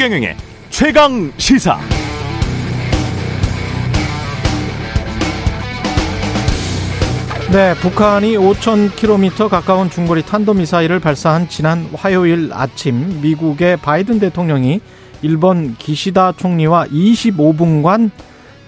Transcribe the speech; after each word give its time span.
최경영의 0.00 0.34
최강 0.70 1.30
시사. 1.36 1.78
네, 7.52 7.74
북한이 7.74 8.38
5,000km 8.38 9.50
가까운 9.50 9.90
중거리 9.90 10.22
탄도미사일을 10.22 11.00
발사한 11.00 11.50
지난 11.50 11.86
화요일 11.92 12.48
아침 12.54 13.20
미국의 13.20 13.76
바이든 13.76 14.20
대통령이 14.20 14.80
일본 15.20 15.76
기시다 15.76 16.32
총리와 16.32 16.86
25분간 16.86 18.10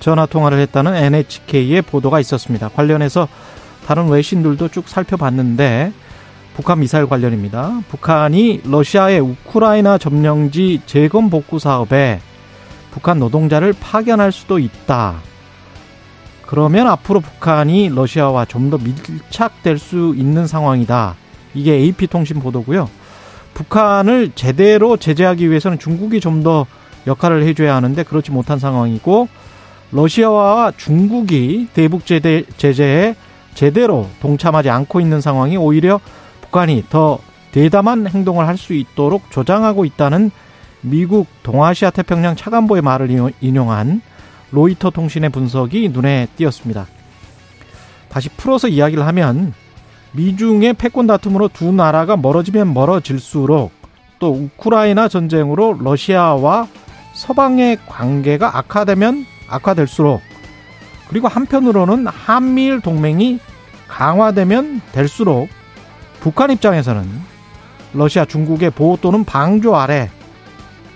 전화 0.00 0.26
통화를 0.26 0.58
했다는 0.58 0.94
NHK의 0.94 1.80
보도가 1.80 2.20
있었습니다. 2.20 2.68
관련해서 2.68 3.26
다른 3.86 4.10
외신들도 4.10 4.68
쭉 4.68 4.86
살펴봤는데 4.86 5.94
북한 6.54 6.80
미사일 6.80 7.06
관련입니다. 7.06 7.80
북한이 7.88 8.62
러시아의 8.64 9.20
우크라이나 9.20 9.96
점령지 9.98 10.82
재건 10.86 11.30
복구 11.30 11.58
사업에 11.58 12.20
북한 12.90 13.18
노동자를 13.18 13.72
파견할 13.78 14.32
수도 14.32 14.58
있다. 14.58 15.16
그러면 16.46 16.86
앞으로 16.88 17.20
북한이 17.20 17.88
러시아와 17.94 18.44
좀 18.44 18.70
더 18.70 18.76
밀착될 18.76 19.78
수 19.78 20.14
있는 20.16 20.46
상황이다. 20.46 21.16
이게 21.54 21.72
AP통신 21.72 22.40
보도고요. 22.40 22.90
북한을 23.54 24.32
제대로 24.34 24.96
제재하기 24.98 25.48
위해서는 25.48 25.78
중국이 25.78 26.20
좀 26.20 26.42
더 26.42 26.66
역할을 27.06 27.42
해줘야 27.44 27.74
하는데 27.74 28.00
그렇지 28.04 28.30
못한 28.30 28.58
상황이고 28.58 29.28
러시아와 29.90 30.72
중국이 30.76 31.68
대북 31.74 32.06
제재, 32.06 32.44
제재에 32.56 33.16
제대로 33.54 34.06
동참하지 34.20 34.70
않고 34.70 35.00
있는 35.00 35.20
상황이 35.20 35.56
오히려 35.56 36.00
북한이 36.52 36.84
더 36.90 37.18
대담한 37.50 38.06
행동을 38.06 38.46
할 38.46 38.56
수 38.56 38.74
있도록 38.74 39.30
조장하고 39.30 39.84
있다는 39.86 40.30
미국 40.82 41.26
동아시아 41.42 41.90
태평양 41.90 42.36
차관보의 42.36 42.82
말을 42.82 43.32
인용한 43.40 44.02
로이터 44.50 44.90
통신의 44.90 45.30
분석이 45.30 45.88
눈에 45.88 46.28
띄었습니다. 46.36 46.86
다시 48.10 48.28
풀어서 48.28 48.68
이야기를 48.68 49.06
하면 49.06 49.54
미중의 50.12 50.74
패권 50.74 51.06
다툼으로 51.06 51.48
두 51.48 51.72
나라가 51.72 52.16
멀어지면 52.16 52.74
멀어질수록 52.74 53.72
또 54.18 54.30
우크라이나 54.30 55.08
전쟁으로 55.08 55.78
러시아와 55.80 56.68
서방의 57.14 57.78
관계가 57.86 58.58
악화되면 58.58 59.24
악화될수록 59.48 60.20
그리고 61.08 61.28
한편으로는 61.28 62.06
한미일 62.06 62.80
동맹이 62.80 63.38
강화되면 63.88 64.82
될수록 64.92 65.48
북한 66.22 66.52
입장에서는 66.52 67.04
러시아 67.94 68.24
중국의 68.24 68.70
보호 68.70 68.96
또는 68.96 69.24
방조 69.24 69.74
아래 69.74 70.08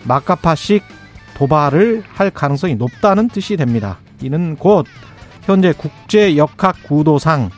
마카파식 0.04 0.84
도발을 1.34 2.04
할 2.08 2.30
가능성이 2.30 2.76
높다는 2.76 3.28
뜻이 3.28 3.56
됩니다. 3.56 3.98
이는 4.22 4.54
곧 4.54 4.86
현재 5.42 5.74
국제 5.76 6.36
역학 6.36 6.76
구도상 6.84 7.50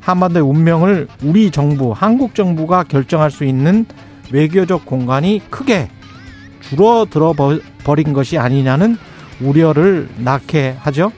한반도의 0.00 0.44
운명을 0.44 1.08
우리 1.24 1.50
정부, 1.50 1.92
한국 1.92 2.36
정부가 2.36 2.84
결정할 2.84 3.32
수 3.32 3.44
있는 3.44 3.84
외교적 4.30 4.86
공간이 4.86 5.42
크게 5.50 5.90
줄어들어 6.60 7.34
버린 7.82 8.12
것이 8.12 8.38
아니냐는 8.38 8.96
우려를 9.40 10.08
낳게 10.18 10.76
하죠. 10.78 11.10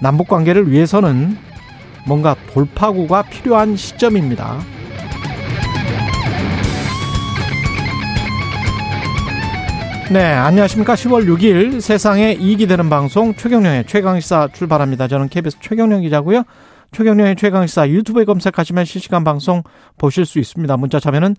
남북 0.00 0.28
관계를 0.28 0.70
위해서는 0.70 1.36
뭔가 2.06 2.34
돌파구가 2.52 3.22
필요한 3.22 3.76
시점입니다. 3.76 4.60
네, 10.08 10.22
안녕하십니까. 10.22 10.94
10월 10.94 11.26
6일 11.26 11.80
세상에 11.80 12.34
이익이 12.34 12.68
되는 12.68 12.88
방송 12.88 13.34
최경령의 13.34 13.86
최강시사 13.88 14.50
출발합니다. 14.54 15.08
저는 15.08 15.28
KBS 15.28 15.58
최경령 15.60 16.02
기자고요. 16.02 16.44
최경령의 16.92 17.34
최강시사 17.34 17.88
유튜브에 17.88 18.24
검색하시면 18.24 18.84
실시간 18.84 19.24
방송 19.24 19.64
보실 19.98 20.24
수 20.24 20.38
있습니다. 20.38 20.76
문자 20.76 21.00
참여는 21.00 21.34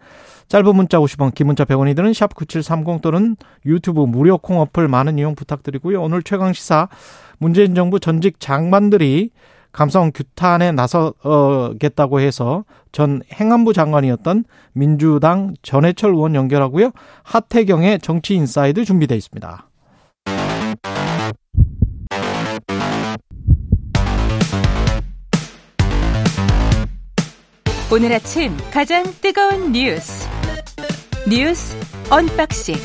짧은 0.50 0.76
문자 0.76 0.98
50원, 1.00 1.34
긴 1.34 1.48
문자 1.48 1.64
100원이 1.64 1.96
드는 1.96 2.12
샵 2.12 2.36
9730 2.36 3.02
또는 3.02 3.38
유튜브 3.66 4.02
무료 4.02 4.38
콩 4.38 4.60
어플 4.60 4.90
많은 4.90 5.18
이용 5.18 5.34
부탁드리고요. 5.34 6.02
오늘 6.04 6.22
최강시사 6.22 6.90
문재인 7.38 7.74
정부 7.74 8.02
전직 8.02 8.42
장관들이 8.42 9.30
감사원 9.78 10.12
규탄에 10.12 10.72
나서겠다고 10.72 12.20
해서 12.20 12.66
전 12.92 13.22
행안부 13.32 13.74
장관이었던 13.74 14.44
민주당 14.74 15.54
전해철 15.62 16.16
의원 16.16 16.34
연결하고요. 16.34 16.90
하태경의 17.22 18.00
정치 18.00 18.34
인사이드 18.34 18.86
준비되어 18.86 19.16
있습니다. 19.16 19.70
오늘 27.92 28.14
아침 28.14 28.58
가장 28.74 29.04
뜨거운 29.22 29.74
뉴스 29.74 30.28
뉴스 31.30 31.78
언박싱 32.10 32.76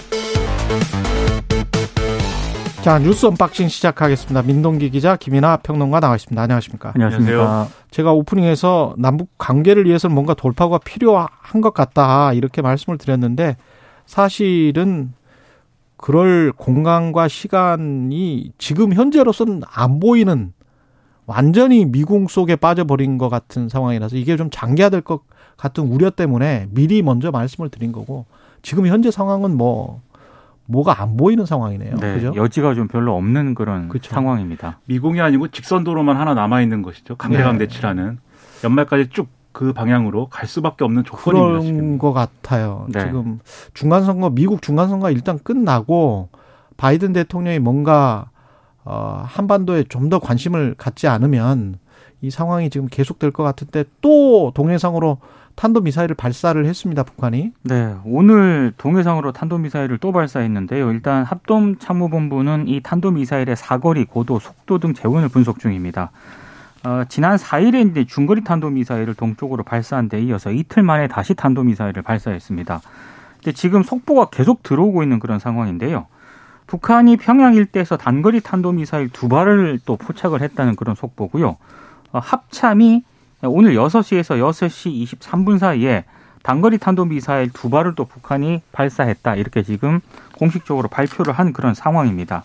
자 2.82 2.98
뉴스 2.98 3.26
언박싱 3.26 3.68
시작하겠습니다. 3.68 4.42
민동기 4.42 4.90
기자 4.90 5.14
김민하 5.14 5.56
평론가 5.58 6.00
나와 6.00 6.16
있습니다. 6.16 6.42
안녕하십니까? 6.42 6.90
안녕하십니까? 6.96 7.68
제가 7.92 8.12
오프닝에서 8.12 8.96
남북 8.98 9.28
관계를 9.38 9.86
위해서는 9.86 10.12
뭔가 10.12 10.34
돌파구가 10.34 10.78
필요한 10.78 11.60
것 11.60 11.74
같다 11.74 12.32
이렇게 12.32 12.60
말씀을 12.60 12.98
드렸는데 12.98 13.56
사실은 14.04 15.12
그럴 15.96 16.50
공간과 16.50 17.28
시간이 17.28 18.50
지금 18.58 18.92
현재로서는 18.94 19.62
안 19.72 20.00
보이는 20.00 20.52
완전히 21.26 21.84
미궁 21.84 22.26
속에 22.26 22.56
빠져버린 22.56 23.16
것 23.16 23.28
같은 23.28 23.68
상황이라서 23.68 24.16
이게 24.16 24.36
좀 24.36 24.50
장기화될 24.50 25.02
것 25.02 25.20
같은 25.56 25.84
우려 25.84 26.10
때문에 26.10 26.66
미리 26.70 27.02
먼저 27.02 27.30
말씀을 27.30 27.68
드린 27.68 27.92
거고 27.92 28.26
지금 28.60 28.88
현재 28.88 29.12
상황은 29.12 29.56
뭐 29.56 30.00
뭐가 30.72 31.00
안 31.00 31.16
보이는 31.16 31.46
상황이네요. 31.46 31.96
네, 31.96 32.14
그죠? 32.14 32.32
여지가 32.34 32.74
좀 32.74 32.88
별로 32.88 33.16
없는 33.16 33.54
그런 33.54 33.88
그쵸. 33.88 34.12
상황입니다. 34.12 34.80
미궁이 34.86 35.20
아니고 35.20 35.48
직선 35.48 35.84
도로만 35.84 36.16
하나 36.16 36.34
남아 36.34 36.62
있는 36.62 36.82
것이죠. 36.82 37.16
강대강 37.16 37.58
네. 37.58 37.66
대치라는 37.66 38.18
연말까지 38.64 39.10
쭉 39.10 39.42
그 39.52 39.72
방향으로 39.72 40.26
갈 40.28 40.48
수밖에 40.48 40.82
없는 40.84 41.04
조건입니다. 41.04 41.48
그런 41.48 41.62
지금. 41.62 41.98
것 41.98 42.12
같아요. 42.12 42.86
네. 42.88 43.00
지금 43.00 43.38
중간 43.74 44.02
선거 44.04 44.30
미국 44.30 44.62
중간 44.62 44.88
선거 44.88 45.04
가 45.04 45.10
일단 45.10 45.38
끝나고 45.38 46.30
바이든 46.78 47.12
대통령이 47.12 47.58
뭔가 47.58 48.30
어 48.84 49.22
한반도에 49.24 49.84
좀 49.84 50.08
더 50.08 50.18
관심을 50.18 50.74
갖지 50.76 51.06
않으면 51.06 51.76
이 52.22 52.30
상황이 52.30 52.70
지금 52.70 52.88
계속될 52.88 53.30
것 53.30 53.42
같은데 53.42 53.84
또 54.00 54.52
동해상으로 54.54 55.18
탄도 55.54 55.80
미사일을 55.80 56.16
발사를 56.16 56.64
했습니다. 56.64 57.02
북한이. 57.02 57.52
네, 57.62 57.94
오늘 58.04 58.72
동해상으로 58.78 59.32
탄도미사일을 59.32 59.98
또 59.98 60.12
발사했는데요. 60.12 60.90
일단 60.92 61.24
합동참모본부는 61.24 62.68
이 62.68 62.80
탄도미사일의 62.80 63.56
사거리, 63.56 64.04
고도, 64.04 64.38
속도 64.38 64.78
등 64.78 64.94
재원을 64.94 65.28
분석 65.28 65.58
중입니다. 65.58 66.10
어, 66.84 67.04
지난 67.08 67.36
4일에 67.36 67.90
이제 67.90 68.04
중거리 68.04 68.42
탄도미사일을 68.42 69.14
동쪽으로 69.14 69.62
발사한 69.62 70.08
데 70.08 70.20
이어서 70.22 70.50
이틀 70.50 70.82
만에 70.82 71.06
다시 71.06 71.34
탄도미사일을 71.34 72.02
발사했습니다. 72.02 72.80
근데 73.36 73.52
지금 73.52 73.82
속보가 73.82 74.30
계속 74.30 74.62
들어오고 74.62 75.02
있는 75.02 75.18
그런 75.20 75.38
상황인데요. 75.38 76.06
북한이 76.66 77.18
평양 77.18 77.54
일대에서 77.54 77.96
단거리 77.96 78.40
탄도미사일 78.40 79.10
두 79.10 79.28
발을 79.28 79.80
또 79.84 79.96
포착을 79.96 80.40
했다는 80.40 80.74
그런 80.74 80.94
속보고요. 80.96 81.56
어, 82.12 82.18
합참이 82.18 83.04
오늘 83.44 83.74
6시에서 83.74 84.38
6시 84.38 85.18
23분 85.18 85.58
사이에 85.58 86.04
단거리 86.42 86.78
탄도미사일 86.78 87.50
두 87.52 87.70
발을 87.70 87.94
또 87.94 88.04
북한이 88.04 88.62
발사했다. 88.72 89.36
이렇게 89.36 89.62
지금 89.62 90.00
공식적으로 90.38 90.88
발표를 90.88 91.32
한 91.32 91.52
그런 91.52 91.74
상황입니다. 91.74 92.44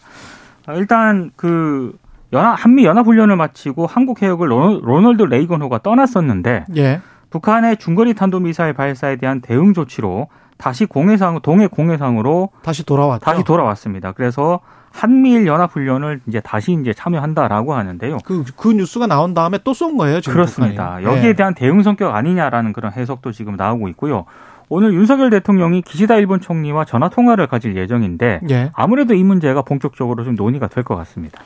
어, 0.68 0.74
일단 0.74 1.32
그 1.36 1.98
연합, 2.34 2.56
한미 2.64 2.86
연합훈련을 2.86 3.36
마치고 3.36 3.88
한국 3.88 4.22
해역을 4.22 4.50
로널- 4.52 4.82
로널드 4.84 5.24
레이건호가 5.24 5.80
떠났었는데 5.80 6.66
예. 6.76 7.02
북한의 7.30 7.78
중거리 7.78 8.14
탄도미사일 8.16 8.74
발사에 8.74 9.16
대한 9.16 9.42
대응 9.42 9.74
조치로 9.74 10.28
다시 10.58 10.86
공해상, 10.86 11.40
동해 11.42 11.68
공해상으로 11.68 12.50
다시 12.64 12.84
돌아왔죠. 12.86 13.24
다시 13.24 13.44
돌아왔습니다. 13.44 14.12
그래서 14.12 14.60
한미일 14.98 15.46
연합훈련을 15.46 16.22
이제 16.28 16.40
다시 16.40 16.74
이제 16.74 16.92
참여한다라고 16.94 17.74
하는데요. 17.76 18.18
그, 18.26 18.44
그 18.56 18.74
뉴스가 18.74 19.08
나온 19.08 19.34
다음에 19.34 19.60
또 19.64 19.74
쏜 19.74 19.96
거예요, 19.98 20.22
지금. 20.22 20.34
그렇습니다. 20.34 20.96
북한이. 20.98 21.06
여기에 21.06 21.30
예. 21.30 21.34
대한 21.34 21.54
대응 21.54 21.84
성격 21.84 22.16
아니냐라는 22.16 22.74
그런 22.74 22.92
해석도 22.92 23.32
지금 23.32 23.56
나오고 23.56 23.88
있고요. 23.90 24.26
오늘 24.70 24.94
윤석열 24.94 25.30
대통령이 25.30 25.82
기시다 25.84 26.16
일본 26.16 26.42
총리와 26.42 26.84
전화 26.86 27.10
통화를 27.10 27.48
가질 27.48 27.78
예정인데 27.78 28.42
예. 28.50 28.72
아무래도 28.74 29.14
이 29.14 29.24
문제가 29.24 29.62
본격적으로 29.62 30.24
좀 30.26 30.36
논의가 30.36 30.68
될 30.68 30.84
것 30.84 30.96
같습니다. 30.98 31.40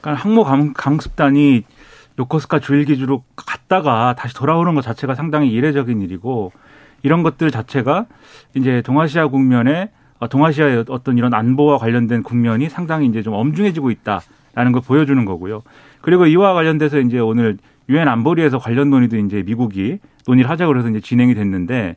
그러니까 0.00 0.22
항모 0.22 0.44
강, 0.44 0.72
강습단이 0.74 1.64
요코스카 2.18 2.58
주일 2.60 2.84
기지로 2.84 3.24
갔다가 3.34 4.14
다시 4.16 4.34
돌아오는 4.34 4.74
것 4.74 4.82
자체가 4.82 5.14
상당히 5.14 5.50
이례적인 5.50 6.00
일이고 6.02 6.52
이런 7.02 7.22
것들 7.22 7.50
자체가 7.50 8.06
이제 8.54 8.82
동아시아 8.82 9.26
국면에 9.28 9.84
어, 9.84 9.99
동아시아의 10.28 10.84
어떤 10.88 11.18
이런 11.18 11.34
안보와 11.34 11.78
관련된 11.78 12.22
국면이 12.22 12.68
상당히 12.68 13.06
이제 13.06 13.22
좀 13.22 13.34
엄중해지고 13.34 13.90
있다라는 13.90 14.72
걸 14.72 14.82
보여주는 14.82 15.24
거고요. 15.24 15.62
그리고 16.00 16.26
이와 16.26 16.54
관련돼서 16.54 17.00
이제 17.00 17.18
오늘 17.18 17.58
유엔 17.88 18.08
안보리에서 18.08 18.58
관련 18.58 18.90
논의도 18.90 19.16
이제 19.16 19.42
미국이 19.44 19.98
논의를 20.26 20.50
하자고 20.50 20.72
그래서 20.72 20.88
이제 20.88 21.00
진행이 21.00 21.34
됐는데 21.34 21.96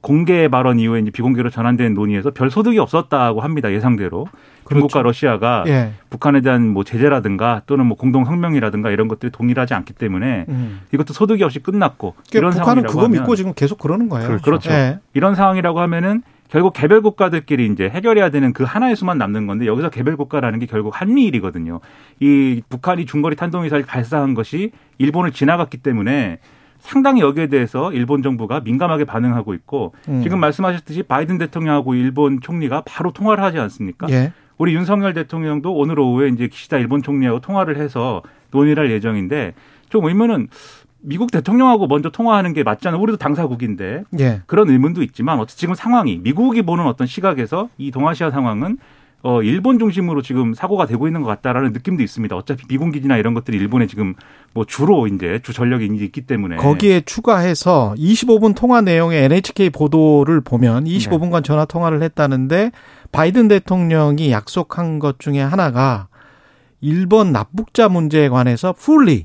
공개 0.00 0.48
발언 0.48 0.78
이후에 0.78 1.00
이제 1.00 1.10
비공개로 1.10 1.50
전환된 1.50 1.94
논의에서 1.94 2.30
별 2.30 2.50
소득이 2.50 2.78
없었다고 2.78 3.40
합니다. 3.40 3.72
예상대로. 3.72 4.26
그렇죠. 4.64 4.80
중국과 4.80 5.02
러시아가 5.02 5.64
예. 5.66 5.92
북한에 6.08 6.40
대한 6.40 6.66
뭐 6.68 6.84
제재라든가 6.84 7.62
또는 7.66 7.84
뭐 7.84 7.98
공동 7.98 8.24
성명이라든가 8.24 8.90
이런 8.90 9.08
것들이 9.08 9.30
동일하지 9.30 9.74
않기 9.74 9.92
때문에 9.92 10.46
음. 10.48 10.80
이것도 10.92 11.12
소득이 11.12 11.42
없이 11.42 11.58
끝났고 11.58 12.14
그러니까 12.30 12.38
이런 12.38 12.50
북한은 12.52 12.64
상황이라고 12.64 12.94
그거 12.94 13.08
믿고 13.08 13.36
지금 13.36 13.52
계속 13.52 13.78
그러는 13.78 14.08
거예요. 14.08 14.26
그렇죠. 14.28 14.44
그렇죠. 14.44 14.70
예. 14.70 15.00
이런 15.12 15.34
상황이라고 15.34 15.80
하면은 15.80 16.22
결국 16.48 16.72
개별 16.72 17.00
국가들끼리 17.00 17.66
이제 17.66 17.88
해결해야 17.88 18.30
되는 18.30 18.52
그 18.52 18.64
하나의 18.64 18.96
수만 18.96 19.18
남는 19.18 19.46
건데 19.46 19.66
여기서 19.66 19.90
개별 19.90 20.16
국가라는 20.16 20.58
게 20.58 20.66
결국 20.66 21.00
한미일이거든요. 21.00 21.80
이 22.20 22.62
북한이 22.68 23.06
중거리 23.06 23.36
탄도미사일 23.36 23.84
발사한 23.84 24.34
것이 24.34 24.70
일본을 24.98 25.32
지나갔기 25.32 25.78
때문에 25.78 26.38
상당히 26.78 27.22
여기에 27.22 27.46
대해서 27.46 27.92
일본 27.92 28.22
정부가 28.22 28.60
민감하게 28.60 29.04
반응하고 29.04 29.54
있고 29.54 29.94
음. 30.08 30.22
지금 30.22 30.38
말씀하셨듯이 30.38 31.02
바이든 31.02 31.38
대통령하고 31.38 31.94
일본 31.94 32.40
총리가 32.42 32.82
바로 32.82 33.10
통화를 33.10 33.42
하지 33.42 33.58
않습니까? 33.58 34.06
예. 34.10 34.32
우리 34.58 34.74
윤석열 34.74 35.14
대통령도 35.14 35.74
오늘 35.74 35.98
오후에 35.98 36.28
이제 36.28 36.46
기시다 36.46 36.76
일본 36.76 37.02
총리하고 37.02 37.40
통화를 37.40 37.78
해서 37.78 38.22
논의를 38.50 38.84
할 38.84 38.90
예정인데 38.92 39.54
좀 39.88 40.04
의문은 40.04 40.48
미국 41.04 41.30
대통령하고 41.30 41.86
먼저 41.86 42.10
통화하는 42.10 42.52
게 42.52 42.62
맞잖아요. 42.62 43.00
우리도 43.00 43.18
당사국인데 43.18 44.04
예. 44.20 44.42
그런 44.46 44.70
의문도 44.70 45.02
있지만 45.02 45.38
어쨌든 45.38 45.60
지금 45.60 45.74
상황이 45.74 46.18
미국이 46.18 46.62
보는 46.62 46.86
어떤 46.86 47.06
시각에서 47.06 47.68
이 47.78 47.90
동아시아 47.90 48.30
상황은 48.30 48.78
어, 49.22 49.42
일본 49.42 49.78
중심으로 49.78 50.20
지금 50.20 50.52
사고가 50.52 50.84
되고 50.84 51.06
있는 51.06 51.22
것 51.22 51.28
같다라는 51.28 51.72
느낌도 51.72 52.02
있습니다. 52.02 52.36
어차피 52.36 52.66
미군 52.66 52.92
기지나 52.92 53.16
이런 53.16 53.32
것들이 53.32 53.56
일본에 53.56 53.86
지금 53.86 54.14
뭐 54.52 54.66
주로 54.66 55.06
이제 55.06 55.40
주 55.42 55.54
전력이 55.54 55.86
있기 55.86 56.22
때문에 56.22 56.56
거기에 56.56 57.00
추가해서 57.00 57.94
25분 57.96 58.54
통화 58.54 58.82
내용의 58.82 59.24
NHK 59.24 59.70
보도를 59.70 60.42
보면 60.42 60.84
25분간 60.84 61.42
전화 61.42 61.64
통화를 61.64 62.02
했다는데 62.02 62.70
바이든 63.12 63.48
대통령이 63.48 64.30
약속한 64.30 64.98
것 64.98 65.18
중에 65.18 65.40
하나가 65.40 66.08
일본 66.82 67.32
납북자 67.32 67.88
문제에 67.88 68.28
관해서 68.28 68.74
풀리 68.74 69.24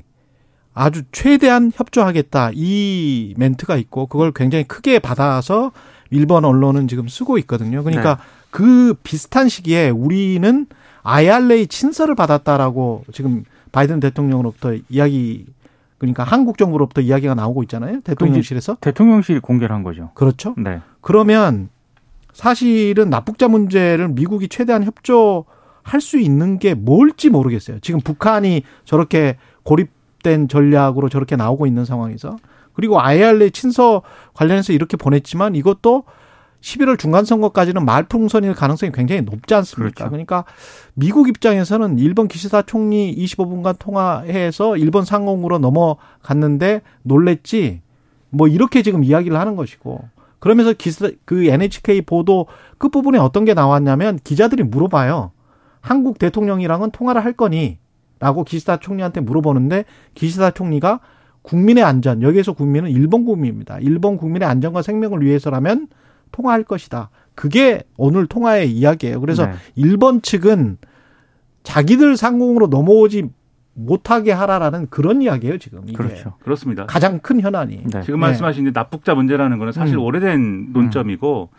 아주 0.80 1.02
최대한 1.12 1.70
협조하겠다 1.74 2.52
이 2.54 3.34
멘트가 3.36 3.76
있고 3.76 4.06
그걸 4.06 4.32
굉장히 4.32 4.64
크게 4.64 4.98
받아서 4.98 5.72
일본 6.08 6.46
언론은 6.46 6.88
지금 6.88 7.06
쓰고 7.06 7.36
있거든요. 7.40 7.84
그러니까 7.84 8.16
네. 8.16 8.22
그 8.50 8.94
비슷한 9.02 9.50
시기에 9.50 9.90
우리는 9.90 10.66
IRA 11.02 11.66
친서를 11.66 12.14
받았다라고 12.14 13.04
지금 13.12 13.44
바이든 13.72 14.00
대통령으로부터 14.00 14.74
이야기 14.88 15.44
그러니까 15.98 16.24
한국 16.24 16.56
정부로부터 16.56 17.02
이야기가 17.02 17.34
나오고 17.34 17.62
있잖아요. 17.64 18.00
대통령실에서. 18.00 18.78
대통령실이 18.80 19.40
공개를 19.40 19.76
한 19.76 19.82
거죠. 19.82 20.12
그렇죠. 20.14 20.54
네. 20.56 20.80
그러면 21.02 21.68
사실은 22.32 23.10
납북자 23.10 23.48
문제를 23.48 24.08
미국이 24.08 24.48
최대한 24.48 24.84
협조할 24.84 26.00
수 26.00 26.18
있는 26.18 26.58
게 26.58 26.72
뭘지 26.72 27.28
모르겠어요. 27.28 27.80
지금 27.80 28.00
북한이 28.00 28.62
저렇게 28.86 29.36
고립 29.62 29.99
된 30.22 30.48
전략으로 30.48 31.08
저렇게 31.08 31.36
나오고 31.36 31.66
있는 31.66 31.84
상황에서 31.84 32.36
그리고 32.72 33.00
IRA 33.00 33.50
친서 33.50 34.02
관련해서 34.34 34.72
이렇게 34.72 34.96
보냈지만 34.96 35.54
이것도 35.54 36.04
11월 36.60 36.98
중간 36.98 37.24
선거까지는 37.24 37.84
말풍선일 37.84 38.54
가능성이 38.54 38.92
굉장히 38.92 39.22
높지 39.22 39.54
않습니까? 39.54 39.94
그렇죠. 39.94 40.10
그러니까 40.10 40.44
미국 40.94 41.28
입장에서는 41.28 41.98
일본 41.98 42.28
기시다 42.28 42.62
총리 42.62 43.14
25분간 43.16 43.78
통화해서 43.78 44.76
일본 44.76 45.04
상공으로 45.04 45.58
넘어갔는데 45.58 46.82
놀랬지 47.02 47.80
뭐 48.30 48.46
이렇게 48.46 48.82
지금 48.82 49.04
이야기를 49.04 49.38
하는 49.38 49.56
것이고 49.56 50.08
그러면서 50.38 50.72
기사 50.72 51.10
그 51.24 51.46
NHK 51.46 52.02
보도 52.02 52.46
끝 52.78 52.90
부분에 52.90 53.18
어떤 53.18 53.44
게 53.44 53.54
나왔냐면 53.54 54.18
기자들이 54.22 54.62
물어봐요. 54.62 55.32
한국 55.80 56.18
대통령이랑은 56.18 56.90
통화를 56.90 57.24
할 57.24 57.32
거니? 57.32 57.78
라고 58.20 58.44
기시다 58.44 58.76
총리한테 58.76 59.20
물어보는데 59.20 59.84
기시다 60.14 60.50
총리가 60.50 61.00
국민의 61.42 61.82
안전, 61.82 62.22
여기에서 62.22 62.52
국민은 62.52 62.90
일본 62.90 63.24
국민입니다. 63.24 63.78
일본 63.80 64.18
국민의 64.18 64.46
안전과 64.46 64.82
생명을 64.82 65.22
위해서라면 65.22 65.88
통화할 66.32 66.64
것이다. 66.64 67.10
그게 67.34 67.82
오늘 67.96 68.26
통화의 68.26 68.70
이야기예요. 68.70 69.20
그래서 69.20 69.46
네. 69.46 69.52
일본 69.74 70.20
측은 70.20 70.76
자기들 71.62 72.16
상공으로 72.16 72.66
넘어오지 72.66 73.30
못하게 73.72 74.32
하라라는 74.32 74.88
그런 74.90 75.22
이야기예요 75.22 75.56
지금. 75.58 75.80
이게. 75.84 75.94
그렇죠. 75.94 76.34
그렇습니다. 76.42 76.84
가장 76.84 77.20
큰 77.20 77.40
현안이. 77.40 77.84
네. 77.90 78.02
지금 78.02 78.20
말씀하신 78.20 78.64
네. 78.64 78.70
납북자 78.72 79.14
문제라는 79.14 79.58
거는 79.58 79.72
사실 79.72 79.96
음. 79.96 80.02
오래된 80.02 80.72
논점이고 80.72 81.48
음. 81.50 81.56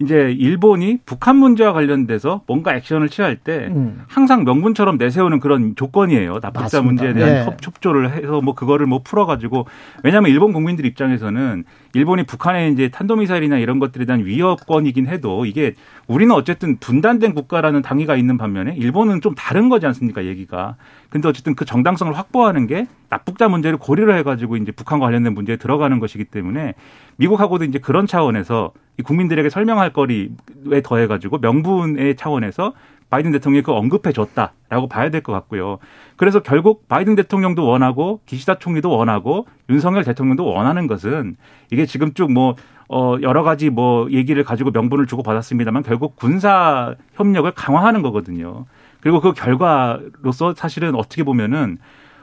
이제 0.00 0.34
일본이 0.38 0.98
북한 1.04 1.36
문제와 1.36 1.74
관련돼서 1.74 2.42
뭔가 2.46 2.74
액션을 2.74 3.10
취할 3.10 3.36
때 3.36 3.66
음. 3.70 4.02
항상 4.08 4.44
명분처럼 4.44 4.96
내세우는 4.96 5.40
그런 5.40 5.76
조건이에요. 5.76 6.40
납북자 6.40 6.80
문제에 6.80 7.12
대한 7.12 7.46
네. 7.50 7.56
협조를 7.62 8.12
해서 8.12 8.40
뭐 8.40 8.54
그거를 8.54 8.86
뭐 8.86 9.02
풀어가지고 9.04 9.66
왜냐하면 10.02 10.30
일본 10.30 10.52
국민들 10.54 10.86
입장에서는 10.86 11.64
일본이 11.92 12.22
북한에 12.22 12.68
이제 12.68 12.88
탄도미사일이나 12.88 13.58
이런 13.58 13.78
것들에 13.78 14.04
대한 14.04 14.24
위협권이긴 14.24 15.08
해도 15.08 15.44
이게 15.44 15.74
우리는 16.06 16.32
어쨌든 16.34 16.78
분단된 16.78 17.34
국가라는 17.34 17.82
당위가 17.82 18.16
있는 18.16 18.38
반면에 18.38 18.74
일본은 18.76 19.20
좀 19.20 19.34
다른 19.34 19.68
거지 19.68 19.86
않습니까 19.86 20.24
얘기가. 20.24 20.76
근데 21.08 21.28
어쨌든 21.28 21.54
그 21.54 21.64
정당성을 21.64 22.16
확보하는 22.16 22.66
게 22.66 22.86
납북자 23.08 23.48
문제를 23.48 23.78
고려를 23.78 24.16
해가지고 24.18 24.56
이제 24.56 24.70
북한과 24.70 25.06
관련된 25.06 25.34
문제에 25.34 25.56
들어가는 25.56 25.98
것이기 25.98 26.24
때문에 26.24 26.74
미국하고도 27.16 27.64
이제 27.64 27.78
그런 27.78 28.06
차원에서 28.06 28.72
국민들에게 29.02 29.50
설명할 29.50 29.92
거리에 29.92 30.28
더해가지고 30.84 31.38
명분의 31.38 32.16
차원에서 32.16 32.74
바이든 33.10 33.32
대통령이 33.32 33.62
그 33.62 33.72
언급해 33.72 34.12
줬다라고 34.12 34.88
봐야 34.88 35.10
될 35.10 35.20
것 35.22 35.32
같고요. 35.32 35.78
그래서 36.16 36.40
결국 36.40 36.88
바이든 36.88 37.16
대통령도 37.16 37.66
원하고 37.66 38.20
기시다 38.26 38.58
총리도 38.58 38.90
원하고 38.90 39.46
윤석열 39.68 40.04
대통령도 40.04 40.46
원하는 40.46 40.86
것은 40.86 41.36
이게 41.70 41.86
지금 41.86 42.14
쭉뭐 42.14 42.56
어, 42.92 43.16
여러 43.22 43.42
가지 43.42 43.70
뭐 43.70 44.10
얘기를 44.10 44.42
가지고 44.42 44.70
명분을 44.70 45.06
주고 45.06 45.22
받았습니다만 45.22 45.82
결국 45.82 46.16
군사 46.16 46.94
협력을 47.14 47.48
강화하는 47.52 48.02
거거든요. 48.02 48.66
그리고 49.00 49.20
그 49.20 49.32
결과로서 49.32 50.54
사실은 50.56 50.94
어떻게 50.94 51.22
보면은 51.22 51.78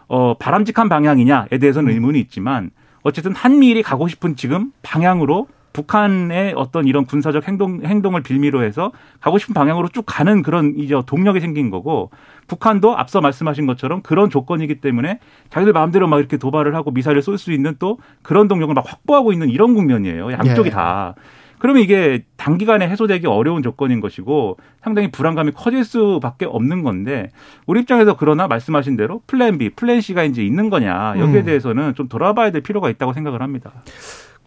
어, 0.07 0.35
바람직한 0.37 0.89
방향이냐에 0.89 1.57
대해서는 1.59 1.93
의문이 1.93 2.19
있지만 2.21 2.71
어쨌든 3.03 3.33
한미일이 3.33 3.81
가고 3.83 4.07
싶은 4.07 4.35
지금 4.35 4.71
방향으로 4.81 5.47
북한의 5.73 6.53
어떤 6.55 6.87
이런 6.87 7.05
군사적 7.05 7.47
행동 7.47 7.81
행동을 7.83 8.23
빌미로 8.23 8.63
해서 8.63 8.91
가고 9.21 9.37
싶은 9.37 9.53
방향으로 9.53 9.89
쭉 9.89 10.03
가는 10.05 10.41
그런 10.41 10.73
이제 10.77 10.95
동력이 11.05 11.39
생긴 11.39 11.69
거고 11.69 12.09
북한도 12.47 12.97
앞서 12.97 13.21
말씀하신 13.21 13.67
것처럼 13.67 14.01
그런 14.01 14.29
조건이기 14.29 14.81
때문에 14.81 15.19
자기들 15.49 15.73
마음대로 15.73 16.07
막 16.07 16.19
이렇게 16.19 16.37
도발을 16.37 16.75
하고 16.75 16.91
미사일을 16.91 17.21
쏠 17.21 17.37
수 17.37 17.51
있는 17.51 17.75
또 17.77 17.99
그런 18.23 18.47
동력을 18.47 18.73
막 18.73 18.83
확보하고 18.87 19.31
있는 19.31 19.49
이런 19.49 19.75
국면이에요. 19.75 20.31
양쪽이 20.31 20.69
예. 20.69 20.71
다. 20.71 21.13
그러면 21.59 21.81
이게 21.81 22.23
단기간에 22.35 22.87
해소되기 22.87 23.27
어려운 23.27 23.63
조건인 23.63 23.99
것이고 23.99 24.57
상당히 24.81 25.11
불안감이 25.11 25.51
커질 25.51 25.83
수밖에 25.83 26.45
없는 26.45 26.83
건데 26.83 27.29
우리 27.65 27.81
입장에서 27.81 28.15
그러나 28.15 28.47
말씀하신 28.47 28.95
대로 28.95 29.21
플랜 29.27 29.57
B, 29.57 29.69
플랜 29.71 30.01
C가 30.01 30.23
이제 30.23 30.43
있는 30.43 30.69
거냐 30.69 31.15
여기에 31.17 31.39
음. 31.41 31.45
대해서는 31.45 31.95
좀 31.95 32.07
돌아봐야 32.07 32.51
될 32.51 32.61
필요가 32.61 32.89
있다고 32.89 33.13
생각을 33.13 33.41
합니다. 33.41 33.71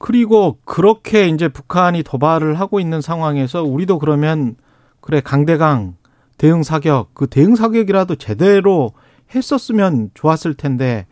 그리고 0.00 0.59
그렇게 0.64 1.28
이제 1.28 1.47
북한이 1.47 2.02
도발을 2.02 2.59
하고 2.59 2.80
있는 2.80 3.00
상황에서 3.00 3.62
우리도 3.62 4.00
그러면 4.00 4.57
그래 5.00 5.21
강대강 5.21 5.95
대응 6.38 6.64
사격 6.64 7.14
그 7.14 7.28
대응 7.28 7.54
사격이라도 7.54 8.16
제대로 8.16 8.92
했었으면 9.33 10.11
좋았을 10.14 10.54
텐데 10.54 11.07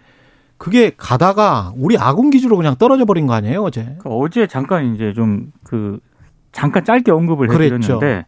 그게 0.57 0.91
가다가 0.97 1.73
우리 1.77 1.97
아군 1.97 2.31
기지로 2.31 2.57
그냥 2.57 2.75
떨어져 2.75 3.05
버린 3.05 3.29
거 3.29 3.35
아니에요 3.35 3.63
어제? 3.63 3.83
그러니까 3.85 4.11
어제 4.11 4.49
잠깐 4.49 4.95
이제 4.95 5.13
좀 5.13 5.53
그 5.63 6.01
잠깐 6.53 6.85
짧게 6.85 7.13
언급을 7.13 7.53
해드렸는데 7.53 8.27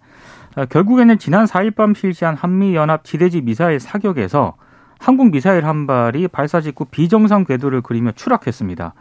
아, 0.55 0.65
결국에는 0.67 1.19
지난 1.19 1.47
4일 1.47 1.75
밤 1.75 1.95
실시한 1.95 2.37
한미 2.37 2.75
연합 2.75 3.05
지대지 3.05 3.41
미사일 3.41 3.81
사격에서 3.81 4.55
한국 4.99 5.31
미사일 5.31 5.65
한 5.65 5.87
발이 5.87 6.29
발사 6.29 6.61
직후 6.61 6.85
비정상 6.85 7.45
궤도를 7.45 7.81
그리며 7.81 8.13
추락했습니다. 8.13 8.95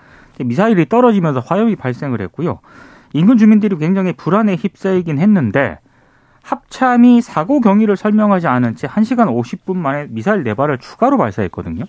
미사일이 0.44 0.88
떨어지면서 0.88 1.42
화염이 1.42 1.76
발생을 1.76 2.22
했고요. 2.22 2.60
인근 3.14 3.38
주민들이 3.38 3.78
굉장히 3.78 4.14
불안에 4.14 4.56
휩싸이긴 4.56 5.20
했는데 5.20 5.80
합참이 6.42 7.22
사고 7.22 7.60
경위를 7.60 7.96
설명하지 7.96 8.48
않은 8.48 8.76
채 8.76 8.88
1시간 8.88 9.28
50분 9.28 9.76
만에 9.76 10.08
미사일 10.10 10.44
4발을 10.44 10.80
추가로 10.80 11.18
발사했거든요. 11.18 11.86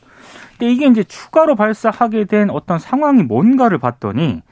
근데 0.59 0.73
이게 0.73 0.87
이제 0.87 1.02
추가로 1.02 1.54
발사하게 1.57 2.25
된 2.25 2.50
어떤 2.50 2.78
상황이 2.78 3.23
뭔가를 3.23 3.78
봤더니 3.78 4.42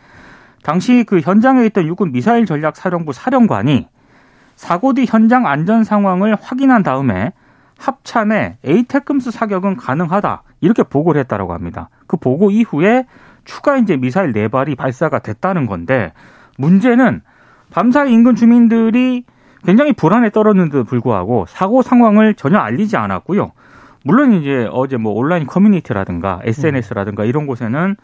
당시 0.62 1.04
그 1.04 1.20
현장에 1.20 1.66
있던 1.66 1.86
육군 1.86 2.12
미사일 2.12 2.46
전략 2.46 2.76
사령부 2.76 3.12
사령관이 3.12 3.88
사고 4.56 4.92
뒤 4.92 5.04
현장 5.06 5.46
안전 5.46 5.84
상황을 5.84 6.36
확인한 6.40 6.82
다음에 6.82 7.32
합참에 7.78 8.58
에이테크스 8.64 9.30
사격은 9.30 9.76
가능하다 9.76 10.42
이렇게 10.60 10.82
보고를 10.82 11.20
했다라고 11.20 11.52
합니다. 11.52 11.90
그 12.06 12.16
보고 12.16 12.50
이후에 12.50 13.06
추가 13.48 13.78
이제 13.78 13.96
미사일 13.96 14.32
네 14.32 14.46
발이 14.48 14.76
발사가 14.76 15.20
됐다는 15.20 15.66
건데 15.66 16.12
문제는 16.58 17.22
밤사이 17.70 18.12
인근 18.12 18.34
주민들이 18.34 19.24
굉장히 19.64 19.94
불안에 19.94 20.28
떨었는데도 20.30 20.84
불구하고 20.84 21.46
사고 21.48 21.80
상황을 21.80 22.34
전혀 22.34 22.58
알리지 22.58 22.98
않았고요. 22.98 23.52
물론 24.04 24.34
이제 24.34 24.68
어제 24.70 24.98
뭐 24.98 25.14
온라인 25.14 25.46
커뮤니티라든가 25.46 26.40
SNS라든가 26.44 27.24
이런 27.24 27.46
곳에는 27.46 27.96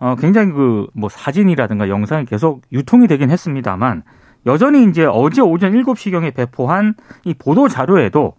어 0.00 0.16
굉장히 0.18 0.52
그 0.52 0.86
뭐 0.92 1.08
사진이라든가 1.08 1.88
영상이 1.88 2.24
계속 2.24 2.62
유통이 2.72 3.06
되긴 3.06 3.30
했습니다만 3.30 4.02
여전히 4.46 4.84
이제 4.84 5.06
어제 5.08 5.40
오전 5.40 5.72
7시경에 5.72 6.34
배포한 6.34 6.94
이 7.24 7.34
보도 7.34 7.68
자료에도 7.68 8.34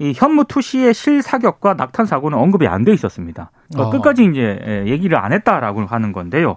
이 0.00 0.12
현무 0.16 0.44
투시의 0.46 0.94
실사격과 0.94 1.74
낙탄 1.74 2.06
사고는 2.06 2.36
언급이 2.36 2.66
안 2.66 2.84
돼 2.84 2.92
있었습니다. 2.92 3.50
그러니까 3.70 3.88
어. 3.88 3.90
끝까지 3.90 4.24
이제 4.24 4.60
예, 4.66 4.90
얘기를 4.90 5.18
안 5.18 5.32
했다라고 5.32 5.86
하는 5.86 6.12
건데요. 6.12 6.56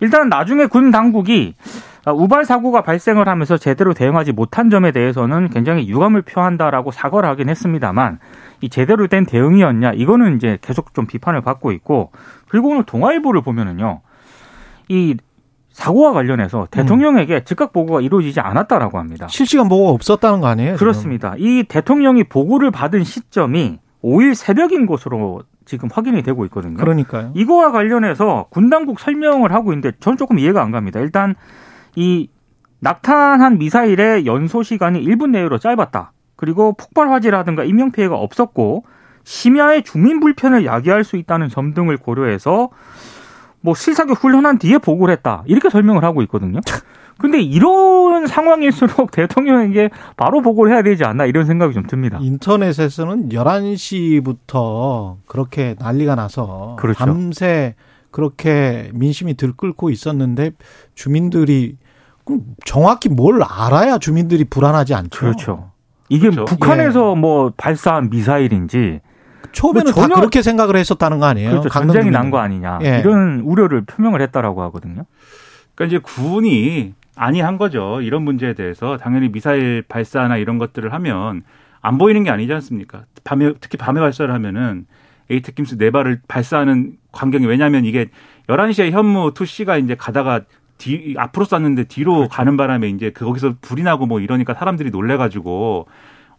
일단 0.00 0.28
나중에 0.28 0.66
군 0.66 0.90
당국이 0.90 1.54
우발 2.06 2.44
사고가 2.44 2.82
발생을 2.82 3.28
하면서 3.28 3.58
제대로 3.58 3.92
대응하지 3.92 4.32
못한 4.32 4.70
점에 4.70 4.92
대해서는 4.92 5.50
굉장히 5.50 5.86
유감을 5.88 6.22
표한다라고 6.22 6.90
사과를 6.90 7.28
하긴 7.28 7.50
했습니다만 7.50 8.18
이 8.62 8.70
제대로 8.70 9.06
된 9.06 9.26
대응이었냐 9.26 9.92
이거는 9.92 10.36
이제 10.36 10.58
계속 10.62 10.94
좀 10.94 11.06
비판을 11.06 11.42
받고 11.42 11.72
있고 11.72 12.10
그리고 12.48 12.70
오늘 12.70 12.84
동아일보를 12.84 13.42
보면은요 13.42 14.00
이 14.88 15.16
사고와 15.72 16.12
관련해서 16.12 16.66
대통령에게 16.70 17.36
음. 17.36 17.40
즉각 17.44 17.72
보고가 17.72 18.00
이루어지지 18.00 18.40
않았다라고 18.40 18.98
합니다. 18.98 19.28
실시간 19.28 19.68
보고가 19.68 19.92
없었다는 19.92 20.40
거 20.40 20.48
아니에요? 20.48 20.76
그렇습니다. 20.76 21.34
이 21.38 21.62
대통령이 21.62 22.24
보고를 22.24 22.70
받은 22.70 23.04
시점이 23.04 23.78
5일 24.02 24.34
새벽인 24.34 24.86
것으로 24.86 25.42
지금 25.64 25.88
확인이 25.92 26.22
되고 26.22 26.44
있거든요. 26.46 26.76
그러니까요. 26.76 27.32
이거와 27.34 27.72
관련해서 27.72 28.46
군 28.50 28.70
당국 28.70 28.98
설명을 29.00 29.52
하고 29.52 29.72
있는데 29.72 29.92
저는 30.00 30.16
조금 30.16 30.38
이해가 30.38 30.62
안 30.62 30.70
갑니다. 30.70 31.00
일단 31.00 31.34
이 31.96 32.28
낙탄한 32.80 33.58
미사일의 33.58 34.26
연소 34.26 34.62
시간이 34.62 35.04
1분 35.04 35.30
내외로 35.30 35.58
짧았다. 35.58 36.12
그리고 36.36 36.72
폭발 36.72 37.10
화재라든가 37.10 37.64
인명 37.64 37.92
피해가 37.92 38.16
없었고 38.16 38.84
심야의 39.24 39.82
주민 39.84 40.20
불편을 40.20 40.64
야기할 40.64 41.04
수 41.04 41.16
있다는 41.16 41.48
점 41.48 41.74
등을 41.74 41.98
고려해서 41.98 42.70
뭐 43.60 43.74
실사격 43.74 44.24
훈련한 44.24 44.58
뒤에 44.58 44.78
보고를 44.78 45.12
했다. 45.12 45.42
이렇게 45.46 45.68
설명을 45.68 46.02
하고 46.02 46.22
있거든요. 46.22 46.60
근데 47.20 47.40
이런 47.40 48.26
상황일수록 48.26 49.10
대통령에게 49.12 49.90
바로 50.16 50.40
보고를 50.42 50.72
해야 50.72 50.82
되지 50.82 51.04
않나 51.04 51.26
이런 51.26 51.44
생각이 51.46 51.74
좀 51.74 51.86
듭니다. 51.86 52.18
인터넷에서는 52.20 53.28
11시부터 53.28 55.16
그렇게 55.26 55.74
난리가 55.78 56.14
나서 56.14 56.76
그렇죠. 56.78 56.98
밤새 56.98 57.74
그렇게 58.10 58.90
민심이 58.94 59.34
들끓고 59.34 59.90
있었는데 59.90 60.52
주민들이 60.94 61.76
정확히 62.64 63.08
뭘 63.08 63.42
알아야 63.42 63.98
주민들이 63.98 64.44
불안하지 64.44 64.94
않죠. 64.94 65.18
그렇죠. 65.18 65.70
이게 66.08 66.28
그렇죠. 66.30 66.44
북한에서 66.44 67.14
예. 67.16 67.20
뭐 67.20 67.52
발사한 67.56 68.10
미사일인지 68.10 69.00
처음에는 69.52 69.92
뭐 69.94 70.06
다 70.08 70.14
그렇게 70.14 70.42
생각을 70.42 70.76
했었다는 70.76 71.18
거 71.18 71.26
아니에요? 71.26 71.50
그렇죠. 71.50 71.68
전쟁이 71.68 72.10
난 72.10 72.30
거 72.30 72.38
아니냐. 72.38 72.78
예. 72.82 73.00
이런 73.00 73.40
우려를 73.40 73.84
표명을 73.84 74.20
했다라고 74.22 74.62
하거든요. 74.64 75.04
그러니까 75.74 75.96
이제 75.96 75.98
군이 76.02 76.94
아니한 77.20 77.58
거죠. 77.58 78.00
이런 78.00 78.22
문제에 78.22 78.54
대해서 78.54 78.96
당연히 78.96 79.30
미사일 79.30 79.82
발사나 79.86 80.38
이런 80.38 80.56
것들을 80.56 80.90
하면 80.94 81.42
안 81.82 81.98
보이는 81.98 82.24
게 82.24 82.30
아니지 82.30 82.50
않습니까? 82.54 83.04
밤에 83.24 83.52
특히 83.60 83.76
밤에 83.76 84.00
발사를 84.00 84.32
하면은 84.32 84.86
에이트킴스 85.28 85.76
네 85.76 85.90
발을 85.90 86.22
발사하는 86.26 86.94
광경이 87.12 87.44
왜냐하면 87.44 87.84
이게 87.84 88.06
11시에 88.48 88.90
현무 88.90 89.32
투씨가 89.34 89.76
이제 89.76 89.94
가다가 89.96 90.40
뒤 90.78 91.14
앞으로 91.18 91.44
쐈는데 91.44 91.84
뒤로 91.84 92.14
그렇죠. 92.14 92.30
가는 92.30 92.56
바람에 92.56 92.88
이제 92.88 93.10
거기서 93.10 93.56
불이 93.60 93.82
나고 93.82 94.06
뭐 94.06 94.20
이러니까 94.20 94.54
사람들이 94.54 94.90
놀래 94.90 95.18
가지고 95.18 95.88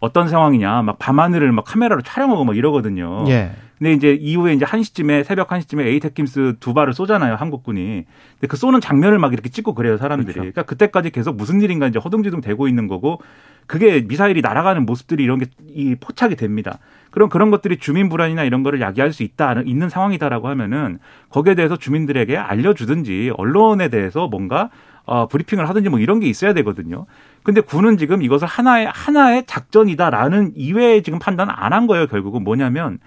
어떤 0.02 0.28
상황이냐 0.28 0.82
막 0.82 1.00
밤하늘을 1.00 1.52
막 1.54 1.64
카메라로 1.64 2.02
촬영하고 2.02 2.44
막 2.44 2.58
이러거든요. 2.58 3.24
예. 3.30 3.52
근데 3.78 3.94
이제 3.94 4.14
이후에 4.14 4.54
이제 4.54 4.66
한시쯤에 4.66 5.24
새벽 5.24 5.52
한시쯤에 5.52 5.86
에이테킴스 5.88 6.58
두 6.60 6.74
발을 6.74 6.94
쏘잖아요 6.94 7.36
한국군이. 7.36 8.06
근데 8.34 8.48
그 8.48 8.58
쏘는 8.58 8.82
장면을 8.82 9.18
막 9.18 9.32
이렇게 9.32 9.50
찍고 9.50 9.74
그래요 9.74 9.98
사람들이. 9.98 10.34
그렇죠. 10.34 10.40
그러니까 10.52 10.64
그때까지 10.64 11.12
계속 11.12 11.36
무슨 11.38 11.62
일인가 11.62 11.88
이제 11.88 11.98
허둥지둥 11.98 12.42
되고 12.42 12.68
있는 12.68 12.88
거고 12.88 13.22
그게 13.68 14.02
미사일이 14.02 14.42
날아가는 14.42 14.86
모습들이 14.86 15.24
이런 15.24 15.40
게 15.40 15.46
이 15.76 15.96
포착이 15.96 16.36
됩니다. 16.36 16.80
그럼 17.10 17.30
그런 17.30 17.52
것들이 17.52 17.78
주민 17.78 18.10
불안이나 18.10 18.44
이런 18.44 18.64
거를 18.64 18.82
야기할 18.82 19.14
수 19.14 19.24
있다 19.24 19.62
있는 19.66 19.90
상황이다라고 19.90 20.48
하면은 20.50 21.00
거기에 21.30 21.56
대해서 21.56 21.76
주민들에게 21.76 22.38
알려주든지 22.38 23.34
언론에 23.38 23.90
대해서 23.90 24.28
뭔가 24.28 24.70
어, 25.12 25.28
브리핑을 25.28 25.68
하든지 25.68 25.90
뭐 25.90 26.00
이런 26.00 26.22
게 26.22 26.28
있어야 26.28 26.54
되거든요. 26.54 27.06
근데 27.44 27.60
군은 27.60 27.98
지금 27.98 28.22
이것을 28.22 28.48
하나의 28.48 28.90
하나의 28.94 29.44
작전이다라는 29.46 30.54
이외에 30.56 31.02
지금 31.02 31.20
판단 31.20 31.50
안 31.50 31.74
한 31.74 31.86
거예요. 31.86 32.08
결국은 32.08 32.46
뭐냐면 32.46 33.00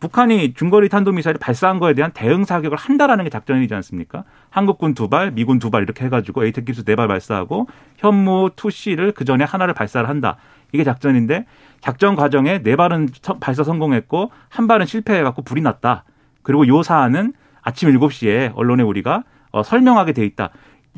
북한이 0.00 0.54
중거리 0.54 0.88
탄도미사일 0.88 1.36
발사한 1.38 1.78
거에 1.78 1.94
대한 1.94 2.10
대응 2.12 2.42
사격을 2.44 2.76
한다라는 2.76 3.22
게 3.22 3.30
작전이지 3.30 3.72
않습니까? 3.76 4.24
한국군 4.50 4.94
두 4.94 5.08
발, 5.08 5.30
미군 5.30 5.60
두 5.60 5.70
발 5.70 5.84
이렇게 5.84 6.04
해가지고 6.06 6.44
에이텍 6.46 6.64
기수 6.64 6.82
네 6.84 6.96
발 6.96 7.06
발사하고 7.06 7.68
현무 7.98 8.50
투시를 8.56 9.12
그 9.12 9.24
전에 9.24 9.44
하나를 9.44 9.72
발사를 9.72 10.08
한다. 10.08 10.38
이게 10.72 10.82
작전인데 10.82 11.46
작전 11.80 12.16
과정에 12.16 12.60
네 12.64 12.74
발은 12.74 13.10
발사 13.38 13.62
성공했고 13.62 14.32
한 14.48 14.66
발은 14.66 14.86
실패해갖고 14.86 15.42
불이 15.42 15.60
났다. 15.62 16.02
그리고 16.42 16.66
요 16.66 16.82
사안은 16.82 17.34
아침 17.62 17.88
7시에 17.88 18.50
언론에 18.56 18.82
우리가 18.82 19.22
어, 19.52 19.62
설명하게 19.62 20.12
돼 20.14 20.24
있다. 20.24 20.48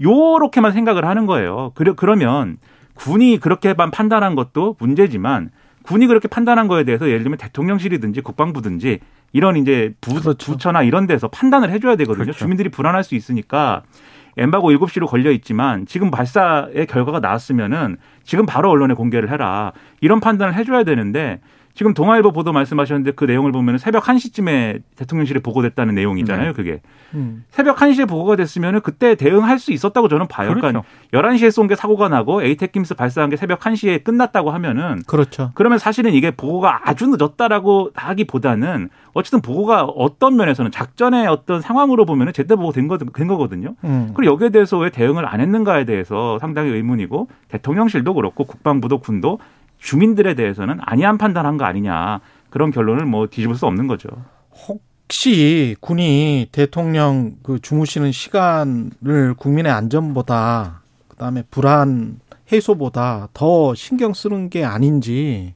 요렇게만 0.01 0.73
생각을 0.73 1.05
하는 1.05 1.27
거예요. 1.27 1.73
그러, 1.75 1.95
그러면 1.95 2.57
군이 2.95 3.39
그렇게만 3.39 3.91
판단한 3.91 4.35
것도 4.35 4.77
문제지만 4.79 5.51
군이 5.83 6.07
그렇게 6.07 6.29
판단한 6.29 6.67
거에 6.69 6.85
대해서 6.85 7.09
예를 7.09 7.23
들면 7.23 7.39
대통령실이든지 7.39 8.23
국방부든지 8.23 9.01
이런 9.33 9.57
이제 9.57 9.95
부, 10.01 10.15
그렇죠. 10.15 10.53
부처나 10.53 10.83
이런 10.83 11.07
데서 11.07 11.29
판단을 11.29 11.71
해줘야 11.71 11.97
되거든요. 11.97 12.25
그렇죠. 12.25 12.39
주민들이 12.39 12.69
불안할 12.71 13.05
수 13.05 13.15
있으니까 13.15 13.83
엠바고 14.37 14.71
7시로 14.71 15.07
걸려 15.07 15.31
있지만 15.31 15.87
지금 15.87 16.11
발사의 16.11 16.87
결과가 16.87 17.21
나왔으면은 17.21 17.97
지금 18.25 18.47
바로 18.47 18.71
언론에 18.71 18.95
공개를 18.95 19.31
해라. 19.31 19.73
이런 20.01 20.21
판단을 20.21 20.55
해줘야 20.55 20.85
되는데 20.85 21.41
지금 21.75 21.93
동아일보 21.93 22.31
보도 22.31 22.53
말씀하셨는데 22.53 23.13
그 23.13 23.25
내용을 23.25 23.51
보면 23.51 23.79
새벽 23.79 24.05
1시쯤에 24.05 24.83
대통령실에 24.95 25.41
보고됐다는 25.41 25.95
내용이잖아요, 25.97 26.49
네. 26.49 26.53
그게. 26.53 26.81
음. 27.15 27.45
새벽 27.51 27.79
1시에 27.79 28.09
보고가 28.09 28.37
됐으면 28.37 28.81
그때 28.81 29.17
대응할 29.17 29.59
수 29.59 29.73
있었다고 29.73 30.07
저는 30.09 30.29
봐요. 30.29 30.49
그러니까 30.51 30.71
그렇죠. 30.71 30.87
그러니까 31.11 31.35
11시에 31.35 31.51
쏜 31.51 31.65
게 31.67 31.75
사고가 31.75 32.09
나고 32.09 32.43
에이테킴스 32.43 32.95
발사한 32.95 33.31
게 33.31 33.37
새벽 33.37 33.61
1시에 33.61 34.05
끝났다고 34.05 34.51
하면은 34.53 35.03
그렇죠. 35.07 35.51
그러면 35.55 35.79
사실은 35.79 36.13
이게 36.13 36.31
보고가 36.31 36.89
아주 36.89 37.07
늦었다라고 37.09 37.91
하기보다는 37.95 38.89
어쨌든 39.15 39.41
보고가 39.41 39.85
어떤 39.85 40.37
면에서는 40.37 40.71
작전의 40.71 41.27
어떤 41.27 41.61
상황으로 41.61 42.05
보면은 42.05 42.33
제때 42.33 42.55
보고 42.55 42.71
된, 42.73 42.87
거, 42.89 42.99
된 42.99 43.27
거거든요. 43.29 43.75
음. 43.85 44.11
그리고 44.15 44.33
여기에 44.33 44.51
대해서 44.51 44.79
왜 44.79 44.91
대응을 44.91 45.27
안 45.27 45.41
했는가에 45.41 45.85
대해서 45.85 46.39
상당히 46.39 46.71
의문이고 46.71 47.29
대통령실도 47.49 48.15
그렇고 48.15 48.45
국방부도 48.45 48.99
군도 48.99 49.39
주민들에 49.85 50.35
대해서는 50.35 50.79
아니한 50.81 51.19
판단한 51.19 51.59
거 51.59 51.67
아니냐 51.67 52.21
그런 52.49 52.71
결론을 52.71 53.05
뭐 53.05 53.27
뒤집을 53.27 53.55
수 53.55 53.67
없는 53.67 53.87
거죠. 53.87 54.09
혹시 54.51 55.77
군이 55.81 56.49
대통령 56.53 57.33
그 57.43 57.61
주무시는 57.61 58.11
시간을 58.11 59.35
국민의 59.37 59.71
안전보다 59.71 60.81
그다음에 61.09 61.43
불안 61.51 62.19
해소보다 62.51 63.29
더 63.35 63.75
신경 63.75 64.15
쓰는 64.15 64.49
게 64.49 64.65
아닌지 64.65 65.55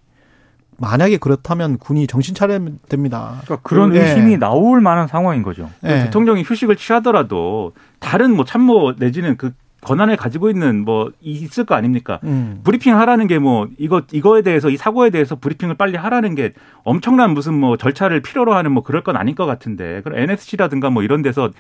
만약에 0.76 1.16
그렇다면 1.16 1.78
군이 1.78 2.06
정신 2.06 2.34
차려야 2.34 2.60
됩니다. 2.88 3.40
그러니까 3.44 3.66
그런 3.66 3.92
네. 3.92 4.00
의심이 4.00 4.36
나올 4.36 4.82
만한 4.82 5.08
상황인 5.08 5.42
거죠. 5.42 5.70
네. 5.80 6.04
대통령이 6.04 6.42
휴식을 6.42 6.76
취하더라도 6.76 7.72
다른 7.98 8.36
뭐 8.36 8.44
참모 8.44 8.92
내지는 8.92 9.38
그 9.38 9.54
권한을 9.80 10.16
가지고 10.16 10.50
있는 10.50 10.84
뭐 10.84 11.10
있을 11.20 11.64
거 11.64 11.74
아닙니까? 11.74 12.18
음. 12.24 12.60
브리핑 12.64 12.96
하라는 12.98 13.26
게 13.26 13.38
뭐 13.38 13.68
이거 13.78 14.02
이거에 14.12 14.42
대해서 14.42 14.68
이 14.68 14.76
사고에 14.76 15.10
대해서 15.10 15.36
브리핑을 15.36 15.76
빨리 15.76 15.96
하라는 15.96 16.34
게 16.34 16.52
엄청난 16.82 17.32
무슨 17.34 17.54
뭐 17.54 17.76
절차를 17.76 18.20
필요로 18.20 18.54
하는 18.54 18.72
뭐 18.72 18.82
그럴 18.82 19.02
건 19.02 19.16
아닐 19.16 19.34
것 19.34 19.46
같은데 19.46 20.00
그럼 20.02 20.18
NSC라든가 20.18 20.90
뭐 20.90 21.02
이런 21.02 21.22
데서 21.22 21.50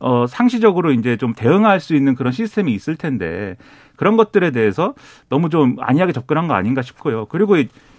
어 0.00 0.26
상시적으로 0.28 0.92
이제 0.92 1.16
좀 1.16 1.34
대응할 1.34 1.80
수 1.80 1.94
있는 1.94 2.14
그런 2.14 2.32
시스템이 2.32 2.72
있을 2.72 2.96
텐데 2.96 3.56
그런 3.96 4.16
것들에 4.16 4.50
대해서 4.50 4.94
너무 5.28 5.48
좀 5.48 5.76
안이하게 5.80 6.12
접근한 6.12 6.46
거 6.48 6.54
아닌가 6.54 6.82
싶고요. 6.82 7.26
그리고 7.26 7.56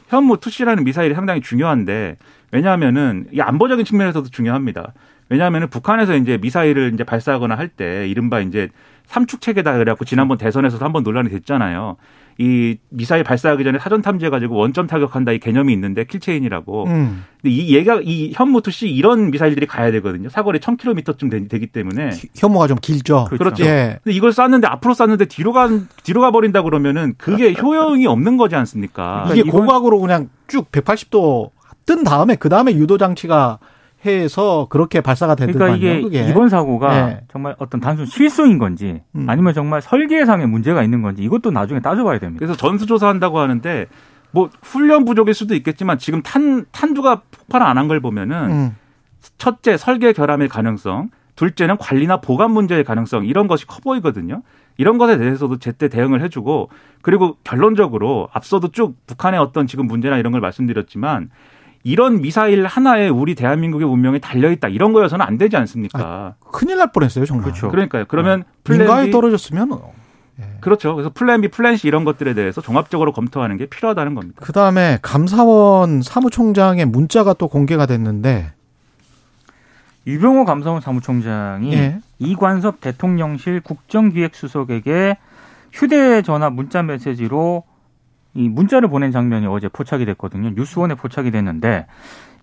현무 0.09 0.37
투시라는 0.37 0.83
미사일이 0.83 1.13
상당히 1.13 1.41
중요한데 1.41 2.17
왜냐하면은 2.51 3.27
이 3.31 3.41
안보적인 3.41 3.85
측면에서도 3.85 4.29
중요합니다. 4.29 4.93
왜냐하면 5.29 5.69
북한에서 5.69 6.15
이제 6.15 6.37
미사일을 6.37 6.91
이제 6.93 7.03
발사하거나 7.03 7.55
할 7.55 7.69
때 7.69 8.07
이른바 8.07 8.39
이제 8.41 8.69
삼축 9.07 9.41
체계다 9.41 9.73
그래갖고 9.73 10.05
지난번 10.05 10.37
대선에서도 10.37 10.83
한 10.83 10.91
번 10.91 11.03
논란이 11.03 11.29
됐잖아요. 11.29 11.97
이 12.41 12.77
미사일 12.89 13.23
발사하기 13.23 13.63
전에 13.65 13.79
사전 13.79 14.01
탐지해 14.01 14.29
가지고 14.29 14.55
원점 14.55 14.87
타격한다 14.87 15.33
이 15.33 15.39
개념이 15.39 15.73
있는데 15.73 16.05
킬체인이라고. 16.05 16.85
음. 16.85 17.25
근데 17.41 17.53
이 17.53 17.75
얘가 17.75 17.99
이 18.01 18.31
현무 18.33 18.61
투시 18.61 18.87
이런 18.89 19.29
미사일들이 19.29 19.65
가야 19.67 19.91
되거든요. 19.91 20.29
사거리 20.29 20.59
1000km쯤 20.59 21.49
되 21.49 21.59
기 21.59 21.67
때문에 21.67 22.11
현무가 22.35 22.67
좀 22.67 22.77
길죠. 22.81 23.25
그렇죠. 23.29 23.43
그렇죠. 23.43 23.65
예. 23.65 23.99
근데 24.03 24.15
이걸 24.15 24.31
쐈는데 24.31 24.67
앞으로 24.67 24.93
쐈는데 24.93 25.25
뒤로 25.25 25.51
가 25.53 25.69
뒤로 26.03 26.21
가 26.21 26.31
버린다 26.31 26.61
그러면은 26.63 27.13
그게 27.17 27.53
효용이 27.59 28.07
없는 28.07 28.37
거지 28.37 28.55
않습니까? 28.55 29.25
이게 29.33 29.43
고각으로 29.51 29.99
그냥 29.99 30.29
쭉 30.47 30.71
180도 30.71 31.49
뜬 31.85 32.03
다음에 32.03 32.35
그 32.35 32.47
다음에 32.49 32.73
유도 32.73 32.97
장치가 32.97 33.59
해서 34.05 34.67
그렇게 34.69 35.01
발사가 35.01 35.35
됐던 35.35 35.53
그러니까 35.53 35.77
이게 35.77 36.01
그게. 36.01 36.29
이번 36.29 36.47
사고가 36.49 37.05
네. 37.07 37.21
정말 37.31 37.55
어떤 37.59 37.81
단순 37.81 38.05
실수인 38.05 38.57
건지 38.57 39.01
음. 39.15 39.25
아니면 39.29 39.53
정말 39.53 39.81
설계상의 39.81 40.47
문제가 40.47 40.83
있는 40.83 41.01
건지 41.01 41.21
이것도 41.23 41.51
나중에 41.51 41.79
따져봐야 41.81 42.19
됩니다. 42.19 42.39
그래서 42.39 42.55
전수조사한다고 42.57 43.39
하는데 43.39 43.87
뭐 44.31 44.49
훈련 44.61 45.05
부족일 45.05 45.33
수도 45.33 45.53
있겠지만 45.55 45.97
지금 45.97 46.21
탄 46.21 46.65
탄두가 46.71 47.23
폭발 47.31 47.61
안 47.63 47.77
한 47.77 47.87
걸 47.87 47.99
보면은 47.99 48.51
음. 48.51 48.75
첫째 49.37 49.75
설계 49.75 50.13
결함의 50.13 50.47
가능성, 50.47 51.09
둘째는 51.35 51.77
관리나 51.77 52.17
보관 52.21 52.51
문제의 52.51 52.83
가능성 52.85 53.25
이런 53.25 53.47
것이 53.47 53.65
커 53.67 53.79
보이거든요. 53.83 54.43
이런 54.77 54.97
것에 54.97 55.17
대해서도 55.17 55.57
제때 55.57 55.89
대응을 55.89 56.21
해주고 56.21 56.69
그리고 57.01 57.35
결론적으로 57.43 58.29
앞서도 58.31 58.71
쭉 58.71 58.95
북한의 59.07 59.39
어떤 59.41 59.67
지금 59.67 59.87
문제나 59.87 60.17
이런 60.17 60.31
걸 60.31 60.39
말씀드렸지만 60.39 61.29
이런 61.83 62.21
미사일 62.21 62.65
하나에 62.65 63.07
우리 63.07 63.35
대한민국의 63.35 63.87
운명이 63.87 64.19
달려 64.19 64.51
있다 64.51 64.67
이런 64.67 64.93
거여서는 64.93 65.25
안 65.25 65.37
되지 65.37 65.55
않습니까? 65.57 65.99
아, 65.99 66.33
큰일 66.51 66.77
날 66.77 66.91
뻔했어요 66.91 67.25
정말. 67.25 67.45
그렇죠. 67.45 67.69
그러니까요. 67.69 68.05
그러면 68.07 68.39
네. 68.39 68.45
플랜 68.63 69.05
B 69.05 69.11
떨어졌으면 69.11 69.79
예. 70.39 70.43
그렇죠. 70.61 70.95
그래서 70.95 71.11
플랜 71.13 71.41
B, 71.41 71.47
플랜 71.49 71.77
C 71.77 71.87
이런 71.87 72.03
것들에 72.03 72.33
대해서 72.33 72.61
종합적으로 72.61 73.11
검토하는 73.11 73.57
게 73.57 73.65
필요하다는 73.65 74.15
겁니다. 74.15 74.41
그 74.43 74.51
다음에 74.51 74.99
감사원 75.01 76.01
사무총장의 76.01 76.85
문자가 76.85 77.33
또 77.33 77.47
공개가 77.47 77.85
됐는데 77.85 78.51
유병호 80.07 80.45
감사원 80.45 80.81
사무총장이 80.81 81.73
예. 81.73 81.99
이관섭 82.19 82.81
대통령실 82.81 83.61
국정기획수석에게 83.61 85.17
휴대전화 85.71 86.49
문자 86.49 86.83
메시지로 86.83 87.63
이 88.33 88.47
문자를 88.47 88.89
보낸 88.89 89.11
장면이 89.11 89.47
어제 89.47 89.67
포착이 89.67 90.05
됐거든요. 90.05 90.51
뉴스원에 90.51 90.95
포착이 90.95 91.31
됐는데 91.31 91.87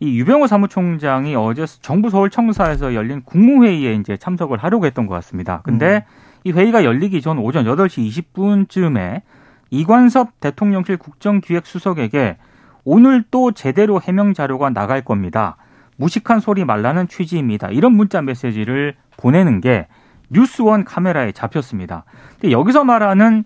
이 0.00 0.18
유병호 0.18 0.46
사무총장이 0.46 1.34
어제 1.36 1.64
정부 1.80 2.10
서울 2.10 2.28
청사에서 2.30 2.94
열린 2.94 3.22
국무회의에 3.22 3.94
이제 3.94 4.16
참석을 4.16 4.58
하려고 4.58 4.86
했던 4.86 5.06
것 5.06 5.14
같습니다. 5.14 5.62
근데 5.64 5.96
음. 5.96 6.00
이 6.44 6.52
회의가 6.52 6.84
열리기 6.84 7.22
전 7.22 7.38
오전 7.38 7.64
8시 7.64 8.24
20분쯤에 8.34 9.22
이관섭 9.70 10.40
대통령실 10.40 10.96
국정기획수석에게 10.96 12.36
오늘 12.84 13.24
또 13.30 13.52
제대로 13.52 14.00
해명 14.00 14.32
자료가 14.32 14.70
나갈 14.70 15.02
겁니다. 15.02 15.56
무식한 15.96 16.40
소리 16.40 16.64
말라는 16.64 17.08
취지입니다. 17.08 17.68
이런 17.70 17.92
문자 17.92 18.22
메시지를 18.22 18.94
보내는 19.16 19.60
게 19.60 19.88
뉴스원 20.30 20.84
카메라에 20.84 21.32
잡혔습니다. 21.32 22.04
근데 22.32 22.52
여기서 22.52 22.84
말하는 22.84 23.44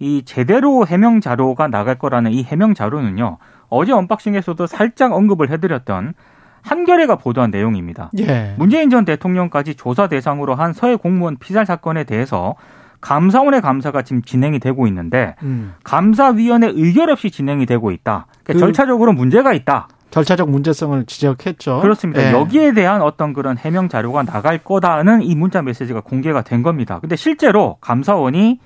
이 0.00 0.22
제대로 0.24 0.86
해명 0.86 1.20
자료가 1.20 1.68
나갈 1.68 1.96
거라는 1.96 2.32
이 2.32 2.42
해명 2.42 2.74
자료는요. 2.74 3.36
어제 3.68 3.92
언박싱에서도 3.92 4.66
살짝 4.66 5.12
언급을 5.12 5.50
해드렸던 5.50 6.14
한겨레가 6.62 7.16
보도한 7.16 7.50
내용입니다. 7.50 8.10
예. 8.18 8.54
문재인 8.58 8.90
전 8.90 9.04
대통령까지 9.04 9.74
조사 9.74 10.08
대상으로 10.08 10.54
한 10.54 10.72
서해 10.72 10.96
공무원 10.96 11.36
피살 11.36 11.66
사건에 11.66 12.04
대해서 12.04 12.54
감사원의 13.02 13.60
감사가 13.60 14.02
지금 14.02 14.22
진행이 14.22 14.58
되고 14.58 14.86
있는데 14.86 15.36
음. 15.42 15.74
감사위원회 15.84 16.70
의결 16.72 17.10
없이 17.10 17.30
진행이 17.30 17.66
되고 17.66 17.90
있다. 17.90 18.26
그러니까 18.42 18.52
그 18.52 18.58
절차적으로 18.58 19.12
문제가 19.12 19.52
있다. 19.52 19.88
절차적 20.10 20.50
문제성을 20.50 21.04
지적했죠. 21.06 21.80
그렇습니다. 21.80 22.22
예. 22.22 22.32
여기에 22.32 22.72
대한 22.72 23.00
어떤 23.02 23.32
그런 23.32 23.56
해명 23.56 23.88
자료가 23.88 24.24
나갈 24.24 24.58
거다는 24.58 25.22
이 25.22 25.34
문자 25.34 25.62
메시지가 25.62 26.00
공개가 26.00 26.42
된 26.42 26.62
겁니다. 26.62 26.98
근데 27.00 27.16
실제로 27.16 27.76
감사원이 27.80 28.58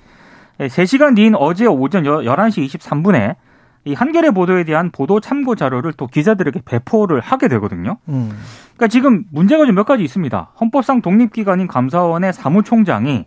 3시간 0.59 1.15
뒤인 1.15 1.35
어제 1.35 1.65
오전 1.65 2.03
11시 2.03 2.65
23분에 2.67 3.35
이 3.87 3.93
한겨레 3.93 4.31
보도에 4.31 4.63
대한 4.63 4.89
보도 4.91 5.19
참고 5.19 5.55
자료를 5.55 5.93
또 5.93 6.07
기자들에게 6.07 6.61
배포를 6.65 7.19
하게 7.19 7.47
되거든요. 7.49 7.97
음. 8.07 8.31
그러니까 8.75 8.87
지금 8.87 9.25
문제가 9.31 9.65
좀 9.65 9.75
몇 9.75 9.83
가지 9.85 10.03
있습니다. 10.03 10.53
헌법상 10.59 11.01
독립기관인 11.01 11.67
감사원의 11.67 12.33
사무총장이 12.33 13.25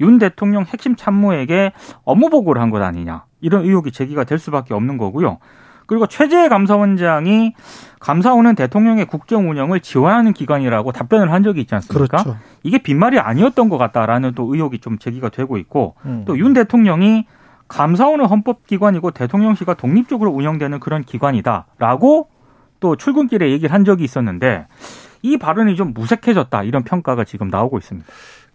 윤 0.00 0.18
대통령 0.18 0.64
핵심 0.64 0.96
참모에게 0.96 1.72
업무 2.04 2.28
보고를 2.30 2.60
한 2.60 2.70
것 2.70 2.82
아니냐. 2.82 3.24
이런 3.40 3.64
의혹이 3.64 3.92
제기가 3.92 4.24
될 4.24 4.38
수밖에 4.38 4.74
없는 4.74 4.98
거고요. 4.98 5.38
그리고 5.90 6.06
최재 6.06 6.48
감사원장이 6.48 7.52
감사원은 7.98 8.54
대통령의 8.54 9.06
국정 9.06 9.50
운영을 9.50 9.80
지원하는 9.80 10.32
기관이라고 10.32 10.92
답변을 10.92 11.32
한 11.32 11.42
적이 11.42 11.62
있지 11.62 11.74
않습니까? 11.74 12.22
그렇죠. 12.22 12.38
이게 12.62 12.78
빈말이 12.78 13.18
아니었던 13.18 13.68
것 13.68 13.76
같다라는 13.76 14.34
또 14.36 14.54
의혹이 14.54 14.78
좀 14.78 14.98
제기가 14.98 15.30
되고 15.30 15.58
있고 15.58 15.96
음. 16.04 16.22
또윤 16.28 16.52
대통령이 16.52 17.26
감사원은 17.66 18.26
헌법기관이고 18.26 19.10
대통령실과 19.10 19.74
독립적으로 19.74 20.30
운영되는 20.30 20.78
그런 20.78 21.02
기관이다라고 21.02 22.28
또 22.78 22.94
출근길에 22.94 23.50
얘기를 23.50 23.74
한 23.74 23.84
적이 23.84 24.04
있었는데 24.04 24.68
이 25.22 25.38
발언이 25.38 25.74
좀 25.74 25.92
무색해졌다 25.92 26.62
이런 26.62 26.84
평가가 26.84 27.24
지금 27.24 27.48
나오고 27.48 27.78
있습니다. 27.78 28.08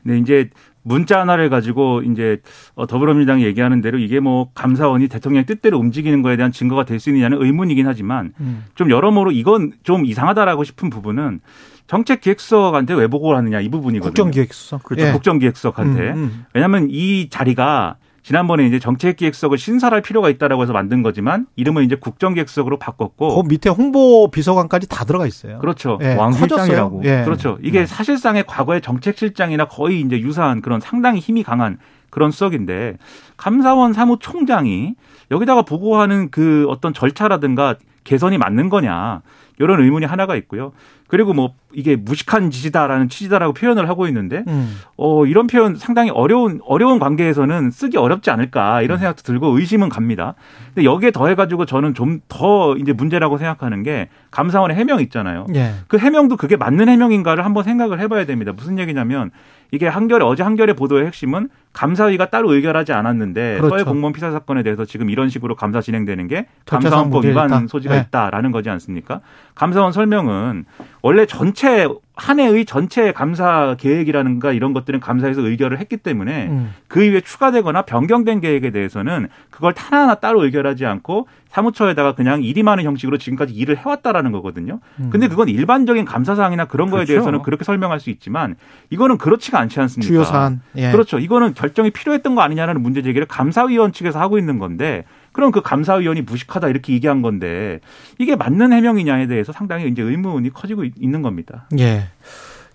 네, 0.04 0.20
이제 0.20 0.50
문자 0.88 1.20
하나를 1.20 1.50
가지고 1.50 2.04
이제 2.04 2.38
어, 2.76 2.86
더불어민주당이 2.86 3.44
얘기하는 3.44 3.82
대로 3.82 3.98
이게 3.98 4.20
뭐 4.20 4.52
감사원이 4.54 5.08
대통령의 5.08 5.46
뜻대로 5.48 5.80
움직이는 5.80 6.22
거에 6.22 6.38
대한 6.38 6.52
증거가 6.52 6.86
될 6.86 7.00
수 7.00 7.10
있느냐는 7.10 7.42
의문이긴 7.42 7.88
하지만 7.88 8.34
음. 8.40 8.64
좀 8.76 8.90
여러모로 8.92 9.32
이건 9.32 9.74
좀 9.84 10.06
이상하다라고 10.06 10.64
싶은 10.64 10.90
부분은 10.90 11.42
정책 11.88 12.22
기획수석한테 12.22 12.94
왜 12.94 13.08
보고를 13.08 13.38
하느냐 13.38 13.60
이 13.62 13.70
부분이거든요. 13.70 14.10
국정기획수석. 14.12 14.84
그렇죠. 14.84 15.08
예. 15.08 15.12
국정기획수석한테. 15.12 16.02
음, 16.12 16.16
음. 16.18 16.46
왜냐하면 16.54 16.88
이 16.90 17.30
자리가 17.30 17.98
지난번에 18.26 18.66
이제 18.66 18.80
정책기획석을 18.80 19.60
신설할 19.60 20.02
필요가 20.02 20.30
있다라고 20.32 20.64
해서 20.64 20.74
만든 20.74 21.04
거지만 21.04 21.46
이름을 21.58 21.84
이제 21.84 21.96
국정기획석으로 21.96 22.80
바꿨고 22.80 23.44
그 23.44 23.48
밑에 23.48 23.70
홍보 23.70 24.32
비서관까지 24.32 24.90
다 24.90 25.06
들어가 25.06 25.28
있어요. 25.28 25.60
그렇죠. 25.60 26.00
예, 26.02 26.16
왕실장이라고. 26.16 27.04
예. 27.06 27.22
그렇죠. 27.24 27.60
이게 27.62 27.82
네. 27.82 27.86
사실상의 27.86 28.46
과거의 28.48 28.82
정책실장이나 28.82 29.66
거의 29.66 30.02
이제 30.02 30.20
유사한 30.20 30.62
그런 30.62 30.80
상당히 30.80 31.20
힘이 31.20 31.44
강한 31.44 31.78
그런 32.10 32.32
수석인데 32.32 32.98
감사원 33.38 33.94
사무총장이 33.94 34.96
여기다가 35.30 35.62
보고하는 35.62 36.32
그 36.32 36.66
어떤 36.68 36.96
절차라든가 36.96 37.76
개선이 38.06 38.40
맞는 38.40 38.70
거냐 38.70 39.22
이런 39.60 39.82
의문이 39.82 40.06
하나가 40.06 40.36
있고요. 40.36 40.74
그리고 41.08 41.34
뭐 41.34 41.54
이게 41.72 41.96
무식한 41.96 42.50
짓이다라는 42.50 43.10
취지다라고 43.10 43.54
표현을 43.54 43.88
하고 43.88 44.08
있는데 44.08 44.44
음. 44.48 44.76
어 44.98 45.26
이런 45.26 45.46
표현 45.48 45.76
상당히 45.76 46.10
어려운 46.10 46.60
어려운 46.66 46.98
관계에서는 46.98 47.70
쓰기 47.72 47.98
어렵지 47.98 48.32
않을까 48.32 48.82
이런 48.82 48.98
음. 48.98 49.00
생각도 49.00 49.22
들고 49.24 49.58
의심은 49.58 49.90
갑니다. 49.90 50.34
근데 50.74 50.84
여기에 50.84 51.12
더해 51.12 51.36
가지고 51.36 51.66
저는 51.66 51.94
좀 51.94 52.22
더 52.28 52.76
이제 52.78 52.92
문제라고 52.92 53.38
생각하는 53.38 53.84
게 53.84 54.10
감사원의 54.32 54.76
해명 54.76 55.00
있잖아요. 55.02 55.46
예. 55.56 55.74
그 55.88 55.98
해명도 55.98 56.38
그게 56.38 56.58
맞는 56.58 56.90
해명인가를 56.90 57.46
한번 57.46 57.64
생각을 57.64 58.00
해 58.00 58.08
봐야 58.08 58.26
됩니다. 58.26 58.52
무슨 58.56 58.80
얘기냐면 58.80 59.32
이게 59.72 59.88
한겨레 59.88 60.26
어제 60.26 60.44
한겨레 60.44 60.74
보도의 60.74 61.06
핵심은 61.08 61.50
감사위가 61.76 62.30
따로 62.30 62.54
의결하지 62.54 62.94
않았는데 62.94 63.58
그렇죠. 63.58 63.70
서해 63.70 63.84
공무원 63.84 64.14
피살 64.14 64.32
사건에 64.32 64.64
대해서 64.64 64.86
지금 64.86 65.10
이런 65.10 65.28
식으로 65.28 65.56
감사 65.56 65.82
진행되는 65.82 66.28
게 66.30 66.48
감사원법 66.66 67.26
위반 67.26 67.48
있다. 67.48 67.68
소지가 67.68 67.96
네. 67.96 68.06
있다라는 68.08 68.52
거지 68.52 68.70
않습니까? 68.70 69.20
감사원 69.56 69.92
설명은 69.92 70.66
원래 71.02 71.26
전체 71.26 71.86
한 72.16 72.40
해의 72.40 72.64
전체 72.64 73.12
감사 73.12 73.76
계획이라는가 73.78 74.54
이런 74.54 74.72
것들은 74.72 75.02
감사에서 75.02 75.42
의결을 75.42 75.80
했기 75.80 75.98
때문에 75.98 76.48
음. 76.48 76.74
그 76.88 77.04
이후에 77.04 77.20
추가되거나 77.20 77.82
변경된 77.82 78.40
계획에 78.40 78.72
대해서는 78.72 79.28
그걸 79.50 79.74
하나하나 79.76 80.16
따로 80.16 80.46
의결하지 80.46 80.86
않고 80.86 81.28
사무처에다가 81.50 82.16
그냥 82.16 82.42
일이 82.42 82.64
많은 82.64 82.84
형식으로 82.86 83.18
지금까지 83.18 83.54
일을 83.54 83.78
해왔다라는 83.78 84.32
거거든요. 84.32 84.80
음. 85.00 85.10
근데 85.10 85.28
그건 85.28 85.50
일반적인 85.50 86.06
감사사항이나 86.06 86.66
그런 86.66 86.90
거에 86.90 87.00
그렇죠. 87.00 87.14
대해서는 87.14 87.42
그렇게 87.42 87.66
설명할 87.66 88.00
수 88.00 88.10
있지만 88.10 88.56
이거는 88.90 89.18
그렇지가 89.18 89.60
않지 89.60 89.80
않습니까? 89.82 90.08
주요 90.08 90.24
사안. 90.24 90.62
예. 90.78 90.92
그렇죠. 90.92 91.20
이거는 91.20 91.54
결정이 91.66 91.90
필요했던 91.90 92.36
거 92.36 92.42
아니냐는 92.42 92.82
문제 92.82 93.02
제기를 93.02 93.26
감사위원 93.26 93.92
측에서 93.92 94.20
하고 94.20 94.38
있는 94.38 94.60
건데 94.60 95.04
그럼 95.32 95.52
그 95.52 95.62
감사위원이 95.62 96.22
무식하다 96.22 96.70
이렇게 96.70 96.94
얘기한 96.94 97.22
건데 97.22 97.80
이게 98.20 98.36
맞는 98.36 98.72
해명이냐에 98.72 99.28
대해서 99.28 99.52
상당히 99.52 99.88
이제 99.88 100.02
의문이 100.02 100.52
커지고 100.52 100.84
있는 100.84 101.22
겁니다. 101.22 101.68
예. 101.80 102.08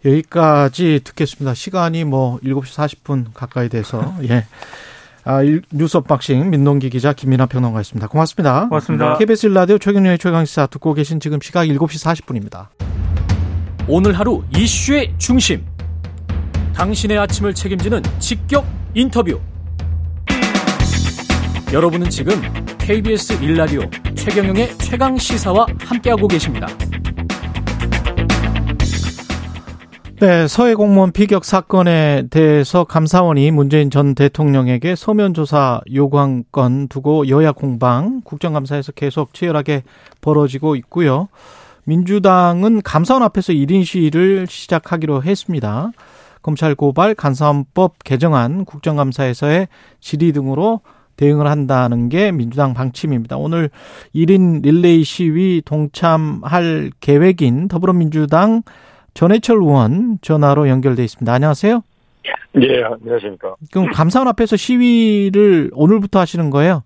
여기까지 0.05 1.01
듣겠습니다. 1.05 1.55
시간이 1.55 2.05
뭐 2.05 2.39
7시 2.41 3.05
40분 3.05 3.27
가까이 3.33 3.69
돼서 3.69 4.15
예. 4.29 4.45
아, 5.25 5.41
뉴스 5.71 5.99
unboxing 5.99 6.51
민동기 6.51 6.91
기자 6.91 7.13
김민아 7.13 7.47
평론가였습니다. 7.47 8.09
고맙습니다. 8.09 8.69
고맙습니다. 8.69 9.19
KBS 9.19 9.49
라디오 9.49 9.79
최경영의 9.79 10.19
최강시사 10.19 10.67
듣고 10.67 10.95
계신 10.95 11.21
지금 11.21 11.39
시각 11.41 11.67
7시 11.67 12.25
40분입니다. 12.25 12.67
오늘 13.87 14.19
하루 14.19 14.43
이슈의 14.57 15.15
중심. 15.19 15.65
당신의 16.81 17.19
아침을 17.19 17.53
책임지는 17.53 18.01
직격 18.21 18.65
인터뷰. 18.95 19.39
여러분은 21.75 22.09
지금 22.09 22.33
KBS 22.79 23.35
일라디오 23.43 23.83
최경영의 24.15 24.79
최강 24.79 25.19
시사와 25.19 25.67
함께하고 25.79 26.27
계십니다. 26.27 26.67
네, 30.21 30.49
서해 30.49 30.73
공무원 30.73 31.13
피격 31.13 31.45
사건에 31.45 32.25
대해서 32.31 32.85
감사원이 32.85 33.51
문재인 33.51 33.91
전 33.91 34.15
대통령에게 34.15 34.97
서면 34.97 35.35
조사 35.35 35.83
요구한 35.93 36.45
건 36.51 36.89
두고 36.89 37.29
여야 37.29 37.53
공방 37.53 38.23
국정감사에서 38.23 38.93
계속 38.93 39.35
치열하게 39.35 39.83
벌어지고 40.23 40.77
있고요. 40.77 41.29
민주당은 41.85 42.81
감사원 42.81 43.23
앞에서 43.23 43.53
1인 43.53 43.85
시위를 43.85 44.47
시작하기로 44.49 45.25
했습니다. 45.25 45.93
검찰 46.43 46.75
고발, 46.75 47.15
간사원법 47.15 48.03
개정안, 48.05 48.65
국정감사에서의 48.65 49.69
질의 50.01 50.33
등으로 50.33 50.81
대응을 51.17 51.47
한다는 51.47 52.09
게 52.09 52.33
민주당 52.33 52.73
방침입니다. 52.73 53.37
오늘 53.37 53.69
1인 54.15 54.63
릴레이 54.63 55.05
시위 55.05 55.61
동참할 55.65 56.91
계획인 57.01 57.69
더불어민주당 57.69 58.63
전해철 59.13 59.59
의원 59.59 60.19
전화로 60.23 60.69
연결돼 60.69 61.05
있습니다. 61.05 61.31
안녕하세요. 61.31 61.83
예, 62.63 62.83
안녕하십니까. 62.83 63.55
그럼 63.71 63.91
감사원 63.93 64.29
앞에서 64.29 64.57
시위를 64.57 65.71
오늘부터 65.75 66.19
하시는 66.19 66.49
거예요? 66.51 66.83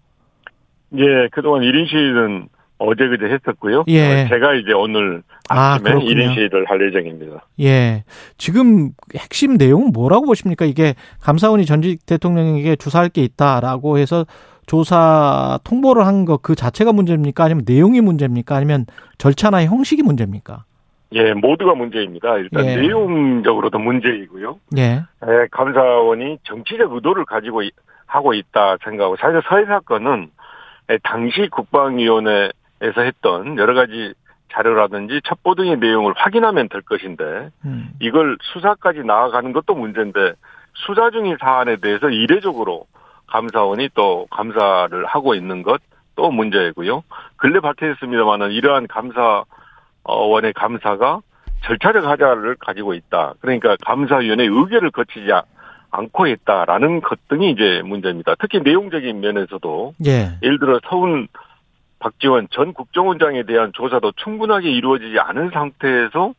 예, 0.96 1.28
그동안 1.32 1.62
1인 1.62 1.88
시위는 1.88 2.48
어제 2.78 3.06
그제 3.08 3.26
했었고요. 3.26 3.84
예. 3.88 4.26
제가 4.28 4.54
이제 4.54 4.72
오늘 4.72 5.22
아, 5.48 5.74
아침에 5.74 5.90
그렇군요. 5.90 6.10
1인 6.14 6.34
시위를 6.34 6.64
할 6.68 6.80
예정입니다. 6.86 7.44
예. 7.60 8.04
지금 8.36 8.90
핵심 9.16 9.54
내용은 9.56 9.92
뭐라고 9.92 10.26
보십니까? 10.26 10.64
이게 10.64 10.94
감사원이 11.20 11.66
전직 11.66 12.04
대통령에게 12.06 12.76
조사할 12.76 13.08
게 13.10 13.22
있다라고 13.22 13.98
해서 13.98 14.26
조사 14.66 15.58
통보를 15.64 16.06
한 16.06 16.24
거 16.24 16.38
그 16.38 16.54
자체가 16.54 16.92
문제입니까? 16.92 17.44
아니면 17.44 17.64
내용이 17.66 18.00
문제입니까? 18.00 18.56
아니면 18.56 18.86
절차나 19.18 19.64
형식이 19.64 20.02
문제입니까? 20.02 20.64
예, 21.12 21.32
모두가 21.32 21.74
문제입니다. 21.74 22.36
일단 22.38 22.64
예. 22.66 22.76
내용적으로도 22.76 23.78
문제이고요. 23.78 24.58
예. 24.78 24.82
예, 24.82 25.46
감사원이 25.52 26.38
정치적 26.42 26.92
의도를 26.92 27.24
가지고 27.24 27.62
이- 27.62 27.70
하고 28.06 28.34
있다 28.34 28.78
생각하고 28.82 29.16
사실 29.16 29.40
서해 29.48 29.64
사건은 29.66 30.28
예, 30.90 30.98
당시 31.02 31.48
국방위원회 31.50 32.50
에서 32.80 33.00
했던 33.02 33.56
여러 33.56 33.74
가지 33.74 34.14
자료라든지 34.52 35.20
첩보 35.24 35.54
등의 35.54 35.78
내용을 35.78 36.12
확인하면 36.16 36.68
될 36.68 36.82
것인데 36.82 37.50
음. 37.64 37.90
이걸 38.00 38.36
수사까지 38.42 39.00
나아가는 39.04 39.52
것도 39.52 39.74
문제인데 39.74 40.32
수사 40.74 41.10
중인 41.10 41.36
사안에 41.40 41.76
대해서 41.76 42.08
이례적으로 42.10 42.86
감사원이 43.28 43.90
또 43.94 44.26
감사를 44.30 45.04
하고 45.06 45.34
있는 45.34 45.62
것 45.62 45.80
또 46.16 46.30
문제이고요. 46.30 47.02
근래 47.36 47.60
밝혀졌습니다만은 47.60 48.52
이러한 48.52 48.86
감사원의 48.86 50.52
감사가 50.54 51.20
절차적 51.64 52.06
하자를 52.06 52.56
가지고 52.56 52.94
있다. 52.94 53.34
그러니까 53.40 53.76
감사위원회 53.84 54.44
의결을 54.44 54.90
거치지 54.90 55.32
아- 55.32 55.44
않고 55.90 56.26
있다라는 56.26 57.00
것 57.00 57.18
등이 57.28 57.52
이제 57.52 57.82
문제입니다. 57.84 58.34
특히 58.38 58.60
내용적인 58.60 59.20
면에서도 59.20 59.94
예. 60.06 60.38
예를 60.42 60.58
들어 60.58 60.80
서훈 60.88 61.28
박지원 62.08 62.48
전 62.50 62.74
국정원장에 62.74 63.44
대한 63.44 63.72
조사도 63.72 64.12
충분하게 64.16 64.70
이루어지지 64.70 65.18
않은 65.18 65.50
상태에서 65.54 66.34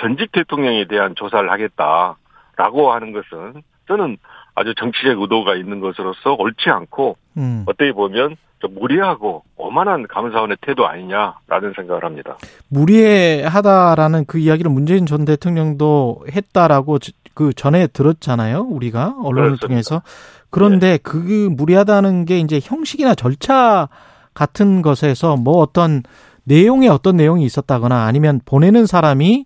전직 0.00 0.32
대통령에 0.32 0.86
대한 0.86 1.14
조사를 1.14 1.50
하겠다라고 1.50 2.92
하는 2.92 3.12
것은 3.12 3.62
저는 3.86 4.16
아주 4.54 4.74
정치적 4.74 5.20
의도가 5.20 5.56
있는 5.56 5.80
것으로서 5.80 6.32
옳지 6.38 6.70
않고 6.70 7.18
음. 7.36 7.64
어떻게 7.66 7.92
보면 7.92 8.36
좀 8.60 8.74
무리하고 8.74 9.44
오만한 9.56 10.06
감사원의 10.08 10.56
태도 10.62 10.86
아니냐라는 10.86 11.74
생각을 11.76 12.02
합니다. 12.02 12.36
무리하다라는 12.68 14.24
그 14.26 14.38
이야기를 14.38 14.70
문재인 14.70 15.04
전 15.04 15.26
대통령도 15.26 16.24
했다라고 16.34 16.98
저- 16.98 17.12
그 17.34 17.52
전에 17.52 17.86
들었잖아요. 17.88 18.60
우리가 18.62 19.16
언론을 19.22 19.56
그렇습니다. 19.56 19.66
통해서. 19.66 20.02
그런데 20.50 20.98
그 21.02 21.48
무리하다는 21.56 22.24
게 22.24 22.38
이제 22.38 22.58
형식이나 22.62 23.14
절차 23.14 23.88
같은 24.34 24.82
것에서 24.82 25.36
뭐 25.36 25.58
어떤 25.58 26.02
내용에 26.44 26.88
어떤 26.88 27.16
내용이 27.16 27.44
있었다거나 27.44 28.06
아니면 28.06 28.40
보내는 28.44 28.86
사람이 28.86 29.44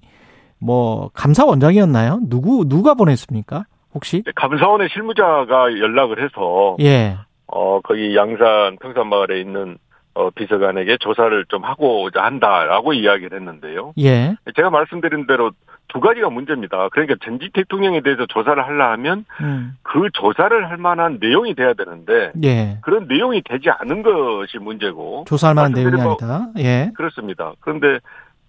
뭐 0.59 1.11
감사 1.12 1.44
원장이었나요? 1.44 2.20
누구 2.29 2.68
누가 2.68 2.94
보냈습니까? 2.94 3.64
혹시? 3.94 4.23
감사원의 4.35 4.88
실무자가 4.92 5.79
연락을 5.79 6.25
해서 6.25 6.77
예. 6.81 7.16
어 7.47 7.81
거기 7.83 8.16
양산 8.16 8.79
평산마을에 8.81 9.40
있는 9.40 9.79
어 10.14 10.31
비서관에게 10.31 10.98
조사를 10.98 11.44
좀 11.48 11.64
하고자 11.64 12.22
한다라고 12.22 12.92
이야기를 12.92 13.37
했는데요. 13.37 13.94
예. 13.98 14.37
제가 14.55 14.70
말씀드린 14.70 15.27
대로 15.27 15.50
두 15.88 16.00
가지가 16.00 16.31
문제입니다. 16.31 16.88
그러니까 16.90 17.16
전직 17.24 17.53
대통령에 17.53 18.00
대해서 18.00 18.24
조사를 18.27 18.62
하려 18.62 18.92
하면 18.92 19.24
음. 19.40 19.77
그 19.83 20.09
조사를 20.12 20.70
할 20.70 20.77
만한 20.77 21.18
내용이 21.20 21.55
돼야 21.55 21.74
되는데 21.74 22.33
예. 22.44 22.79
그런 22.83 23.07
내용이 23.09 23.42
되지 23.44 23.70
않은 23.70 24.03
것이 24.03 24.59
문제고 24.59 25.24
조사할 25.27 25.55
만한 25.55 25.72
내용이 25.72 26.00
아니다. 26.00 26.48
예. 26.59 26.92
그렇습니다. 26.94 27.53
그런데 27.61 27.98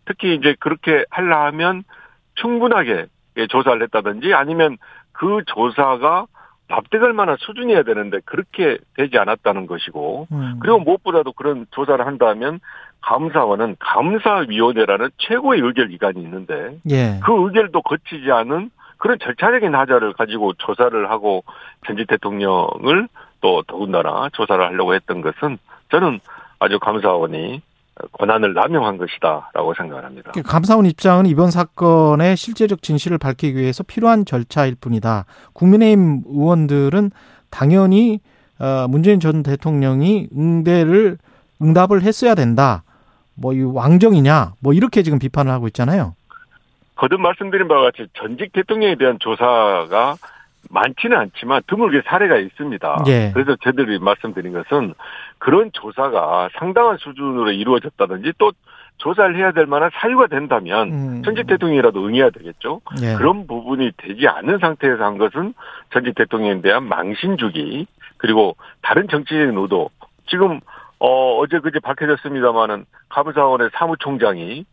특히 0.06 0.36
이제 0.36 0.56
그렇게 0.60 1.06
하려 1.10 1.46
하면 1.46 1.84
충분하게 2.36 3.08
예, 3.38 3.48
조사를 3.48 3.82
했다든지 3.82 4.34
아니면 4.34 4.78
그 5.12 5.42
조사가 5.48 6.28
납득할 6.68 7.14
만한 7.14 7.38
수준이어야 7.40 7.84
되는데 7.84 8.20
그렇게 8.26 8.78
되지 8.96 9.18
않았다는 9.18 9.68
것이고 9.68 10.28
음. 10.32 10.60
그리고 10.60 10.80
무엇보다도 10.80 11.34
그런 11.34 11.68
조사를 11.72 12.06
한다면 12.06 12.60
감사원은 13.02 13.76
감사위원회라는 13.80 15.10
최고의 15.18 15.62
의결 15.62 15.90
기관이 15.90 16.20
있는데 16.22 16.78
예. 16.90 17.20
그 17.24 17.34
의결도 17.46 17.84
거치지 17.84 18.32
않은 18.32 18.72
그런 18.98 19.20
절차적인 19.20 19.76
하자를 19.76 20.14
가지고 20.14 20.54
조사를 20.54 21.10
하고 21.12 21.44
전직 21.86 22.08
대통령을 22.08 23.08
또 23.42 23.62
더군다나 23.68 24.30
조사를 24.34 24.64
하려고 24.64 24.96
했던 24.96 25.22
것은 25.22 25.60
저는 25.92 26.20
아주 26.58 26.80
감사원이 26.80 27.62
권한을 28.14 28.54
남용한 28.54 28.98
것이다라고 28.98 29.74
생각을 29.74 30.04
합니다. 30.06 30.32
그 30.34 30.42
감사원 30.42 30.86
입장은 30.86 31.26
이번 31.28 31.50
사건의 31.52 32.36
실제적 32.36 32.82
진실을 32.82 33.18
밝히기 33.18 33.58
위해서 33.58 33.84
필요한 33.84 34.26
절차일 34.26 34.76
뿐이다. 34.76 35.26
국민의힘 35.54 36.24
의원들은 36.28 37.12
당연히 37.50 38.20
어, 38.60 38.88
문재인 38.90 39.20
전 39.20 39.44
대통령이 39.44 40.28
응대를 40.36 41.18
응답을 41.62 42.02
했어야 42.02 42.36
된다. 42.36 42.84
뭐 43.36 43.54
이 43.54 43.62
왕정이냐? 43.64 44.54
뭐 44.62 44.74
이렇게 44.74 45.04
지금 45.04 45.20
비판을 45.20 45.52
하고 45.52 45.68
있잖아요. 45.68 46.16
거듭 46.96 47.20
말씀드린 47.20 47.68
바와 47.68 47.84
같이 47.92 48.08
전직 48.18 48.54
대통령에 48.54 48.96
대한 48.96 49.18
조사가 49.20 50.16
많지는 50.70 51.18
않지만 51.18 51.62
드물게 51.68 52.02
사례가 52.06 52.38
있습니다. 52.38 53.04
예. 53.08 53.32
그래서 53.34 53.56
저들이 53.62 54.00
말씀드린 54.00 54.54
것은 54.54 54.94
그런 55.38 55.72
조사가 55.74 56.50
상당한 56.58 56.98
수준으로 56.98 57.52
이루어졌다든지 57.52 58.34
또 58.38 58.52
조사를 58.98 59.38
해야 59.38 59.52
될 59.52 59.66
만한 59.66 59.90
사유가 59.94 60.28
된다면 60.28 60.92
음. 60.92 61.24
전직 61.24 61.48
대통령이라도 61.48 62.06
응해야 62.06 62.30
되겠죠. 62.30 62.82
예. 63.02 63.16
그런 63.16 63.46
부분이 63.46 63.92
되지 63.98 64.28
않은 64.28 64.60
상태에서 64.60 65.04
한 65.04 65.18
것은 65.18 65.54
전직 65.92 66.16
대통령에 66.16 66.62
대한 66.62 66.88
망신 66.88 67.38
주기 67.38 67.88
그리고 68.18 68.56
다른 68.82 69.08
정치적인 69.08 69.58
의도 69.58 69.90
지금 70.28 70.62
어 71.00 71.38
어제 71.38 71.60
그제 71.60 71.80
밝혀졌습니다마는 71.80 72.86
감사원의 73.10 73.70
사무총장이 73.74 74.66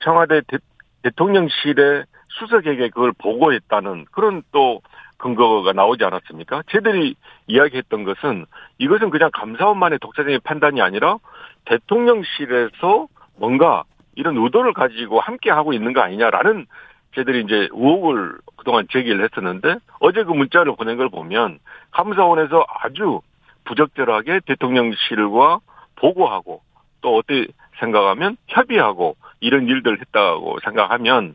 청와대 0.00 0.40
대, 0.48 0.58
대 1.02 1.10
통령실의 1.14 2.04
수석에게 2.28 2.88
그걸 2.88 3.12
보고했다는 3.12 4.06
그런 4.10 4.42
또 4.50 4.82
근거가 5.24 5.72
나오지 5.72 6.04
않았습니까? 6.04 6.64
쟤들이 6.70 7.16
이야기했던 7.46 8.04
것은 8.04 8.44
이것은 8.76 9.08
그냥 9.08 9.30
감사원만의 9.32 9.98
독자적인 10.00 10.40
판단이 10.44 10.82
아니라 10.82 11.16
대통령실에서 11.64 13.08
뭔가 13.38 13.84
이런 14.16 14.36
의도를 14.36 14.74
가지고 14.74 15.20
함께 15.20 15.50
하고 15.50 15.72
있는 15.72 15.94
거 15.94 16.02
아니냐라는 16.02 16.66
쟤들이 17.14 17.40
이제 17.44 17.68
의혹을 17.72 18.34
그동안 18.56 18.86
제기를 18.92 19.24
했었는데 19.24 19.76
어제 19.98 20.24
그 20.24 20.32
문자를 20.32 20.76
보낸 20.76 20.98
걸 20.98 21.08
보면 21.08 21.58
감사원에서 21.92 22.66
아주 22.82 23.22
부적절하게 23.64 24.40
대통령실과 24.44 25.60
보고하고 25.96 26.60
또 27.00 27.16
어떻게 27.16 27.46
생각하면 27.80 28.36
협의하고 28.48 29.16
이런 29.40 29.68
일들을 29.68 30.00
했다고 30.00 30.58
생각하면 30.64 31.34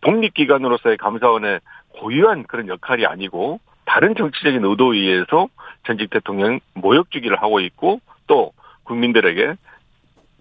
독립기관으로서의 0.00 0.96
감사원의 0.96 1.60
고유한 1.98 2.44
그런 2.44 2.68
역할이 2.68 3.06
아니고 3.06 3.60
다른 3.84 4.14
정치적인 4.14 4.64
의도에 4.64 4.98
의해서 4.98 5.48
전직 5.86 6.10
대통령 6.10 6.60
모욕 6.74 7.10
주기를 7.10 7.40
하고 7.40 7.60
있고 7.60 8.00
또 8.26 8.52
국민들에게 8.84 9.54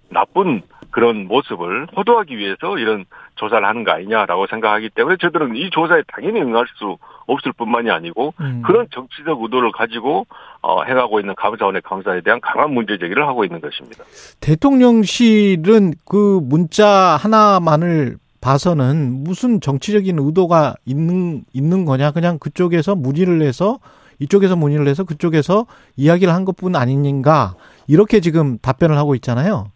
나쁜 0.10 0.62
그런 0.92 1.28
모습을 1.28 1.88
호도하기 1.96 2.38
위해서 2.38 2.78
이런 2.78 3.06
조사를 3.36 3.66
하는 3.66 3.84
거 3.84 3.92
아니냐라고 3.92 4.48
생각하기 4.48 4.90
때문에 4.90 5.18
저들은 5.20 5.56
이 5.56 5.70
조사에 5.70 6.02
당연히 6.08 6.42
응할 6.42 6.66
수 6.78 6.98
없을 7.28 7.52
뿐만이 7.52 7.92
아니고 7.92 8.34
음. 8.40 8.62
그런 8.66 8.88
정치적 8.92 9.42
의도를 9.42 9.72
가지고 9.74 10.26
어, 10.62 10.84
해가고 10.84 11.20
있는 11.20 11.36
감사원의 11.36 11.82
감사에 11.84 12.22
대한 12.22 12.40
강한 12.42 12.74
문제 12.74 12.98
제기를 12.98 13.28
하고 13.28 13.44
있는 13.44 13.60
것입니다. 13.62 14.04
대통령실은 14.40 15.94
그 16.06 16.40
문자 16.42 16.88
하나만을 17.18 18.18
봐서는 18.42 19.24
무슨 19.24 19.60
정치적인 19.62 20.18
의도가 20.20 20.76
있는 20.86 21.44
있는 21.54 21.86
거냐 21.86 22.12
그냥 22.12 22.38
그쪽에서 22.40 22.96
문의를 22.96 23.42
해서 23.42 23.80
이쪽에서 24.20 24.56
문의를 24.56 24.88
해서 24.88 25.04
그쪽에서 25.04 25.66
이야기를 25.96 26.34
한 26.34 26.46
것뿐 26.46 26.76
아닌가 26.76 27.56
이렇게 27.88 28.20
지금 28.20 28.58
답변을 28.60 28.98
하고 28.98 29.16
있잖아요. 29.16 29.72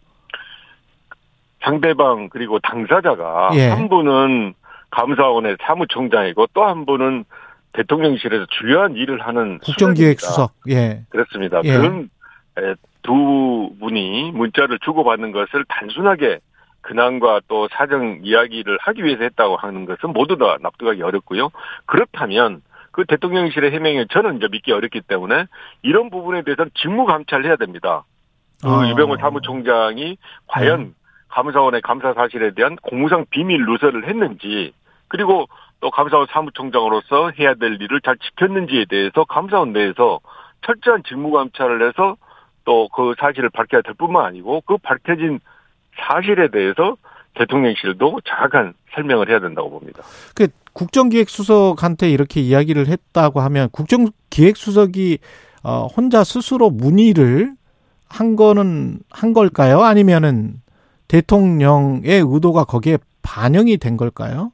상대방 1.62 2.28
그리고 2.30 2.58
당사자가 2.60 3.50
예. 3.54 3.68
한 3.68 3.88
분은 3.88 4.54
감사원의 4.90 5.56
사무총장이고 5.62 6.48
또 6.54 6.64
한 6.64 6.86
분은 6.86 7.24
대통령실에서 7.72 8.46
중요한 8.58 8.96
일을 8.96 9.20
하는 9.26 9.58
국정기획수석. 9.60 10.52
예. 10.68 11.04
그렇습니다. 11.08 11.60
예. 11.64 11.72
그런 11.76 12.10
두 13.02 13.70
분이 13.80 14.32
문자를 14.32 14.78
주고받는 14.84 15.32
것을 15.32 15.64
단순하게 15.68 16.40
근황과 16.82 17.40
또 17.48 17.68
사정 17.72 18.20
이야기를 18.22 18.78
하기 18.80 19.04
위해서 19.04 19.22
했다고 19.24 19.56
하는 19.56 19.86
것은 19.86 20.12
모두 20.12 20.36
다 20.36 20.58
납득하기 20.60 21.02
어렵고요. 21.02 21.50
그렇다면 21.86 22.62
그 22.90 23.04
대통령실의 23.06 23.72
해명에 23.72 24.06
저는 24.10 24.36
이제 24.36 24.48
믿기 24.50 24.72
어렵기 24.72 25.00
때문에 25.02 25.46
이런 25.82 26.10
부분에 26.10 26.42
대해서는 26.42 26.70
직무 26.74 27.06
감찰을 27.06 27.46
해야 27.46 27.56
됩니다. 27.56 28.04
그 28.62 28.68
어. 28.68 28.86
유병호 28.88 29.16
사무총장이 29.16 30.18
과연 30.46 30.80
음. 30.80 30.94
감사원의 31.28 31.80
감사 31.80 32.12
사실에 32.12 32.52
대한 32.52 32.76
공무상 32.76 33.24
비밀 33.30 33.64
누설을 33.64 34.06
했는지 34.06 34.72
그리고 35.08 35.46
또 35.80 35.90
감사원 35.90 36.26
사무총장으로서 36.30 37.32
해야 37.38 37.54
될 37.54 37.80
일을 37.80 38.00
잘 38.02 38.16
지켰는지에 38.18 38.84
대해서 38.88 39.24
감사원 39.24 39.72
내에서 39.72 40.20
철저한 40.64 41.02
직무 41.04 41.30
감찰을 41.32 41.88
해서 41.88 42.16
또 42.64 42.88
그 42.88 43.14
사실을 43.18 43.50
밝혀야 43.50 43.82
될 43.82 43.94
뿐만 43.94 44.24
아니고 44.24 44.62
그 44.66 44.76
밝혀진 44.78 45.40
사실에 45.96 46.48
대해서 46.50 46.96
대통령실도 47.34 48.20
정확한 48.24 48.74
설명을 48.94 49.28
해야 49.28 49.40
된다고 49.40 49.70
봅니다. 49.70 50.02
그 50.34 50.48
국정기획수석한테 50.74 52.10
이렇게 52.10 52.40
이야기를 52.40 52.88
했다고 52.88 53.40
하면 53.40 53.68
국정기획수석이 53.70 55.18
어 55.64 55.86
혼자 55.86 56.24
스스로 56.24 56.70
문의를 56.70 57.54
한 58.08 58.36
거는 58.36 58.98
한 59.10 59.32
걸까요? 59.32 59.82
아니면은 59.82 60.54
대통령의 61.08 62.22
의도가 62.24 62.64
거기에 62.64 62.98
반영이 63.22 63.78
된 63.78 63.96
걸까요? 63.96 64.52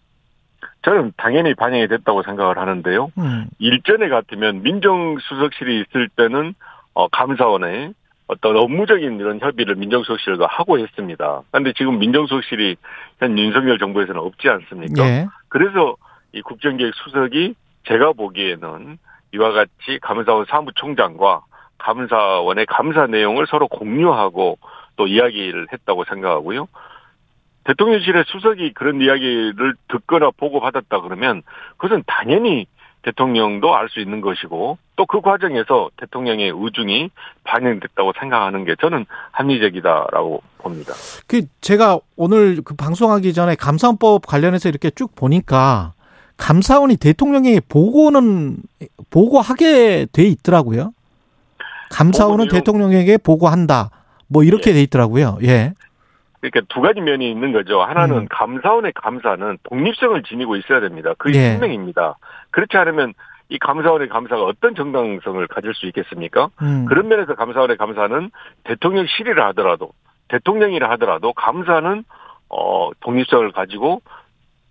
저는 0.82 1.12
당연히 1.16 1.54
반영이 1.54 1.88
됐다고 1.88 2.22
생각을 2.22 2.58
하는데요. 2.58 3.10
음. 3.18 3.46
일전에 3.58 4.08
같으면 4.08 4.62
민정수석실이 4.62 5.80
있을 5.82 6.08
때는 6.16 6.54
어 6.94 7.08
감사원에 7.08 7.92
어떤 8.28 8.56
업무적인 8.56 9.18
이런 9.18 9.40
협의를 9.40 9.74
민정수석실과 9.76 10.46
하고 10.48 10.78
했습니다. 10.78 11.42
그런데 11.50 11.72
지금 11.72 11.98
민정수석실이 11.98 12.76
현 13.18 13.38
윤석열 13.38 13.78
정부에서는 13.78 14.20
없지 14.20 14.48
않습니까? 14.48 15.02
네. 15.02 15.26
그래서 15.48 15.96
이 16.32 16.42
국정기획 16.42 16.94
수석이 16.94 17.54
제가 17.86 18.12
보기에는 18.12 18.98
이와 19.32 19.52
같이 19.52 19.98
감사원 20.02 20.44
사무총장과 20.46 21.42
감사원의 21.78 22.66
감사 22.66 23.06
내용을 23.06 23.46
서로 23.46 23.66
공유하고 23.66 24.58
또 24.96 25.06
이야기를 25.06 25.68
했다고 25.72 26.04
생각하고요. 26.04 26.68
대통령실의 27.64 28.24
수석이 28.26 28.72
그런 28.74 29.00
이야기를 29.00 29.74
듣거나 29.88 30.30
보고 30.36 30.60
받았다 30.60 31.00
그러면 31.00 31.42
그것은 31.76 32.02
당연히 32.06 32.66
대통령도 33.02 33.74
알 33.74 33.88
수 33.88 34.00
있는 34.00 34.20
것이고 34.20 34.78
또 34.96 35.06
그 35.06 35.20
과정에서 35.20 35.90
대통령의 35.96 36.52
의중이 36.54 37.10
반영됐다고 37.44 38.12
생각하는 38.20 38.64
게 38.64 38.74
저는 38.80 39.06
합리적이다라고 39.32 40.42
봅니다. 40.58 40.92
그 41.26 41.42
제가 41.60 41.98
오늘 42.16 42.60
그 42.62 42.74
방송하기 42.74 43.32
전에 43.32 43.54
감사원법 43.54 44.26
관련해서 44.26 44.68
이렇게 44.68 44.90
쭉 44.90 45.14
보니까 45.14 45.92
감사원이 46.36 46.96
대통령에게 46.96 47.60
보고는 47.68 48.56
보고하게 49.10 50.06
돼 50.12 50.24
있더라고요. 50.24 50.92
감사원은 51.90 52.48
대통령에게 52.48 53.16
보고한다. 53.18 53.90
뭐 54.28 54.44
이렇게 54.44 54.70
예. 54.70 54.74
돼 54.74 54.82
있더라고요. 54.82 55.38
예. 55.42 55.72
그러니까 56.40 56.60
두 56.72 56.80
가지 56.80 57.00
면이 57.00 57.28
있는 57.30 57.52
거죠. 57.52 57.82
하나는 57.82 58.16
음. 58.18 58.26
감사원의 58.30 58.92
감사는 58.94 59.58
독립성을 59.64 60.22
지니고 60.22 60.56
있어야 60.56 60.80
됩니다. 60.80 61.14
그게 61.18 61.38
예. 61.38 61.52
분명입니다. 61.52 62.16
그렇지 62.50 62.76
않으면 62.76 63.14
이 63.50 63.58
감사원의 63.58 64.08
감사가 64.08 64.42
어떤 64.42 64.74
정당성을 64.74 65.46
가질 65.48 65.74
수 65.74 65.86
있겠습니까? 65.86 66.50
음. 66.60 66.84
그런 66.86 67.08
면에서 67.08 67.34
감사원의 67.34 67.76
감사는 67.78 68.30
대통령실이라 68.64 69.46
하더라도 69.48 69.92
대통령이라 70.28 70.90
하더라도 70.90 71.32
감사는 71.32 72.04
어 72.50 72.90
독립성을 73.00 73.50
가지고 73.52 74.02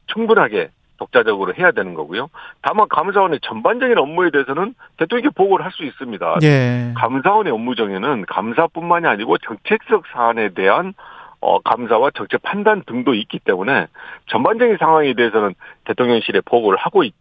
충분하게 0.07 0.69
독자적으로 0.97 1.53
해야 1.55 1.71
되는 1.71 1.93
거고요. 1.93 2.29
다만 2.61 2.87
감사원의 2.89 3.39
전반적인 3.41 3.97
업무에 3.97 4.29
대해서는 4.31 4.73
대통령께 4.97 5.29
보고를 5.35 5.63
할 5.63 5.71
수 5.71 5.83
있습니다. 5.83 6.39
예. 6.43 6.93
감사원의 6.95 7.53
업무 7.53 7.75
정에는 7.75 8.25
감사뿐만이 8.27 9.05
아니고 9.05 9.37
정책적 9.39 10.05
사안에 10.11 10.49
대한 10.49 10.93
어, 11.39 11.59
감사와 11.59 12.11
정책 12.15 12.41
판단 12.41 12.81
등도 12.87 13.13
있기 13.13 13.39
때문에 13.39 13.87
전반적인 14.27 14.77
상황에 14.77 15.13
대해서는 15.13 15.53
대통령실에 15.85 16.41
보고를 16.45 16.79
하고 16.79 17.03
있, 17.03 17.13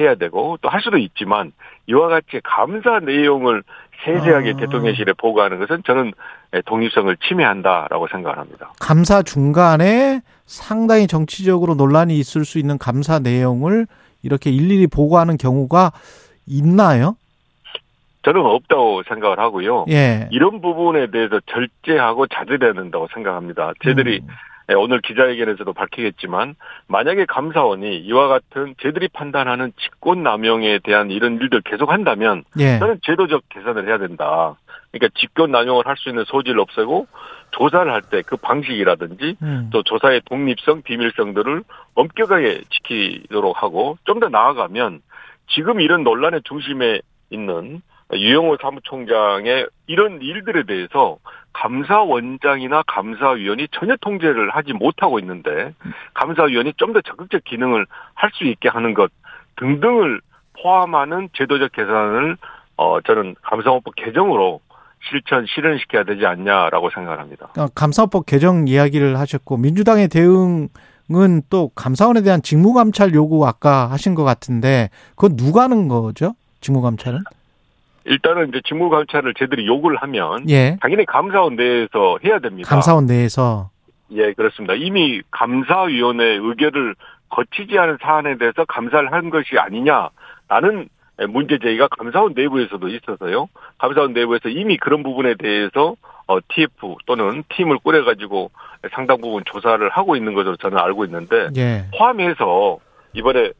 해야 0.00 0.14
되고 0.14 0.58
또 0.60 0.68
할 0.68 0.80
수도 0.82 0.98
있지만 0.98 1.52
이와 1.86 2.08
같이 2.08 2.40
감사 2.42 2.98
내용을 3.00 3.62
세세하게 4.04 4.52
아. 4.52 4.56
대통령실에 4.56 5.12
보고하는 5.14 5.58
것은 5.60 5.82
저는 5.86 6.12
독립성을 6.66 7.16
침해한다라고 7.28 8.06
생각을 8.08 8.38
합니다. 8.38 8.72
감사 8.80 9.22
중간에 9.22 10.20
상당히 10.46 11.06
정치적으로 11.06 11.74
논란이 11.74 12.18
있을 12.18 12.44
수 12.44 12.58
있는 12.58 12.76
감사 12.78 13.18
내용을 13.18 13.86
이렇게 14.22 14.50
일일이 14.50 14.86
보고하는 14.86 15.36
경우가 15.38 15.92
있나요? 16.46 17.16
저는 18.24 18.40
없다고 18.40 19.02
생각을 19.06 19.38
하고요. 19.38 19.84
예. 19.90 20.28
이런 20.32 20.60
부분에 20.60 21.10
대해서 21.10 21.40
절제하고 21.46 22.26
자제해야 22.26 22.72
된다고 22.72 23.06
생각합니다. 23.12 23.72
저희들이 23.82 24.20
음. 24.22 24.28
예, 24.70 24.74
오늘 24.74 25.00
기자회견에서도 25.00 25.72
밝히겠지만 25.72 26.54
만약에 26.86 27.26
감사원이 27.26 27.98
이와 27.98 28.28
같은 28.28 28.74
저들이 28.80 29.08
판단하는 29.08 29.72
직권 29.78 30.22
남용에 30.22 30.78
대한 30.78 31.10
이런 31.10 31.38
일들 31.40 31.60
계속 31.62 31.90
한다면 31.90 32.44
예. 32.58 32.78
저는 32.78 33.00
제도적 33.02 33.42
개선을 33.50 33.86
해야 33.86 33.98
된다. 33.98 34.56
그러니까 34.92 35.18
직권 35.20 35.50
남용을 35.50 35.86
할 35.86 35.96
수 35.96 36.08
있는 36.08 36.24
소지를 36.24 36.60
없애고 36.60 37.06
조사를 37.50 37.92
할 37.92 38.02
때 38.02 38.22
그 38.22 38.36
방식이라든지 38.36 39.36
음. 39.42 39.70
또 39.72 39.82
조사의 39.82 40.22
독립성, 40.24 40.82
비밀성들을 40.82 41.62
엄격하게 41.94 42.62
지키도록 42.70 43.62
하고 43.62 43.98
좀 44.04 44.20
더 44.20 44.28
나아가면 44.28 45.02
지금 45.48 45.80
이런 45.80 46.04
논란의 46.04 46.40
중심에 46.44 47.00
있는 47.30 47.82
유영호 48.12 48.58
사무총장의 48.60 49.66
이런 49.86 50.20
일들에 50.22 50.64
대해서 50.64 51.16
감사원장이나 51.52 52.82
감사위원이 52.86 53.68
전혀 53.72 53.96
통제를 54.00 54.50
하지 54.50 54.72
못하고 54.72 55.18
있는데 55.20 55.72
감사위원이 56.14 56.74
좀 56.76 56.92
더 56.92 57.00
적극적 57.00 57.44
기능을 57.44 57.86
할 58.14 58.30
수 58.34 58.44
있게 58.44 58.68
하는 58.68 58.94
것 58.94 59.10
등등을 59.56 60.20
포함하는 60.60 61.28
제도적 61.36 61.72
개선을 61.72 62.36
어 62.76 63.00
저는 63.02 63.36
감사원법 63.42 63.94
개정으로 63.96 64.60
실천 65.08 65.46
실현시켜야 65.46 66.04
되지 66.04 66.24
않냐라고 66.26 66.90
생각합니다. 66.90 67.50
어, 67.58 67.66
감사법 67.74 68.26
개정 68.26 68.66
이야기를 68.66 69.18
하셨고 69.18 69.56
민주당의 69.58 70.08
대응은 70.08 71.42
또 71.50 71.68
감사원에 71.74 72.22
대한 72.22 72.42
직무감찰 72.42 73.12
요구 73.14 73.46
아까 73.46 73.90
하신 73.90 74.14
것 74.14 74.24
같은데 74.24 74.88
그건 75.14 75.36
누가 75.36 75.62
하는 75.64 75.88
거죠? 75.88 76.34
직무감찰은? 76.60 77.20
일단은 78.04 78.48
이제 78.48 78.60
직무 78.66 78.90
감찰을 78.90 79.34
제들이 79.34 79.66
요구를 79.66 79.96
하면 79.98 80.48
예. 80.48 80.76
당연히 80.80 81.04
감사원 81.06 81.56
내에서 81.56 82.18
해야 82.24 82.38
됩니다. 82.38 82.68
감사원 82.68 83.06
내에서 83.06 83.70
예 84.12 84.32
그렇습니다. 84.32 84.74
이미 84.74 85.22
감사위원회 85.30 86.24
의결을 86.42 86.94
거치지 87.30 87.78
않은 87.78 87.98
사안에 88.00 88.36
대해서 88.36 88.64
감사를 88.66 89.10
한 89.10 89.30
것이 89.30 89.58
아니냐라는 89.58 90.88
문제 91.30 91.58
제기가 91.58 91.88
감사원 91.88 92.34
내부에서도 92.34 92.88
있어서요. 92.88 93.48
감사원 93.78 94.12
내부에서 94.12 94.48
이미 94.50 94.76
그런 94.76 95.02
부분에 95.02 95.34
대해서 95.38 95.96
어, 96.26 96.38
TF 96.40 96.96
또는 97.06 97.42
팀을 97.50 97.78
꾸려가지고 97.78 98.50
상당 98.92 99.20
부분 99.20 99.42
조사를 99.44 99.86
하고 99.90 100.16
있는 100.16 100.34
것으로 100.34 100.56
저는 100.56 100.78
알고 100.78 101.04
있는데 101.06 101.48
예. 101.56 101.84
포함해서 101.96 102.78
이번에 103.14 103.52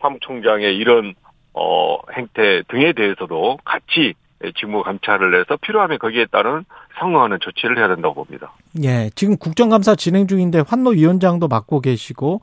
사무총장의 0.00 0.76
이런 0.76 1.14
어, 1.58 1.98
행태 2.16 2.62
등에 2.68 2.92
대해서도 2.92 3.58
같이 3.64 4.14
직무 4.58 4.82
감찰을 4.84 5.38
해서 5.40 5.56
필요하면 5.60 5.98
거기에 5.98 6.26
따른 6.30 6.64
상응하는 6.98 7.38
조치를 7.40 7.76
해야 7.78 7.88
된다고 7.88 8.14
봅니다. 8.14 8.52
예, 8.84 9.10
지금 9.16 9.36
국정감사 9.36 9.96
진행 9.96 10.26
중인데 10.28 10.62
환노위원장도 10.66 11.48
맡고 11.48 11.80
계시고 11.80 12.40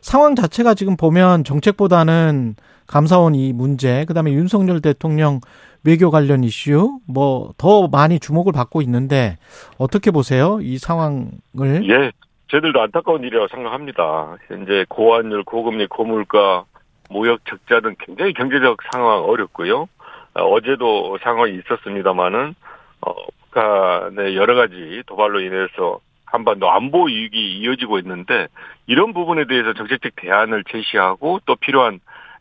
상황 0.00 0.34
자체가 0.34 0.74
지금 0.74 0.96
보면 0.96 1.44
정책보다는 1.44 2.56
감사원 2.86 3.34
이 3.34 3.52
문제, 3.52 4.04
그다음에 4.06 4.32
윤석열 4.32 4.80
대통령 4.80 5.40
외교 5.84 6.10
관련 6.10 6.42
이슈 6.42 6.98
뭐 7.06 7.52
더 7.58 7.86
많이 7.88 8.18
주목을 8.18 8.52
받고 8.52 8.82
있는데 8.82 9.36
어떻게 9.78 10.10
보세요? 10.10 10.58
이 10.60 10.78
상황을? 10.78 11.88
예, 11.88 12.10
저희들도 12.48 12.80
안타까운 12.80 13.22
일이라고 13.22 13.48
생각합니다. 13.48 14.36
현재 14.48 14.84
고환율, 14.88 15.44
고금리, 15.44 15.86
고물가, 15.86 16.64
무역 17.10 17.44
적자 17.44 17.80
등 17.80 17.94
굉장히 17.98 18.32
경제적 18.32 18.78
상황 18.92 19.24
어렵고요. 19.24 19.88
어제도 20.34 21.18
상황이 21.22 21.54
있었습니다만은 21.54 22.54
어, 23.00 23.12
북한의 23.50 24.36
여러 24.36 24.54
가지 24.54 25.02
도발로 25.06 25.40
인해서 25.40 26.00
한반도 26.26 26.70
안보 26.70 27.04
위기 27.04 27.58
이어지고 27.58 27.98
있는데 28.00 28.48
이런 28.86 29.14
부분에 29.14 29.46
대해서 29.46 29.72
정책적 29.72 30.12
대안을 30.16 30.64
제시하고 30.64 31.40
또 31.46 31.56
필요한 31.56 32.00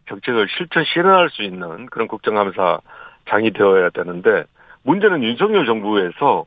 정책을 0.10 0.48
실천 0.58 0.84
실현할 0.84 1.30
수 1.30 1.44
있는 1.44 1.86
그런 1.88 2.08
국정감사장이 2.08 3.52
되어야 3.54 3.90
되는데 3.92 4.44
문제는 4.84 5.24
윤석열 5.24 5.66
정부에서 5.66 6.46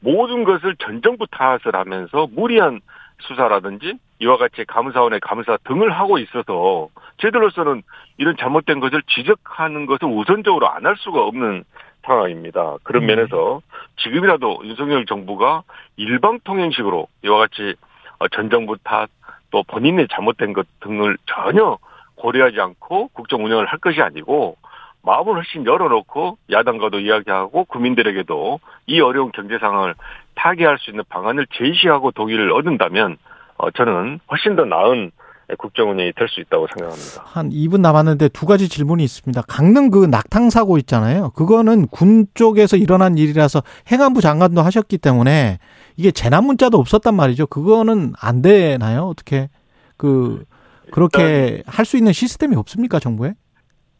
모든 0.00 0.44
것을 0.44 0.76
전 0.76 1.02
정부 1.02 1.26
탓을 1.26 1.74
하면서 1.74 2.26
무리한 2.32 2.80
수사라든지 3.20 3.98
이와 4.20 4.36
같이 4.36 4.64
감사원의 4.64 5.20
감사 5.20 5.56
등을 5.64 5.90
하고 5.90 6.18
있어서 6.18 6.88
저희들로서는 7.18 7.82
이런 8.16 8.36
잘못된 8.36 8.80
것을 8.80 9.02
지적하는 9.14 9.86
것을 9.86 10.08
우선적으로 10.08 10.68
안 10.68 10.86
할 10.86 10.96
수가 10.96 11.22
없는 11.22 11.64
상황입니다. 12.04 12.76
그런 12.82 13.02
음. 13.02 13.06
면에서 13.08 13.60
지금이라도 13.98 14.60
윤석열 14.64 15.04
정부가 15.06 15.62
일방통행식으로 15.96 17.06
이와 17.24 17.38
같이 17.38 17.74
어, 18.18 18.28
전 18.28 18.50
정부 18.50 18.76
탓 18.82 19.08
또 19.50 19.62
본인의 19.62 20.08
잘못된 20.10 20.52
것 20.52 20.66
등을 20.80 21.16
전혀 21.26 21.78
고려하지 22.16 22.60
않고 22.60 23.08
국정 23.08 23.44
운영을 23.44 23.66
할 23.66 23.78
것이 23.78 24.02
아니고 24.02 24.56
마음을 25.02 25.34
훨씬 25.34 25.64
열어놓고 25.64 26.38
야당과도 26.50 27.00
이야기하고 27.00 27.64
국민들에게도 27.64 28.60
이 28.86 29.00
어려운 29.00 29.32
경제 29.32 29.58
상황을 29.58 29.94
타개할 30.34 30.78
수 30.78 30.90
있는 30.90 31.04
방안을 31.08 31.46
제시하고 31.52 32.10
동의를 32.10 32.52
얻는다면 32.52 33.16
어, 33.58 33.70
저는 33.70 34.20
훨씬 34.30 34.56
더 34.56 34.64
나은 34.64 35.10
국정운영이 35.58 36.12
될 36.12 36.28
수 36.28 36.40
있다고 36.40 36.66
생각합니다. 36.74 37.22
한 37.24 37.48
2분 37.48 37.80
남았는데 37.80 38.28
두 38.28 38.44
가지 38.44 38.68
질문이 38.68 39.02
있습니다. 39.02 39.40
강릉 39.48 39.90
그 39.90 40.04
낙탕 40.04 40.50
사고 40.50 40.76
있잖아요. 40.78 41.30
그거는 41.30 41.86
군 41.88 42.26
쪽에서 42.34 42.76
일어난 42.76 43.16
일이라서 43.16 43.62
행안부 43.90 44.20
장관도 44.20 44.60
하셨기 44.60 44.98
때문에 44.98 45.58
이게 45.96 46.10
재난 46.10 46.44
문자도 46.44 46.78
없었단 46.78 47.14
말이죠. 47.14 47.46
그거는 47.46 48.12
안 48.20 48.42
되나요? 48.42 49.04
어떻게 49.04 49.48
그 49.96 50.44
그렇게 50.92 51.62
할 51.66 51.84
수 51.86 51.96
있는 51.96 52.12
시스템이 52.12 52.54
없습니까, 52.56 52.98
정부에? 52.98 53.32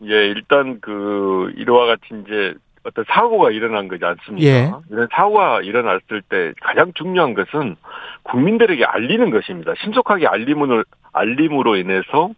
예, 0.05 0.07
일단 0.09 0.79
그 0.83 1.51
이와 1.57 1.87
같이 1.87 2.03
이제 2.25 2.55
어떤 2.85 3.05
사고가 3.09 3.51
일어난 3.51 3.89
거지 3.89 4.05
않습니까? 4.05 4.47
예. 4.47 4.71
이런 4.91 5.09
사고가 5.13 5.61
일어났을 5.63 6.23
때 6.29 6.53
가장 6.61 6.93
중요한 6.95 7.35
것은 7.35 7.77
국민들에게 8.23 8.85
알리는 8.85 9.31
것입니다. 9.31 9.75
신속하게 9.83 10.27
알림을 10.27 10.85
알림으로 11.13 11.77
인해서 11.77 12.31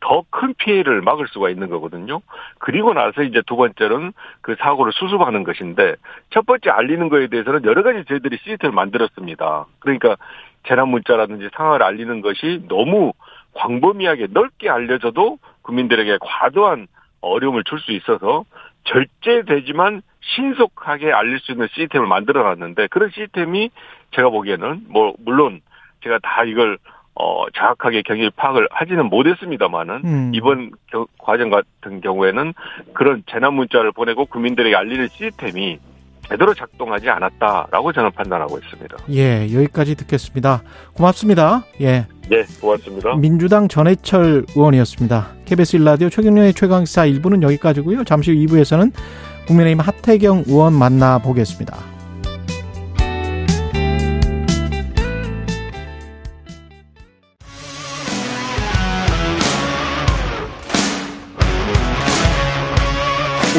더 0.00 0.24
큰 0.30 0.54
피해를 0.58 1.00
막을 1.00 1.26
수가 1.28 1.48
있는 1.48 1.68
거거든요. 1.70 2.20
그리고 2.58 2.92
나서 2.92 3.22
이제 3.22 3.42
두 3.46 3.56
번째는 3.56 4.12
그 4.42 4.54
사고를 4.58 4.92
수습하는 4.92 5.42
것인데 5.42 5.94
첫 6.30 6.44
번째 6.46 6.70
알리는 6.70 7.08
거에 7.08 7.28
대해서는 7.28 7.64
여러 7.64 7.82
가지 7.82 8.04
저희들이 8.04 8.38
시스템을 8.42 8.74
만들었습니다. 8.74 9.64
그러니까 9.78 10.16
재난 10.68 10.88
문자라든지 10.88 11.48
상황을 11.56 11.82
알리는 11.82 12.20
것이 12.20 12.62
너무 12.68 13.12
광범위하게 13.54 14.28
넓게 14.30 14.68
알려져도 14.68 15.38
국민들에게 15.62 16.18
과도한 16.20 16.86
어려움을 17.22 17.64
줄 17.64 17.80
수 17.80 17.92
있어서 17.92 18.44
절제되지만 18.86 20.02
신속하게 20.20 21.12
알릴 21.12 21.38
수 21.40 21.52
있는 21.52 21.68
시스템을 21.72 22.06
만들어 22.06 22.42
놨는데 22.42 22.88
그런 22.88 23.10
시스템이 23.10 23.70
제가 24.12 24.30
보기에는 24.30 24.86
뭐 24.88 25.14
물론 25.18 25.60
제가 26.02 26.18
다 26.22 26.44
이걸 26.44 26.78
어 27.14 27.48
정확하게 27.50 28.02
경일 28.02 28.30
파악을 28.30 28.68
하지는 28.70 29.06
못했습니다만은 29.06 30.02
음. 30.04 30.32
이번 30.34 30.72
겨, 30.90 31.06
과정 31.18 31.50
같은 31.50 32.00
경우에는 32.00 32.52
그런 32.92 33.22
재난 33.30 33.54
문자를 33.54 33.92
보내고 33.92 34.26
국민들에게 34.26 34.76
알리는 34.76 35.08
시스템이 35.08 35.78
제대로 36.28 36.52
작동하지 36.54 37.08
않았다라고 37.08 37.92
저는 37.92 38.10
판단하고 38.12 38.58
있습니다. 38.58 38.96
예, 39.10 39.42
여기까지 39.52 39.94
듣겠습니다. 39.94 40.62
고맙습니다. 40.94 41.64
예. 41.80 42.06
네, 42.28 42.44
고맙습니다. 42.60 43.14
민주당 43.16 43.68
전해철 43.68 44.44
의원이었습니다. 44.56 45.28
KBS 45.44 45.76
일라디오 45.76 46.08
최경련의 46.08 46.54
최강시사 46.54 47.06
1부는 47.06 47.42
여기까지고요. 47.42 48.04
잠시 48.04 48.32
후 48.32 48.46
2부에서는 48.46 48.92
국민의힘 49.46 49.80
하태경 49.80 50.44
의원 50.46 50.72
만나보겠습니다. 50.74 51.76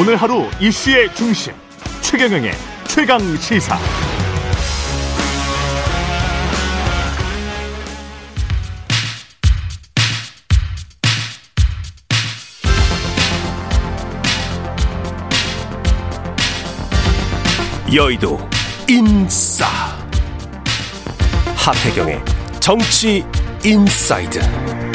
오늘 0.00 0.14
하루 0.14 0.44
이슈의 0.60 1.12
중심 1.14 1.52
최경영의 2.10 2.52
최강 2.86 3.20
시사. 3.36 3.78
여의도 17.94 18.38
인싸 18.88 19.66
하태경의 21.56 22.24
정치 22.58 23.22
inside. 23.62 24.87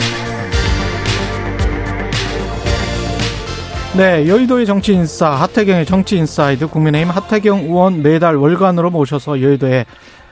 네, 3.96 4.28
여의도의 4.28 4.66
정치인싸 4.66 5.30
하태경의 5.36 5.86
정치 5.86 6.30
inside 6.30 6.68
국민의힘 6.68 7.12
하태경 7.12 7.60
의원 7.66 8.02
매달 8.02 8.36
월간으로 8.36 8.90
모셔서 8.90 9.40
여의도의 9.40 9.86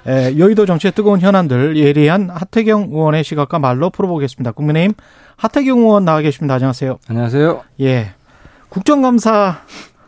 에, 0.08 0.38
여의도 0.40 0.66
정치의 0.66 0.94
뜨거운 0.94 1.20
현안들 1.20 1.78
예리한 1.78 2.32
하태경 2.32 2.90
의원의 2.92 3.24
시각과 3.24 3.60
말로 3.60 3.92
풀어보겠습니다. 3.92 4.54
국민의힘 4.54 4.94
하태경 5.38 5.78
의원 5.78 6.06
나와 6.06 6.22
계십니다. 6.22 6.56
안녕하세요. 6.56 6.98
안녕하세요. 7.08 7.62
예. 7.82 8.14
국정감사 8.70 9.62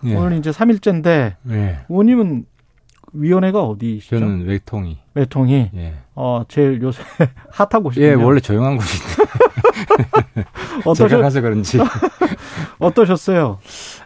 예. 0.05 0.15
오늘 0.15 0.37
이제 0.39 0.49
3일째인데 0.49 1.35
예. 1.51 1.79
의원님은 1.89 2.45
위원회가 3.13 3.63
어디시죠? 3.63 4.19
저는 4.19 4.45
외통위. 4.47 4.97
외통위. 5.13 5.69
예. 5.75 5.93
어, 6.15 6.43
제일 6.47 6.81
요새 6.81 7.03
핫하고 7.51 7.91
싶네요. 7.91 8.11
예, 8.11 8.13
원래 8.15 8.39
조용한 8.39 8.77
곳인데. 8.77 9.23
어떠셨... 10.85 11.09
제가 11.09 11.21
가서 11.21 11.41
그런지. 11.41 11.79
어떠셨어요? 12.79 13.59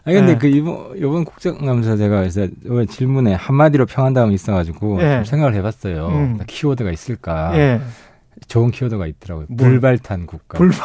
아니 0.04 0.16
근데 0.16 0.34
네. 0.34 0.38
그 0.38 0.48
이번 0.48 0.98
이번 0.98 1.26
국정감사 1.26 1.96
제가 1.96 2.20
그래서 2.20 2.48
질문에 2.90 3.34
한마디로 3.34 3.86
평한 3.86 4.14
다음에 4.14 4.34
있어가지고 4.34 4.98
네. 4.98 5.24
생각을 5.24 5.56
해봤어요. 5.56 6.08
음. 6.08 6.40
키워드가 6.46 6.92
있을까? 6.92 7.52
네. 7.52 7.82
좋은 8.48 8.72
키워드가 8.72 9.08
있더라고요. 9.08 9.48
뭘? 9.50 9.72
불발탄 9.72 10.28
국가. 10.28 10.58
불발. 10.58 10.80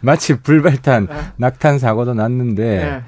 마치 0.00 0.40
불발탄 0.40 1.08
낙탄 1.36 1.78
사고도 1.78 2.14
났는데. 2.14 3.02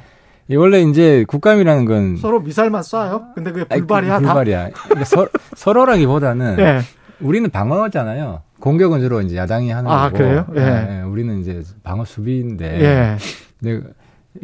원래 0.57 0.81
이제 0.83 1.25
국감이라는 1.29 1.85
건 1.85 2.17
서로 2.17 2.41
미사일만 2.41 2.83
쏴요. 2.83 3.35
근데 3.35 3.53
그게 3.53 3.65
불발이야. 3.65 4.17
아니, 4.17 4.25
불발이야. 4.25 4.71
그러니까 4.71 5.05
서, 5.05 5.29
서로라기보다는 5.57 6.57
네. 6.57 6.81
우리는 7.21 7.49
방어잖아요. 7.51 8.43
공격은 8.61 9.01
주로 9.01 9.21
이제 9.21 9.37
야당이 9.37 9.71
하는 9.71 9.91
아, 9.91 10.11
거고. 10.11 10.19
그래요? 10.19 10.47
예. 10.55 10.61
네, 10.61 11.03
우리는 11.03 11.41
이제 11.41 11.63
방어 11.83 12.05
수비인데. 12.05 12.81
예. 12.81 13.17
네. 13.61 13.81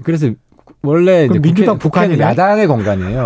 그래서 0.03 0.31
원래 0.83 1.27
이제 1.27 1.39
민주당 1.39 1.79
북한이 1.79 2.19
야당의 2.19 2.67
공간이에요. 2.67 3.25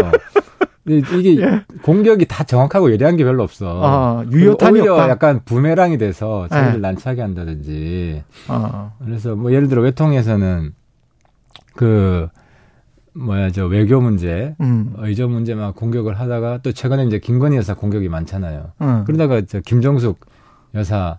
이게 0.87 1.41
예. 1.41 1.63
공격이 1.83 2.27
다 2.27 2.43
정확하고 2.43 2.91
예리한 2.93 3.17
게 3.17 3.25
별로 3.25 3.43
없어. 3.43 3.81
아, 3.83 4.25
유효탄이 4.31 4.81
오히려 4.81 4.95
없다. 4.95 5.09
약간 5.09 5.41
부메랑이 5.45 5.99
돼서 5.99 6.49
자기를 6.49 6.77
예. 6.77 6.79
난처하게 6.79 7.21
한다든지. 7.23 8.23
아. 8.49 8.93
그래서 9.05 9.37
뭐 9.37 9.53
예를 9.53 9.69
들어 9.69 9.83
외통에서는 9.83 10.73
그 11.77 12.29
뭐야 13.13 13.51
저 13.51 13.67
외교 13.67 14.01
문제, 14.01 14.55
음. 14.61 14.95
의전 14.99 15.31
문제만 15.31 15.75
공격을 15.75 16.19
하다가 16.19 16.61
또 16.63 16.73
최근에 16.73 17.05
이제 17.07 17.19
김건희 17.19 17.57
여사 17.57 17.75
공격이 17.75 18.09
많잖아요. 18.09 18.73
음. 18.81 19.05
그러다가 19.05 19.43
저 19.43 19.61
김정숙 19.61 20.21
여사 20.75 21.19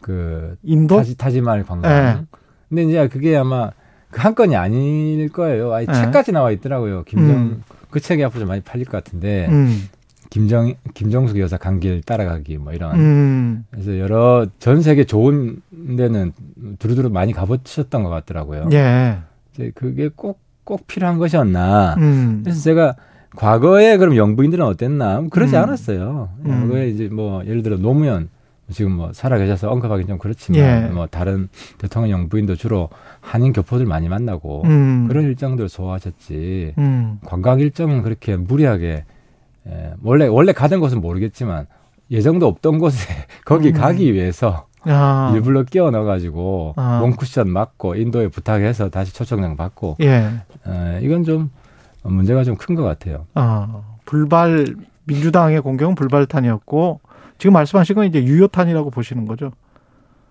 그 0.00 0.56
인도 0.62 0.96
타지, 0.96 1.16
타지말 1.16 1.64
관광. 1.64 1.90
네. 1.90 2.38
근데 2.68 2.82
이제 2.84 3.08
그게 3.08 3.36
아마 3.36 3.70
그 4.10 4.20
한 4.22 4.34
건이 4.34 4.56
아닐 4.56 5.28
거예요. 5.28 5.72
아예 5.72 5.86
네. 5.86 5.92
책까지 5.92 6.32
나와 6.32 6.50
있더라고요. 6.50 7.04
김정 7.04 7.36
음. 7.36 7.62
그 7.90 8.00
책이 8.00 8.24
앞으로 8.24 8.40
좀 8.40 8.48
많이 8.48 8.60
팔릴 8.62 8.86
것 8.86 8.92
같은데 9.02 9.46
음. 9.50 9.88
김정 10.30 10.74
김정숙 10.94 11.38
여사 11.38 11.56
강길 11.56 12.02
따라가기 12.02 12.58
뭐 12.58 12.72
이런 12.72 12.98
음. 12.98 13.64
그래서 13.70 13.98
여러 13.98 14.46
전 14.58 14.82
세계 14.82 15.04
좋은 15.04 15.60
데는 15.96 16.32
두루두루 16.78 17.10
많이 17.10 17.32
가보셨던 17.32 18.02
것 18.02 18.08
같더라고요. 18.10 18.68
예. 18.72 19.18
이제 19.52 19.72
그게 19.74 20.08
꼭 20.14 20.40
꼭 20.68 20.86
필요한 20.86 21.16
것이었나. 21.16 21.94
음. 21.96 22.42
그래서 22.44 22.60
제가 22.60 22.94
과거에 23.34 23.96
그럼 23.96 24.16
영부인들은 24.16 24.62
어땠나? 24.62 25.24
그러지 25.30 25.56
음. 25.56 25.62
않았어요. 25.62 26.28
과거에 26.46 26.90
이제 26.90 27.08
뭐 27.10 27.42
예를 27.46 27.62
들어 27.62 27.78
노무현 27.78 28.28
지금 28.70 28.92
뭐 28.92 29.14
살아계셔서 29.14 29.70
언급하기 29.70 30.04
좀 30.04 30.18
그렇지만 30.18 30.60
예. 30.60 30.88
뭐 30.92 31.06
다른 31.06 31.48
대통령 31.78 32.20
영부인도 32.20 32.56
주로 32.56 32.90
한인 33.20 33.54
교포들 33.54 33.86
많이 33.86 34.10
만나고 34.10 34.64
음. 34.66 35.06
그런 35.08 35.24
일정들 35.24 35.70
소화하셨지 35.70 36.74
음. 36.76 37.18
관광 37.24 37.60
일정은 37.60 38.02
그렇게 38.02 38.36
무리하게 38.36 39.04
예, 39.68 39.92
원래 40.02 40.26
원래 40.26 40.52
가던 40.52 40.80
곳은 40.80 41.00
모르겠지만 41.00 41.66
예정도 42.10 42.46
없던 42.46 42.78
곳에 42.78 43.08
거기 43.46 43.68
음. 43.68 43.72
가기 43.72 44.12
위해서 44.12 44.66
아. 44.84 45.32
일부러 45.34 45.64
끼워 45.64 45.90
넣어가지고 45.90 46.74
아. 46.76 46.98
롱쿠션 47.02 47.48
맞고 47.50 47.96
인도에 47.96 48.28
부탁해서 48.28 48.88
다시 48.90 49.12
초청장 49.14 49.56
받고 49.56 49.96
예. 50.00 50.30
예, 50.66 51.00
이건 51.02 51.24
좀 51.24 51.50
문제가 52.02 52.44
좀 52.44 52.56
큰 52.56 52.76
것 52.76 52.82
같아요. 52.84 53.26
아, 53.34 53.82
불발 54.04 54.66
민주당의 55.04 55.60
공격은 55.60 55.94
불발탄이었고 55.94 57.00
지금 57.38 57.52
말씀하신 57.54 57.96
건 57.96 58.06
이제 58.06 58.22
유효탄이라고 58.22 58.90
보시는 58.90 59.26
거죠? 59.26 59.52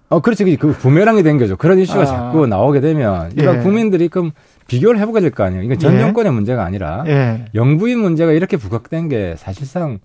어, 0.09 0.21
그렇지. 0.21 0.55
그 0.55 0.71
부메랑이 0.71 1.21
된 1.23 1.37
거죠. 1.37 1.57
그런 1.57 1.79
이슈가 1.79 2.01
아. 2.03 2.05
자꾸 2.05 2.47
나오게 2.47 2.79
되면, 2.79 3.29
그러니까 3.35 3.59
예. 3.59 3.63
국민들이 3.63 4.07
그럼 4.07 4.31
비교를 4.67 4.99
해보게 5.01 5.19
될 5.19 5.31
거 5.31 5.43
아니에요. 5.43 5.63
이건 5.63 5.79
전 5.79 5.95
예. 5.95 5.99
정권의 5.99 6.31
문제가 6.31 6.63
아니라, 6.63 7.03
예. 7.07 7.45
영부인 7.53 7.99
문제가 7.99 8.31
이렇게 8.31 8.55
부각된 8.55 9.09
게 9.09 9.35
사실상, 9.37 9.99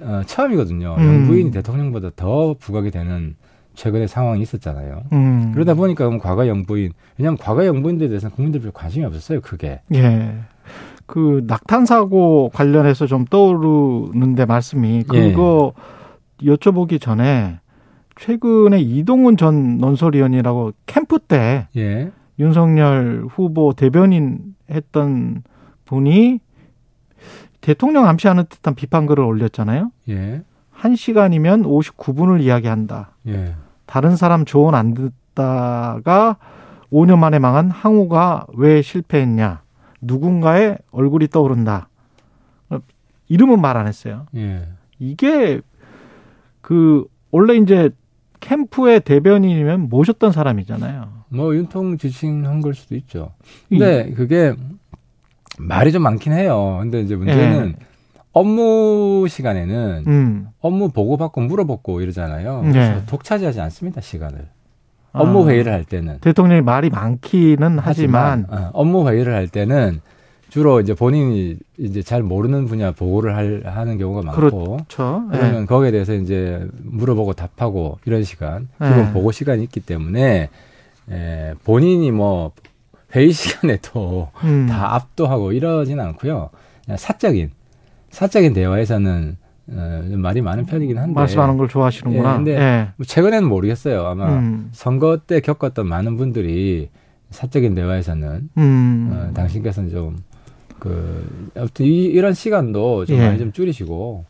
어, 0.00 0.22
처음이거든요. 0.26 0.96
음. 0.98 1.06
영부인이 1.06 1.52
대통령보다 1.52 2.10
더 2.16 2.54
부각이 2.58 2.90
되는 2.90 3.36
최근의 3.74 4.08
상황이 4.08 4.40
있었잖아요. 4.42 5.02
음. 5.12 5.50
그러다 5.52 5.74
보니까 5.74 6.06
그럼 6.06 6.18
과거 6.18 6.46
영부인, 6.46 6.92
왜냐하면 7.18 7.38
과거 7.38 7.66
영부인들에 7.66 8.08
대해서는 8.08 8.34
국민들 8.34 8.60
별 8.60 8.72
관심이 8.72 9.04
없었어요, 9.04 9.40
크게. 9.40 9.80
예. 9.94 10.34
그 11.06 11.44
낙탄 11.46 11.84
사고 11.84 12.50
관련해서 12.54 13.06
좀 13.06 13.24
떠오르는데 13.26 14.46
말씀이 14.46 15.02
그거 15.04 15.74
예. 16.42 16.46
여쭤보기 16.46 17.00
전에 17.00 17.60
최근에 18.16 18.80
이동훈 18.80 19.36
전 19.36 19.78
논설위원이라고 19.78 20.72
캠프 20.86 21.18
때 21.18 21.68
예. 21.76 22.10
윤석열 22.38 23.26
후보 23.28 23.72
대변인 23.74 24.54
했던 24.70 25.42
분이 25.84 26.40
대통령 27.60 28.06
암시하는 28.06 28.44
듯한 28.48 28.74
비판글을 28.74 29.24
올렸잖아요. 29.24 29.90
예. 30.08 30.42
1시간이면 30.78 31.64
59분을 31.64 32.42
이야기한다. 32.42 33.12
예. 33.28 33.54
다른 33.86 34.16
사람 34.16 34.44
조언 34.44 34.74
안 34.74 34.94
듣다가 34.94 36.36
5년 36.92 37.18
만에 37.18 37.38
망한 37.38 37.70
항우가 37.70 38.46
왜 38.54 38.82
실패했냐. 38.82 39.62
누군가의 40.00 40.78
얼굴이 40.90 41.28
떠오른다. 41.28 41.88
이름은 43.28 43.60
말 43.60 43.76
안 43.76 43.86
했어요. 43.86 44.26
예. 44.36 44.68
이게 44.98 45.60
그 46.60 47.04
원래 47.30 47.54
이제 47.56 47.90
캠프의 48.40 49.00
대변인이면 49.00 49.88
모셨던 49.88 50.32
사람이잖아요. 50.32 51.08
뭐 51.30 51.54
윤통 51.56 51.96
지칭한 51.98 52.60
걸 52.60 52.74
수도 52.74 52.94
있죠. 52.96 53.32
근데 53.68 54.08
이, 54.10 54.14
그게 54.14 54.54
말이 55.58 55.90
좀 55.90 56.02
많긴 56.02 56.32
해요. 56.32 56.78
근데 56.80 57.00
이제 57.00 57.16
문제는 57.16 57.74
예. 57.80 57.84
업무 58.34 59.26
시간에는 59.28 60.04
음. 60.06 60.48
업무 60.60 60.90
보고받고 60.90 61.40
물어보고 61.40 62.00
이러잖아요. 62.00 62.62
네. 62.62 62.72
그래서 62.72 62.96
예. 62.96 63.02
독차지하지 63.06 63.60
않습니다 63.60 64.00
시간을. 64.00 64.48
업무 65.12 65.44
아. 65.44 65.48
회의를 65.48 65.72
할 65.72 65.84
때는 65.84 66.18
대통령이 66.20 66.60
말이 66.60 66.90
많기는 66.90 67.78
하지만, 67.78 68.44
하지만 68.46 68.46
어, 68.50 68.70
업무 68.72 69.08
회의를 69.08 69.32
할 69.32 69.46
때는 69.46 70.00
주로 70.48 70.80
이제 70.80 70.94
본인이 70.94 71.56
이제 71.78 72.02
잘 72.02 72.24
모르는 72.24 72.66
분야 72.66 72.90
보고를 72.90 73.36
할, 73.36 73.62
하는 73.64 73.98
경우가 73.98 74.22
많고 74.22 74.40
그렇죠. 74.40 75.22
그러면 75.30 75.60
네. 75.60 75.66
거기에 75.66 75.92
대해서 75.92 76.14
이제 76.14 76.68
물어보고 76.82 77.34
답하고 77.34 77.98
이런 78.04 78.24
시간 78.24 78.68
기본 78.72 78.96
네. 78.96 79.12
보고 79.12 79.30
시간이 79.30 79.62
있기 79.62 79.78
때문에 79.78 80.48
에, 81.10 81.54
본인이 81.62 82.10
뭐 82.10 82.50
회의 83.14 83.30
시간에도 83.32 84.30
음. 84.42 84.66
다 84.68 84.96
압도하고 84.96 85.52
이러진 85.52 86.00
않고요. 86.00 86.50
그냥 86.84 86.98
사적인 86.98 87.52
사적인 88.14 88.52
대화에서는 88.52 89.36
어, 89.70 90.04
말이 90.10 90.40
많은 90.40 90.66
편이긴 90.66 90.98
한데 90.98 91.14
말씀하는 91.14 91.56
걸 91.56 91.68
좋아하시는구나. 91.68 92.32
예, 92.32 92.36
근데 92.36 92.58
예. 92.58 92.88
뭐 92.96 93.04
최근에는 93.04 93.48
모르겠어요. 93.48 94.06
아마 94.06 94.38
음. 94.38 94.68
선거 94.72 95.18
때 95.26 95.40
겪었던 95.40 95.86
많은 95.86 96.16
분들이 96.16 96.90
사적인 97.30 97.74
대화에서는 97.74 98.50
음. 98.56 99.10
어, 99.12 99.34
당신께서는 99.34 99.90
좀그 99.90 101.50
아무튼 101.56 101.86
이, 101.86 102.04
이런 102.04 102.34
시간도 102.34 103.06
좀 103.06 103.16
예. 103.16 103.26
많이 103.26 103.38
좀 103.38 103.52
줄이시고 103.52 104.24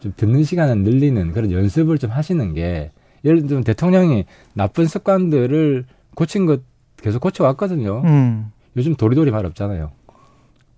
좀 0.00 0.12
듣는 0.16 0.44
시간을 0.44 0.78
늘리는 0.84 1.32
그런 1.32 1.50
연습을 1.50 1.98
좀 1.98 2.10
하시는 2.10 2.54
게 2.54 2.92
예를 3.24 3.46
들면 3.46 3.64
대통령이 3.64 4.26
나쁜 4.52 4.86
습관들을 4.86 5.86
고친 6.14 6.46
것 6.46 6.60
계속 6.98 7.20
고쳐왔거든요. 7.20 8.02
음. 8.04 8.52
요즘 8.76 8.94
도리도리 8.94 9.30
말 9.30 9.44
없잖아요. 9.46 9.90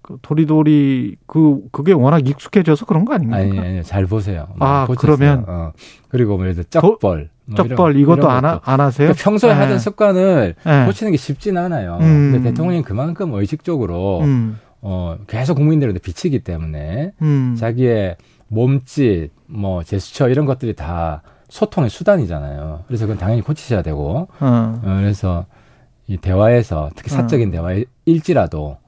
그 0.07 0.19
도리도리 0.23 1.17
그 1.27 1.61
그게 1.73 1.93
워낙 1.93 2.29
익숙해져서 2.29 2.87
그런 2.87 3.05
거 3.05 3.15
아닙니까? 3.15 3.39
아니, 3.39 3.59
아니 3.59 3.83
잘 3.83 4.07
보세요. 4.07 4.47
아 4.61 4.87
고쳤어요. 4.87 5.17
그러면 5.17 5.45
어. 5.49 5.73
그리고 6.09 6.37
뭐 6.37 6.47
예를 6.47 6.55
들어 6.55 6.65
쩍벌, 6.71 7.31
뭐 7.45 7.57
쩍벌 7.57 7.93
이런, 7.93 8.03
이것도 8.03 8.19
이런 8.21 8.31
안, 8.31 8.45
하, 8.45 8.61
안 8.63 8.81
하세요? 8.81 9.09
그러니까 9.09 9.23
평소에 9.23 9.53
네. 9.53 9.59
하던 9.61 9.79
습관을 9.81 10.55
네. 10.65 10.87
고치는 10.87 11.11
게 11.11 11.19
쉽지는 11.19 11.61
않아요. 11.65 11.99
음. 12.01 12.33
근데 12.33 12.51
대통령이 12.51 12.83
그만큼 12.83 13.35
의식적으로 13.35 14.21
음. 14.21 14.59
어, 14.81 15.19
계속 15.27 15.57
국민들한테 15.57 15.99
비치기 15.99 16.41
때문에 16.41 17.13
음. 17.21 17.57
자기의 17.59 18.17
몸짓, 18.47 19.33
뭐 19.47 19.83
제스처 19.83 20.29
이런 20.29 20.47
것들이 20.47 20.75
다 20.75 21.23
소통의 21.49 21.91
수단이잖아요. 21.91 22.85
그래서 22.87 23.07
그건 23.07 23.19
당연히 23.19 23.43
고치셔야 23.43 23.83
되고, 23.83 24.29
어. 24.39 24.81
어 24.85 24.97
그래서 25.01 25.47
이 26.07 26.17
대화에서 26.17 26.91
특히 26.95 27.11
사적인 27.11 27.49
어. 27.49 27.53
대화일지라도 28.05 28.79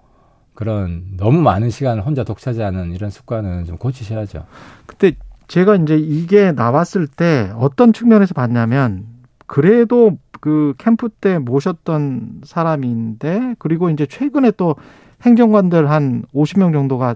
그런 0.58 1.04
너무 1.16 1.40
많은 1.40 1.70
시간을 1.70 2.04
혼자 2.04 2.24
독차지하는 2.24 2.92
이런 2.92 3.10
습관은 3.10 3.64
좀 3.64 3.78
고치셔야죠. 3.78 4.44
그때 4.86 5.12
제가 5.46 5.76
이제 5.76 5.96
이게 5.96 6.50
나왔을 6.50 7.06
때 7.06 7.52
어떤 7.54 7.92
측면에서 7.92 8.34
봤냐면 8.34 9.06
그래도 9.46 10.18
그 10.40 10.74
캠프 10.76 11.10
때 11.10 11.38
모셨던 11.38 12.40
사람인데 12.42 13.54
그리고 13.60 13.88
이제 13.88 14.04
최근에 14.04 14.50
또 14.56 14.74
행정관들 15.22 15.88
한 15.92 16.24
50명 16.34 16.72
정도가 16.72 17.14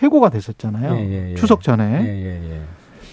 해고가 0.00 0.28
됐었잖아요. 0.28 0.94
예, 0.94 0.98
예, 0.98 1.30
예. 1.30 1.34
추석 1.36 1.62
전에. 1.62 2.04
예, 2.04 2.50
예, 2.50 2.60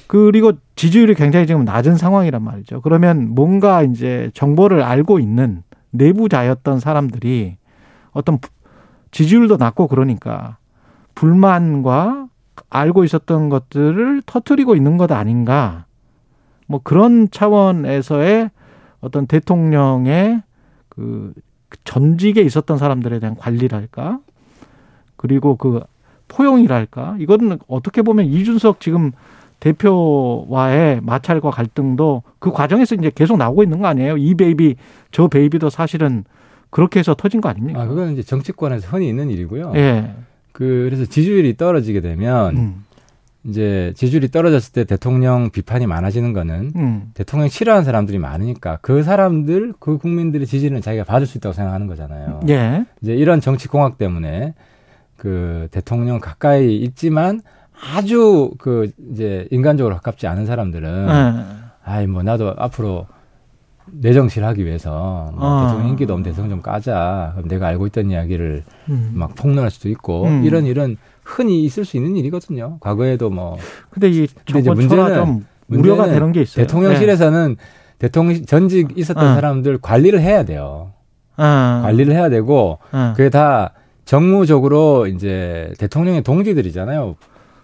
그리고 0.07 0.51
지지율이 0.75 1.15
굉장히 1.15 1.47
지금 1.47 1.63
낮은 1.63 1.95
상황이란 1.95 2.43
말이죠. 2.43 2.81
그러면 2.81 3.33
뭔가 3.33 3.83
이제 3.83 4.31
정보를 4.33 4.83
알고 4.83 5.19
있는 5.19 5.63
내부자였던 5.91 6.81
사람들이 6.81 7.55
어떤 8.11 8.37
지지율도 9.15 9.55
낮고 9.55 9.87
그러니까 9.87 10.57
불만과 11.15 12.27
알고 12.69 13.05
있었던 13.05 13.47
것들을 13.47 14.21
터트리고 14.25 14.75
있는 14.75 14.97
것 14.97 15.09
아닌가. 15.13 15.85
뭐 16.67 16.81
그런 16.83 17.31
차원에서의 17.31 18.51
어떤 18.99 19.25
대통령의 19.25 20.43
그 20.89 21.33
전직에 21.85 22.41
있었던 22.41 22.77
사람들에 22.77 23.19
대한 23.19 23.37
관리랄까 23.37 24.19
그리고 25.15 25.55
그 25.55 25.81
포용이랄까 26.27 27.15
이거는 27.17 27.59
어떻게 27.69 28.01
보면 28.01 28.25
이준석 28.25 28.81
지금 28.81 29.13
대표와의 29.61 30.99
마찰과 31.03 31.51
갈등도 31.51 32.23
그 32.39 32.51
과정에서 32.51 32.95
이제 32.95 33.13
계속 33.15 33.37
나오고 33.37 33.63
있는 33.63 33.79
거 33.79 33.87
아니에요? 33.87 34.17
이 34.17 34.35
baby 34.35 34.75
저 35.11 35.29
baby도 35.29 35.69
사실은 35.69 36.25
그렇게 36.75 36.99
해서 36.99 37.15
터진 37.15 37.39
거 37.39 37.47
아닙니까? 37.47 37.81
아 37.81 37.87
그건 37.87 38.11
이제 38.11 38.21
정치권에서 38.21 38.89
흔히 38.89 39.07
있는 39.07 39.29
일이고요. 39.29 39.71
예. 39.75 40.11
그 40.51 40.87
그래서 40.89 41.05
지지율이 41.05 41.55
떨어지게 41.55 42.01
되면 42.01 42.57
음. 42.57 42.83
이제 43.45 43.93
지지율이 43.95 44.29
떨어졌을 44.29 44.73
때 44.73 44.83
대통령 44.83 45.51
비판이 45.51 45.87
많아지는 45.87 46.33
거는 46.33 46.73
음. 46.75 47.11
대통령 47.13 47.47
싫어하는 47.47 47.85
사람들이 47.85 48.17
많으니까 48.19 48.79
그 48.81 49.03
사람들 49.03 49.75
그 49.79 49.97
국민들의 49.97 50.45
지지는 50.45 50.81
자기가 50.81 51.05
받을 51.05 51.25
수 51.25 51.37
있다고 51.37 51.53
생각하는 51.53 51.87
거잖아요. 51.87 52.41
예. 52.49 52.85
이제 53.01 53.13
이런 53.15 53.39
정치 53.39 53.69
공학 53.69 53.97
때문에 53.97 54.53
그 55.15 55.69
대통령 55.71 56.19
가까이 56.19 56.75
있지만 56.75 57.39
아주 57.95 58.51
그 58.57 58.91
이제 59.13 59.47
인간적으로 59.49 59.95
가깝지 59.95 60.27
않은 60.27 60.45
사람들은 60.45 61.07
예. 61.07 61.45
아이 61.85 62.05
뭐 62.05 62.21
나도 62.21 62.53
앞으로 62.57 63.07
내정실 63.91 64.43
하기 64.45 64.65
위해서 64.65 65.31
뭐 65.35 65.45
아. 65.45 65.67
대통령 65.67 65.89
인기도 65.89 66.13
없는 66.13 66.31
대통령 66.31 66.57
좀 66.57 66.61
까자. 66.61 67.33
그럼 67.35 67.47
내가 67.47 67.67
알고 67.67 67.87
있던 67.87 68.11
이야기를 68.11 68.63
음. 68.89 69.11
막 69.13 69.35
폭로할 69.35 69.69
수도 69.71 69.89
있고 69.89 70.25
음. 70.25 70.43
이런 70.43 70.65
일은 70.65 70.97
흔히 71.23 71.63
있을 71.63 71.85
수 71.85 71.97
있는 71.97 72.15
일이거든요. 72.15 72.77
과거에도 72.79 73.29
뭐. 73.29 73.57
근데 73.89 74.09
이 74.09 74.27
근데 74.45 74.59
이제 74.59 74.71
문제는 74.71 75.45
우려가 75.67 76.05
되는 76.05 76.31
게 76.31 76.41
있어요. 76.41 76.65
대통령실에서는 76.65 77.55
네. 77.57 77.65
대통령 77.97 78.45
전직 78.45 78.97
있었던 78.97 79.23
어. 79.23 79.35
사람들 79.35 79.79
관리를 79.79 80.21
해야 80.21 80.43
돼요. 80.43 80.91
어. 81.37 81.81
관리를 81.83 82.13
해야 82.13 82.29
되고 82.29 82.79
어. 82.91 83.13
그게 83.15 83.29
다 83.29 83.73
정무적으로 84.05 85.07
이제 85.07 85.73
대통령의 85.79 86.21
동지들이잖아요. 86.21 87.15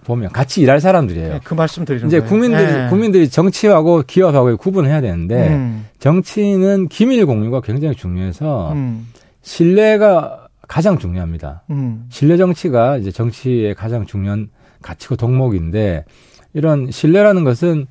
보면 0.04 0.32
같이 0.32 0.62
일할 0.62 0.82
사람들이에요. 0.82 1.34
네, 1.34 1.39
그 1.43 1.54
말씀 1.54 1.86
드리는 1.86 2.08
이제. 2.08 2.20
국민들이 2.20 2.66
네. 2.66 2.88
국민들이 2.89 3.30
정치하고 3.30 4.04
기업하고 4.06 4.58
구분해야 4.58 5.02
되는데 5.02 5.49
음. 5.49 5.86
정치는 5.99 6.88
기밀 6.88 7.26
공유가 7.26 7.62
굉장히 7.62 7.95
중요해서 7.95 8.74
음. 8.74 9.08
신뢰가 9.41 10.47
가장 10.68 10.97
중요합니다. 10.97 11.64
음. 11.70 12.06
신뢰 12.10 12.38
정치가 12.38 12.97
이제 12.97 13.12
정치의 13.12 13.76
가장 13.76 14.06
중요한 14.06 14.49
가치고 14.82 15.18
덕목인데 15.18 16.06
이런 16.54 16.89
신뢰라는 16.89 17.43
것은 17.43 17.88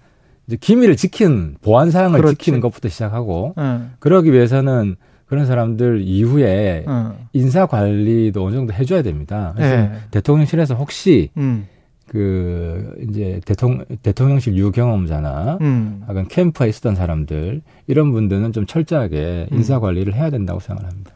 이제 0.46 0.56
기밀을 0.56 0.96
지키는 0.96 1.56
보안 1.62 1.90
사항을 1.90 2.20
그렇지. 2.20 2.36
지키는 2.36 2.61
것부터 2.61 2.88
시작하고 2.88 3.54
음. 3.58 3.92
그러기 4.00 4.32
위해서는 4.32 4.96
그런 5.26 5.46
사람들 5.46 6.00
이후에 6.02 6.84
음. 6.88 7.12
인사 7.32 7.66
관리도 7.66 8.44
어느 8.44 8.56
정도 8.56 8.72
해줘야 8.72 9.02
됩니다. 9.02 9.52
그래서 9.54 9.76
네. 9.76 9.92
대통령실에서 10.11 10.74
혹시 10.74 11.30
음. 11.36 11.68
그 12.11 12.92
이제 13.08 13.40
대통령 13.44 13.84
대통령실 14.02 14.56
유경험자나 14.56 15.58
음. 15.61 16.02
약간 16.08 16.26
캠프에 16.26 16.68
있었던 16.68 16.96
사람들 16.96 17.62
이런 17.86 18.11
분들은 18.11 18.52
좀 18.52 18.66
철저하게 18.66 19.46
음. 19.52 19.56
인사 19.56 19.78
관리를 19.78 20.12
해야 20.14 20.28
된다고 20.28 20.58
생각합니다. 20.58 21.12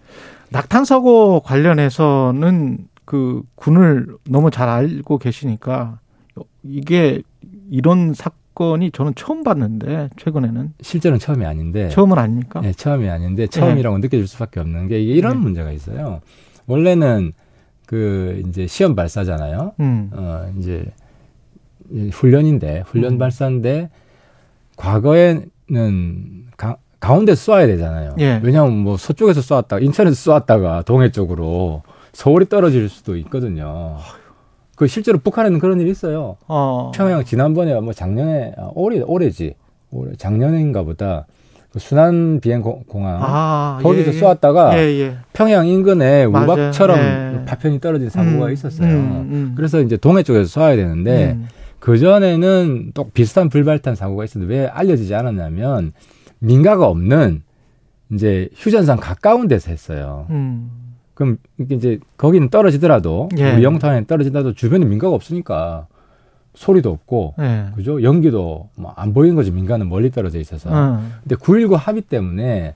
낙탄 0.51 0.84
사고 0.84 1.40
관련해서는 1.40 2.86
그 3.05 3.42
군을 3.57 4.07
너무 4.30 4.53
잘 4.53 4.68
알고 4.68 5.18
계시니까 5.18 5.99
이게 6.62 7.22
이런 7.68 8.14
사건이 8.14 8.92
저는 8.92 9.16
처음 9.16 9.42
봤는데 9.42 10.11
최근에는 10.16 10.74
실제는 10.80 11.18
처음이 11.18 11.45
아닌데 11.45 11.88
처음은 11.88 12.18
아닙니까? 12.18 12.61
네, 12.61 12.70
처음이 12.70 13.11
아닌데 13.11 13.49
처음이라고 13.49 13.97
네. 13.99 14.03
느껴질 14.03 14.28
수밖에 14.28 14.61
없는 14.61 14.86
게 14.86 15.01
이게 15.01 15.14
이런 15.14 15.38
네. 15.38 15.38
문제가 15.40 15.72
있어요. 15.72 16.20
원래는 16.66 17.32
그 17.87 18.43
이제 18.49 18.66
시험 18.66 18.95
발사잖아요. 18.95 19.72
음. 19.80 20.11
어 20.12 20.53
이제 20.59 20.85
훈련인데 22.12 22.85
훈련 22.87 23.14
음. 23.14 23.18
발사인데 23.18 23.91
과거에는 24.76 26.47
가, 26.57 26.76
가운데 27.01 27.35
쏘아야 27.35 27.66
되잖아요. 27.66 28.16
예. 28.20 28.41
왜냐하면 28.43 28.78
뭐 28.78 28.97
서쪽에서 28.97 29.43
쏘았다가 29.43 29.80
인천에서 29.80 30.14
쏘았다가 30.14 30.82
동해 30.82 31.11
쪽으로 31.11 31.82
서울이 32.12 32.49
떨어질 32.49 32.89
수도 32.89 33.16
있거든요. 33.18 33.99
그 34.76 34.87
실제로 34.87 35.18
북한에는 35.18 35.59
그런 35.59 35.80
일이 35.80 35.91
있어요. 35.91 36.37
어. 36.49 36.91
평양 36.95 37.24
지난번에 37.24 37.78
뭐 37.80 37.93
작년에 37.93 38.55
아, 38.57 38.70
올해 38.74 39.01
올해지 39.01 39.55
올해 39.91 40.14
작년인가 40.16 40.82
보다 40.82 41.26
그 41.75 41.81
순환 41.81 42.39
비행 42.39 42.62
공항 42.62 43.18
아, 43.20 43.81
거기서 43.83 44.12
예, 44.12 44.14
예. 44.14 44.18
쏘았다가 44.20 44.79
예, 44.79 44.83
예. 45.01 45.16
평양 45.33 45.66
인근에 45.66 46.22
우박처럼 46.25 46.99
예. 46.99 47.45
파편이 47.47 47.81
떨어진 47.81 48.09
사고가 48.09 48.47
음, 48.47 48.53
있었어요. 48.53 48.89
음, 48.89 49.29
음. 49.33 49.53
그래서 49.57 49.81
이제 49.81 49.97
동해 49.97 50.22
쪽에서 50.22 50.61
쏴야 50.61 50.77
되는데 50.77 51.33
음. 51.33 51.49
그 51.81 51.99
전에는 51.99 52.93
또 52.95 53.11
비슷한 53.11 53.49
불발탄 53.49 53.97
사고가 53.97 54.22
있었는데 54.22 54.55
왜 54.55 54.66
알려지지 54.68 55.16
않았냐면 55.16 55.95
민가가 56.39 56.87
없는 56.87 57.43
이제 58.12 58.49
휴전선 58.55 59.01
가까운 59.01 59.49
데서 59.49 59.72
했어요. 59.72 60.27
음. 60.31 60.70
그럼 61.14 61.39
이제 61.72 61.99
거기는 62.16 62.51
떨어지더라도 62.51 63.31
예. 63.37 63.53
우리 63.53 63.64
영탄에 63.64 64.07
떨어지더라도 64.07 64.55
주변에 64.55 64.85
민가가 64.85 65.12
없으니까 65.12 65.89
소리도 66.55 66.90
없고 66.90 67.34
네. 67.38 67.66
그죠 67.74 68.02
연기도 68.02 68.68
뭐 68.76 68.92
안 68.96 69.12
보이는 69.12 69.34
거지 69.34 69.50
민간은 69.50 69.88
멀리 69.88 70.11
떨어져 70.11 70.38
있어서 70.38 70.70
어. 70.72 71.02
근데 71.22 71.34
9.19 71.36 71.74
합의 71.76 72.02
때문에 72.02 72.74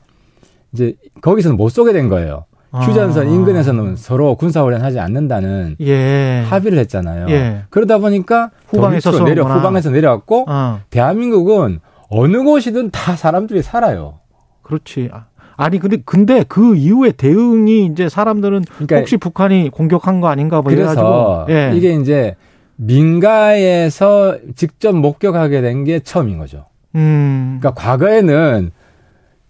이제 0.73 0.95
거기서는 1.21 1.57
못 1.57 1.69
쏘게 1.71 1.93
된 1.93 2.09
거예요. 2.09 2.45
아. 2.71 2.81
휴전선 2.81 3.29
인근에서는 3.31 3.97
서로 3.97 4.35
군사훈련 4.35 4.83
하지 4.83 5.01
않는다는 5.01 5.77
예. 5.81 6.45
합의를 6.47 6.77
했잖아요. 6.81 7.27
예. 7.31 7.63
그러다 7.71 7.97
보니까 7.99 8.51
후방에서 8.67 9.25
내려 9.25 9.45
후방에서 9.45 9.91
내려왔고 9.91 10.45
어. 10.49 10.81
대한민국은 10.91 11.81
어느 12.11 12.43
곳이든 12.43 12.91
다 12.91 13.17
사람들이 13.17 13.63
살아요. 13.63 14.19
그렇지. 14.63 15.09
아, 15.13 15.25
아니 15.57 15.79
근데 15.79 15.97
근데 16.05 16.45
그 16.47 16.77
이후에 16.77 17.13
대응이 17.13 17.87
이제 17.87 18.09
사람들은 18.11 18.65
그러니까 18.75 18.97
혹시 18.99 19.17
북한이 19.17 19.71
공격한 19.71 20.21
거 20.21 20.29
아닌가 20.29 20.61
뭐 20.61 20.71
그래서 20.71 21.47
예. 21.49 21.73
이게 21.75 21.95
이제 21.95 22.37
민가에서 22.79 24.39
직접 24.55 24.95
목격하게 24.95 25.61
된 25.61 25.85
게 25.85 26.01
처음인 26.01 26.39
거죠. 26.39 26.67
음. 26.95 27.59
그러니까 27.61 27.81
과거에는 27.81 28.71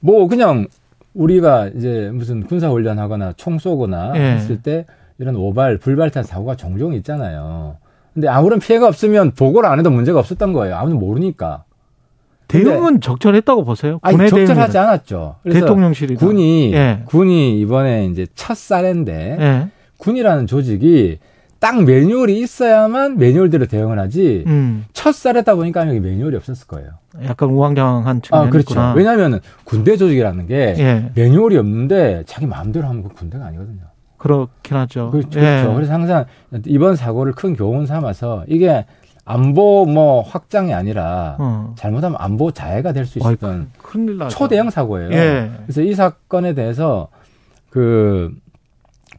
뭐 0.01 0.29
그냥 0.29 0.67
우리가 1.15 1.69
이제 1.77 2.11
무슨 2.13 2.45
군사 2.47 2.69
훈련하거나 2.69 3.35
총 3.37 3.59
쏘거나 3.59 4.13
예. 4.17 4.21
했을 4.37 4.63
때 4.63 4.85
이런 5.19 5.37
오발 5.37 5.79
불발탄 5.79 6.23
사고가 6.25 6.55
종종 6.57 6.95
있잖아요. 6.95 7.77
근데 8.15 8.29
아무런 8.29 8.59
피해가 8.61 8.87
없으면 8.89 9.33
보고를 9.33 9.69
안 9.69 9.79
해도 9.79 9.91
문제가 9.91 10.19
없었던 10.19 10.53
거예요. 10.53 10.77
아무도 10.77 10.97
모르니까. 10.97 11.65
대응은 12.49 13.01
적절했다고 13.03 13.65
보세요? 13.65 13.99
아니, 14.03 14.17
적절하지 14.29 14.73
대응은. 14.73 14.89
않았죠. 14.89 15.37
대통령실이 15.51 16.15
군이 16.17 16.73
예. 16.73 17.03
군이 17.07 17.61
이번에 17.61 18.07
이제 18.07 18.27
첫 18.35 18.57
사례인데 18.57 19.37
예. 19.41 19.69
군이라는 19.99 20.47
조직이 20.47 21.19
딱 21.61 21.83
매뉴얼이 21.85 22.39
있어야만 22.41 23.19
매뉴얼대로 23.19 23.67
대응을 23.67 23.99
하지 23.99 24.45
음. 24.47 24.85
첫 24.93 25.13
살했다 25.15 25.57
보니까 25.57 25.89
여기 25.89 25.99
매뉴얼이 26.01 26.37
없었을 26.37 26.67
거예요. 26.69 26.91
약간 27.25 27.49
우왕좌왕한 27.51 28.23
측면이 28.23 28.47
아, 28.47 28.51
그렇죠. 28.51 28.73
있구나. 28.73 28.93
왜냐하면 28.95 29.41
군대 29.65 29.97
조직이라는 29.97 30.47
게 30.47 30.75
예. 30.79 31.11
매뉴얼이 31.15 31.57
없는데 31.57 32.23
자기 32.27 32.47
마음대로 32.47 32.87
하면 32.87 33.03
그 33.03 33.09
군대가 33.09 33.47
아니거든요. 33.47 33.81
그렇긴 34.19 34.77
하죠. 34.77 35.11
그렇죠. 35.11 35.41
예. 35.41 35.43
그렇죠. 35.63 35.75
그래서 35.75 35.93
항상 35.93 36.25
이번 36.67 36.95
사고를 36.95 37.33
큰 37.33 37.55
교훈 37.57 37.87
삼아서 37.87 38.45
이게 38.47 38.85
안보 39.25 39.85
뭐 39.85 40.23
확장이 40.23 40.73
아니라 40.73 41.37
어. 41.39 41.75
잘못하면 41.77 42.17
안보 42.21 42.51
자해가 42.53 42.93
될 42.93 43.05
수 43.05 43.19
있었던 43.19 43.71
초대형 44.31 44.71
사고예요. 44.71 45.11
예. 45.13 45.51
그래서 45.67 45.83
이 45.83 45.93
사건에 45.95 46.55
대해서 46.55 47.09
그뭐 47.71 48.31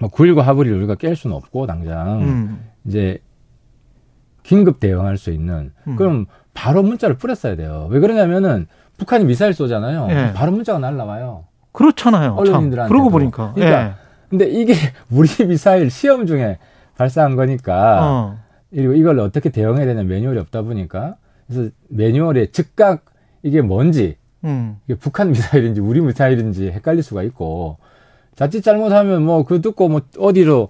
9.19 0.08 0.42
하브리를 0.42 0.78
우리가 0.78 0.96
깰 0.96 1.16
수는 1.16 1.36
없고 1.36 1.68
당장 1.68 2.22
음. 2.22 2.66
이제 2.86 3.20
긴급 4.44 4.80
대응할 4.80 5.18
수 5.18 5.32
있는 5.32 5.72
음. 5.88 5.96
그럼 5.96 6.26
바로 6.54 6.82
문자를 6.84 7.18
뿌렸어야 7.18 7.56
돼요. 7.56 7.88
왜 7.92 8.00
그러냐면은 8.00 8.68
북한이 8.98 9.26
미사일 9.26 9.54
쏘잖아요. 9.54 10.08
예. 10.10 10.34
바로 10.34 10.52
문자가 10.52 10.80
날라와요. 10.80 11.46
그렇잖아요. 11.72 12.34
언론인들한테. 12.34 12.90
그러고 12.90 13.10
보니까. 13.10 13.54
그러니까 13.54 13.88
예. 13.88 13.94
근데 14.30 14.46
이게 14.50 14.74
우리 15.12 15.28
미사일 15.48 15.90
시험 15.90 16.26
중에 16.26 16.58
발사한 16.98 17.36
거니까 17.36 18.00
어. 18.02 18.40
그리고 18.70 18.94
이걸 18.94 19.20
어떻게 19.20 19.50
대응해야 19.50 19.86
되냐 19.86 20.04
매뉴얼이 20.04 20.40
없다 20.40 20.64
보니까 20.64 21.16
그래서 21.48 21.70
매뉴얼에 21.88 22.48
즉각 22.52 23.06
이게 23.42 23.62
뭔지 23.62 24.18
음. 24.44 24.78
이게 24.86 24.96
북한 24.96 25.32
미사일인지 25.32 25.82
우리 25.82 26.02
미사일인지 26.02 26.70
헷갈릴 26.72 27.04
수가 27.04 27.24
있고 27.24 27.78
자칫 28.40 28.62
잘못하면 28.62 29.24
뭐 29.26 29.44
그 29.44 29.60
듣고 29.60 29.90
뭐 29.90 30.00
어디로 30.18 30.70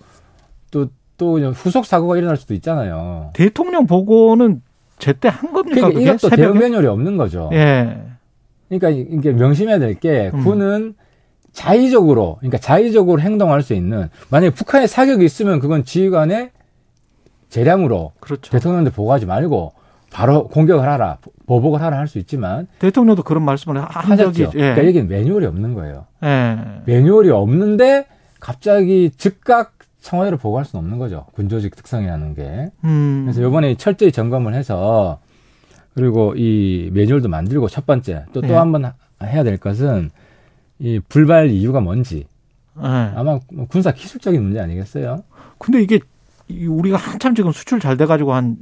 또, 0.71 0.87
또 1.17 1.39
후속 1.51 1.85
사고가 1.85 2.17
일어날 2.17 2.35
수도 2.35 2.55
있잖아요. 2.55 3.29
대통령 3.33 3.85
보고는 3.85 4.63
제때 4.97 5.27
한 5.27 5.53
겁니까? 5.53 5.87
그러니까 5.87 6.13
이것도 6.15 6.35
대응 6.35 6.57
매뉴얼이 6.57 6.87
없는 6.87 7.15
거죠. 7.17 7.51
예. 7.53 7.95
그러니까 8.69 8.89
이게 8.89 9.31
명심해야 9.33 9.77
될게 9.77 10.31
음. 10.33 10.43
군은 10.43 10.95
자의적으로, 11.51 12.37
그러니까 12.39 12.57
자의적으로 12.57 13.21
행동할 13.21 13.61
수 13.61 13.75
있는 13.75 14.09
만약에 14.29 14.51
북한에 14.55 14.87
사격이 14.87 15.23
있으면 15.23 15.59
그건 15.59 15.83
지휘관의 15.83 16.49
재량으로 17.49 18.13
그렇죠. 18.19 18.49
대통령한테 18.51 18.91
보고하지 18.91 19.27
말고 19.27 19.73
바로 20.11 20.47
공격을 20.47 20.87
하라, 20.87 21.17
보복을 21.45 21.81
하라 21.81 21.97
할 21.97 22.07
수 22.07 22.17
있지만 22.19 22.67
대통령도 22.79 23.23
그런 23.23 23.43
말씀을 23.43 23.79
한 23.81 24.17
적이 24.17 24.43
예. 24.43 24.47
그러니까 24.47 24.85
여기는 24.87 25.07
매뉴얼이 25.07 25.45
없는 25.45 25.73
거예요. 25.75 26.05
예. 26.23 26.57
매뉴얼이 26.85 27.29
없는데 27.29 28.07
갑자기 28.39 29.11
즉각 29.17 29.73
청와대로 30.01 30.37
보고할 30.37 30.65
수는 30.65 30.83
없는 30.83 30.97
거죠. 30.97 31.25
군조직 31.33 31.75
특성이라는 31.75 32.33
게. 32.33 32.71
음. 32.85 33.23
그래서 33.25 33.47
이번에 33.47 33.75
철저히 33.75 34.11
점검을 34.11 34.53
해서 34.53 35.19
그리고 35.93 36.33
이 36.35 36.89
매뉴얼도 36.93 37.27
만들고 37.29 37.67
첫 37.67 37.85
번째 37.85 38.25
또 38.33 38.41
또 38.41 38.57
한번 38.57 38.91
예. 39.23 39.27
해야 39.27 39.43
될 39.43 39.57
것은 39.57 40.09
이 40.79 40.99
불발 41.09 41.49
이유가 41.49 41.81
뭔지. 41.81 42.25
예. 42.81 42.83
아마 42.83 43.39
뭐 43.51 43.67
군사 43.67 43.91
기술적인 43.91 44.41
문제 44.41 44.59
아니겠어요? 44.61 45.23
근데 45.57 45.81
이게 45.81 45.99
우리가 46.49 46.97
한참 46.97 47.35
지금 47.35 47.51
수출 47.51 47.79
잘 47.79 47.95
돼가지고 47.97 48.33
한 48.33 48.57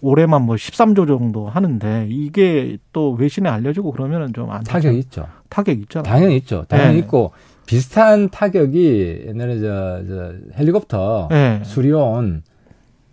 올해만 0.00 0.42
뭐 0.42 0.56
13조 0.56 1.06
정도 1.06 1.48
하는데 1.48 2.06
이게 2.10 2.76
또 2.92 3.12
외신에 3.12 3.48
알려지고 3.48 3.92
그러면은 3.92 4.32
좀안 4.32 4.62
타격 4.64 4.94
있죠. 4.96 5.26
타격 5.48 5.78
있죠. 5.80 6.02
당연히 6.02 6.36
있죠. 6.38 6.64
당연히 6.68 6.92
네. 6.94 6.98
있고 7.00 7.32
비슷한 7.66 8.28
타격이 8.30 9.24
옛날에 9.28 9.60
저, 9.60 10.02
저 10.06 10.32
헬리콥터 10.58 11.28
네. 11.30 11.60
수리온 11.64 12.42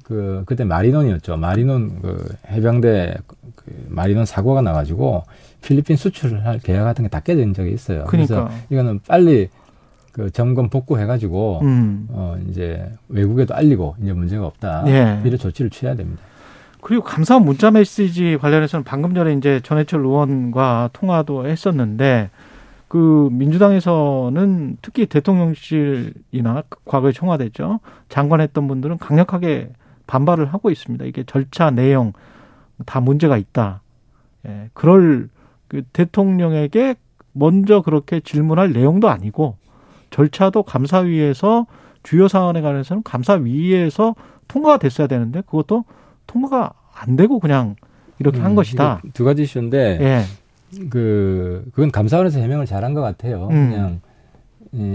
그 0.03 0.43
그때 0.45 0.63
마리논이었죠. 0.63 1.37
마리논 1.37 2.01
그 2.01 2.35
해병대 2.49 3.15
그 3.55 3.85
마리논 3.89 4.25
사고가 4.25 4.61
나가지고 4.61 5.23
필리핀 5.61 5.95
수출을 5.97 6.45
할 6.45 6.59
계약 6.59 6.83
같은 6.85 7.03
게 7.03 7.09
다 7.09 7.19
깨진 7.19 7.53
적이 7.53 7.71
있어요. 7.73 8.05
그러니까. 8.05 8.45
그래서 8.45 8.63
이거는 8.69 8.99
빨리 9.07 9.49
그 10.17 10.31
점검 10.31 10.69
복구해가지고 10.69 11.59
음. 11.61 12.07
어 12.09 12.35
이제 12.49 12.91
외국에도 13.07 13.53
알리고 13.53 13.95
이제 14.01 14.13
문제가 14.13 14.47
없다 14.47 14.85
예. 14.87 15.21
이런 15.23 15.37
조치를 15.37 15.69
취해야 15.69 15.95
됩니다. 15.95 16.23
그리고 16.81 17.03
감사원 17.03 17.45
문자 17.45 17.69
메시지 17.69 18.35
관련해서는 18.41 18.83
방금 18.83 19.13
전에 19.13 19.33
이제 19.33 19.59
전해철 19.61 19.99
의원과 19.99 20.89
통화도 20.93 21.47
했었는데 21.47 22.31
그 22.87 23.29
민주당에서는 23.31 24.77
특히 24.81 25.05
대통령실이나 25.05 26.63
과거에 26.85 27.11
청와대죠 27.11 27.79
장관했던 28.09 28.67
분들은 28.67 28.97
강력하게 28.97 29.69
반발을 30.07 30.47
하고 30.51 30.71
있습니다. 30.71 31.05
이게 31.05 31.25
절차 31.27 31.69
내용 31.69 32.13
다 32.87 33.01
문제가 33.01 33.37
있다. 33.37 33.81
예, 34.47 34.69
그럴 34.73 35.29
그 35.67 35.83
대통령에게 35.93 36.95
먼저 37.33 37.81
그렇게 37.81 38.19
질문할 38.19 38.71
내용도 38.71 39.09
아니고 39.09 39.57
절차도 40.21 40.63
감사위에서 40.63 41.67
주요 42.01 42.27
사안에 42.27 42.61
관해서는 42.61 43.03
감사위에서 43.03 44.15
통과가 44.47 44.79
됐어야 44.79 45.05
되는데 45.05 45.41
그것도 45.41 45.85
통과가 46.25 46.71
안 46.95 47.15
되고 47.15 47.39
그냥 47.39 47.75
이렇게 48.17 48.39
음, 48.39 48.45
한 48.45 48.55
것이다. 48.55 49.01
두 49.13 49.23
가지 49.23 49.43
이슈인데 49.43 49.99
예. 50.01 50.23
그 50.89 51.63
그건 51.71 51.91
감사원에서 51.91 52.39
해명을 52.39 52.65
잘한 52.65 52.95
것 52.95 53.01
같아요. 53.01 53.47
음. 53.51 53.69
그냥 53.69 54.01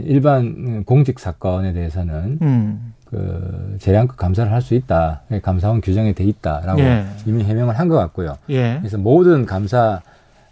일반 0.05 0.83
공직 0.85 1.21
사건에 1.21 1.73
대해서는 1.73 2.39
음. 2.43 2.93
그 3.05 3.77
재량급 3.79 4.17
감사를 4.17 4.51
할 4.51 4.61
수 4.61 4.75
있다. 4.75 5.23
감사원 5.43 5.81
규정에 5.83 6.15
돼 6.15 6.25
있다라고 6.25 6.81
예. 6.81 7.05
이미 7.27 7.45
해명을 7.45 7.79
한 7.79 7.89
것 7.89 7.97
같고요. 7.97 8.39
예. 8.51 8.79
그래서 8.81 8.99
모든 8.99 9.47
감사 9.47 10.01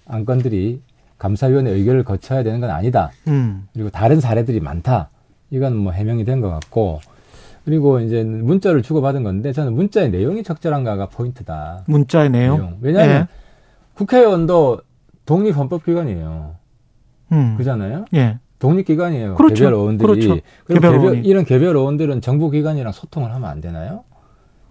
안건들이 0.06 0.80
감사위원회 1.20 1.70
의결을 1.70 2.02
거쳐야 2.02 2.42
되는 2.42 2.60
건 2.60 2.70
아니다. 2.70 3.10
음. 3.28 3.68
그리고 3.74 3.90
다른 3.90 4.20
사례들이 4.20 4.58
많다. 4.60 5.10
이건 5.50 5.76
뭐 5.76 5.92
해명이 5.92 6.24
된 6.24 6.40
것 6.40 6.48
같고 6.50 7.00
그리고 7.64 8.00
이제 8.00 8.24
문자를 8.24 8.82
주고받은 8.82 9.22
건데 9.22 9.52
저는 9.52 9.74
문자의 9.74 10.10
내용이 10.10 10.42
적절한가가 10.42 11.10
포인트다. 11.10 11.84
문자의 11.86 12.30
내용? 12.30 12.56
내용. 12.56 12.78
왜냐하면 12.80 13.16
예. 13.22 13.26
국회의원도 13.94 14.80
독립헌법기관이에요. 15.26 16.54
음. 17.32 17.54
그잖아요. 17.58 18.06
예. 18.14 18.38
독립기관이에요. 18.58 19.34
그렇죠. 19.34 19.54
개별 19.54 19.74
의원들이. 19.74 20.06
그렇죠. 20.06 20.40
개별, 20.68 20.92
개별 20.98 21.24
이런 21.26 21.44
개별 21.44 21.76
의원들은 21.76 22.20
정부기관이랑 22.22 22.92
소통을 22.92 23.32
하면 23.34 23.48
안 23.50 23.60
되나요? 23.60 24.04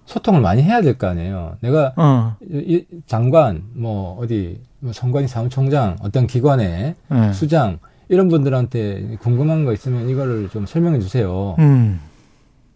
소통을 0.10 0.41
많이 0.41 0.64
해야 0.64 0.82
될 0.82 0.97
거 0.97 1.05
아니에요. 1.07 1.57
내가 1.62 1.93
어. 1.95 2.36
이, 2.41 2.84
장관, 3.05 3.64
뭐 3.76 4.18
어디 4.20 4.60
뭐 4.80 4.91
선관위 4.91 5.28
사무총장, 5.28 5.97
어떤 6.01 6.26
기관의 6.26 6.95
네. 7.10 7.34
수장 7.34 7.78
이런 8.07 8.28
분들한테 8.28 9.18
궁금한 9.22 9.66
거 9.66 9.72
있으면 9.74 10.10
이거를 10.10 10.49
좀 10.49 10.66
설명해 10.66 10.99
주세요. 10.99 11.55
음. 11.60 12.01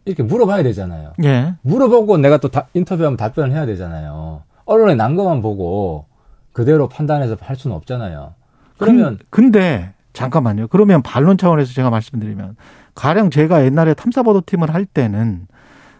이렇게 0.06 0.22
물어봐야 0.22 0.62
되잖아요. 0.62 1.14
예. 1.24 1.56
물어보고 1.64 2.18
내가 2.18 2.38
또 2.38 2.50
다, 2.50 2.68
인터뷰하면 2.76 3.18
답변을 3.18 3.52
해야 3.52 3.66
되잖아요. 3.66 4.44
언론에 4.66 4.94
난 4.94 5.16
것만 5.16 5.42
보고 5.42 6.06
그대로 6.52 6.88
판단해서 6.88 7.36
할 7.42 7.56
수는 7.56 7.76
없잖아요. 7.78 8.36
그러면 8.78 9.18
근, 9.32 9.52
근데 9.52 9.94
잠깐만요. 10.12 10.68
그러면 10.68 11.02
반론 11.02 11.38
차원에서 11.40 11.74
제가 11.74 11.90
말씀드리면 11.90 12.58
가령 12.94 13.32
제가 13.32 13.66
옛날에 13.66 13.96
탐사보도팀을 13.96 14.72
할 14.72 14.86
때는 14.86 15.48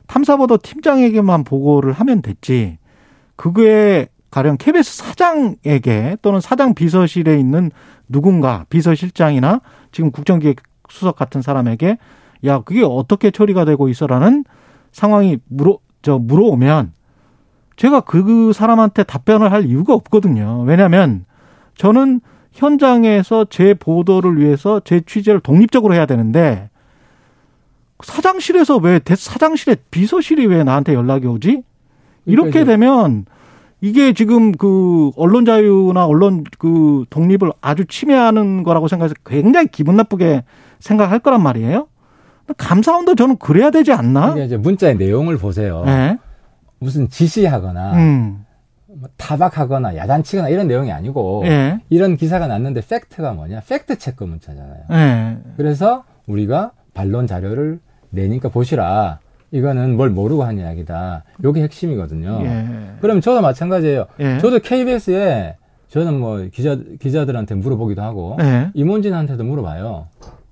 탐사보도 0.08 0.58
팀장에게만 0.58 1.44
보고를 1.44 1.94
하면 1.94 2.22
됐지. 2.22 2.78
그게 3.36 4.08
가령 4.32 4.58
KBS 4.58 4.98
사장에게 4.98 6.18
또는 6.22 6.40
사장 6.42 6.74
비서실에 6.74 7.40
있는 7.40 7.72
누군가 8.10 8.66
비서실장이나 8.70 9.62
지금 9.92 10.12
국정기획 10.12 10.58
수석 10.90 11.16
같은 11.16 11.42
사람에게 11.42 11.98
야 12.46 12.62
그게 12.62 12.84
어떻게 12.84 13.32
처리가 13.32 13.66
되고 13.66 13.90
있어라는 13.90 14.44
상황이 14.92 15.38
물어 15.48 15.78
저 16.02 16.18
물어오면 16.18 16.94
제가 17.76 18.02
그 18.02 18.54
사람한테 18.54 19.04
답변을 19.04 19.52
할 19.52 19.66
이유가 19.66 19.94
없거든요. 19.94 20.64
왜냐하면 20.66 21.26
저는 21.76 22.22
현장에서 22.52 23.46
제 23.46 23.74
보도를 23.74 24.40
위해서 24.40 24.80
제 24.80 25.02
취재를 25.02 25.40
독립적으로 25.40 25.94
해야 25.94 26.06
되는데 26.06 26.70
사장실에서 28.04 28.78
왜 28.78 29.00
사장실에 29.06 29.78
비서실이 29.92 30.46
왜 30.46 30.64
나한테 30.64 30.94
연락이 30.94 31.28
오지? 31.28 31.64
이렇게 32.26 32.52
그러니까 32.52 32.72
되면 32.72 33.26
이게 33.82 34.14
지금 34.14 34.54
그 34.54 35.12
언론 35.18 35.46
자유나 35.46 36.06
언론 36.06 36.44
그 36.58 37.06
독립을 37.10 37.52
아주 37.62 37.86
침해하는 37.86 38.64
거라고 38.64 38.88
생각해서 38.88 39.16
굉장히 39.26 39.68
기분 39.68 39.96
나쁘게 39.98 40.44
생각할 40.80 41.20
거란 41.20 41.42
말이에요. 41.44 41.88
감사원도 42.58 43.16
저는 43.16 43.38
그래야 43.38 43.72
되지 43.72 43.92
않나? 43.94 44.38
이제 44.38 44.58
문자의 44.58 44.96
내용을 44.98 45.38
보세요. 45.38 45.84
네. 45.86 46.18
무슨 46.80 47.10
지시하거나 47.10 47.94
음. 47.94 48.46
뭐 48.88 49.10
타박하거나 49.18 49.96
야단치거나 49.96 50.50
이런 50.50 50.68
내용이 50.68 50.92
아니고 50.92 51.42
네. 51.44 51.80
이런 51.90 52.16
기사가 52.16 52.48
났는데 52.48 52.82
팩트가 52.88 53.34
뭐냐? 53.34 53.62
팩트 53.68 53.98
체크 53.98 54.24
문자잖아요. 54.24 54.84
네. 54.90 55.38
그래서 55.58 56.04
우리가 56.28 56.72
반론 56.94 57.28
자료를 57.28 57.80
내니까 58.14 58.50
보시라. 58.50 59.20
이거는 59.52 59.98
뭘 59.98 60.10
모르고 60.10 60.44
한 60.44 60.58
이야기다. 60.58 61.24
요게 61.44 61.62
핵심이거든요. 61.64 62.42
예. 62.44 62.68
그럼 63.02 63.22
저도 63.22 63.42
마찬가지예요. 63.42 64.06
예. 64.20 64.40
저도 64.40 64.60
KBS에 64.60 65.58
저는 65.90 66.20
뭐 66.20 66.48
기자 66.52 66.78
기자들한테 67.00 67.56
물어보기도 67.56 68.02
하고 68.02 68.38
예. 68.42 68.72
임원진한테도 68.74 69.44
물어봐요. 69.44 70.08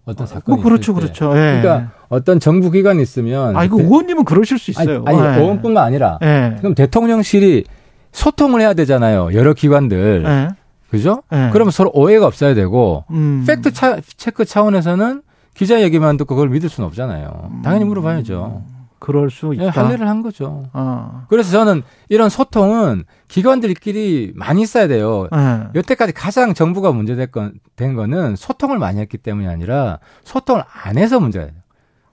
어떤 0.06 0.28
사건이 0.28 0.56
뭐 0.56 0.64
그렇죠, 0.64 0.94
그렇죠. 0.94 1.32
예. 1.32 1.62
그러니까 1.62 1.92
어떤 2.10 2.40
정부 2.40 2.70
기관이 2.70 3.02
있으면 3.02 3.56
아 3.56 3.64
이거 3.64 3.78
대, 3.78 3.84
의원님은 3.84 4.26
그러실 4.26 4.60
수 4.60 4.70
있어요. 4.72 5.04
아니, 5.06 5.20
아니 5.20 5.38
예. 5.38 5.42
의원뿐만 5.42 5.84
아니라 5.84 6.20
예. 6.22 6.56
그럼 6.60 6.76
대통령실이 6.76 7.64
소통을 8.12 8.62
해야 8.62 8.74
되잖아요. 8.74 9.34
여러 9.34 9.54
기관들. 9.54 10.24
예. 10.26 10.50
그죠? 10.92 11.24
그러면 11.54 11.72
서로 11.72 11.90
오해가 11.94 12.28
없어야 12.28 12.54
되고 12.54 13.06
음. 13.12 13.46
팩트 13.48 13.72
차, 13.72 13.98
체크 14.18 14.44
차원에서는 14.44 15.22
기자 15.54 15.82
얘기만 15.82 16.18
듣고 16.18 16.36
그걸 16.36 16.50
믿을 16.50 16.70
수는 16.70 16.88
없잖아요. 16.88 17.62
당연히 17.64 17.86
물어봐야죠. 17.86 18.64
그럴 19.02 19.32
수 19.32 19.50
네, 19.50 19.56
있다. 19.56 19.64
네, 19.66 19.70
할례를 19.72 20.08
한 20.08 20.22
거죠. 20.22 20.64
어. 20.74 21.26
그래서 21.28 21.52
저는 21.52 21.82
이런 22.08 22.30
소통은 22.30 23.04
기관들끼리 23.28 24.34
많이 24.36 24.62
있어야 24.62 24.88
돼요. 24.88 25.28
네. 25.32 25.64
여태까지 25.74 26.14
가장 26.14 26.54
정부가 26.54 26.92
문제된 26.92 27.32
거는 27.96 28.36
소통을 28.36 28.78
많이 28.78 29.00
했기 29.00 29.18
때문이 29.18 29.48
아니라 29.48 29.98
소통을 30.24 30.64
안 30.84 31.00
해서 31.00 31.20
문제가 31.20 31.48
돼요. 31.48 31.56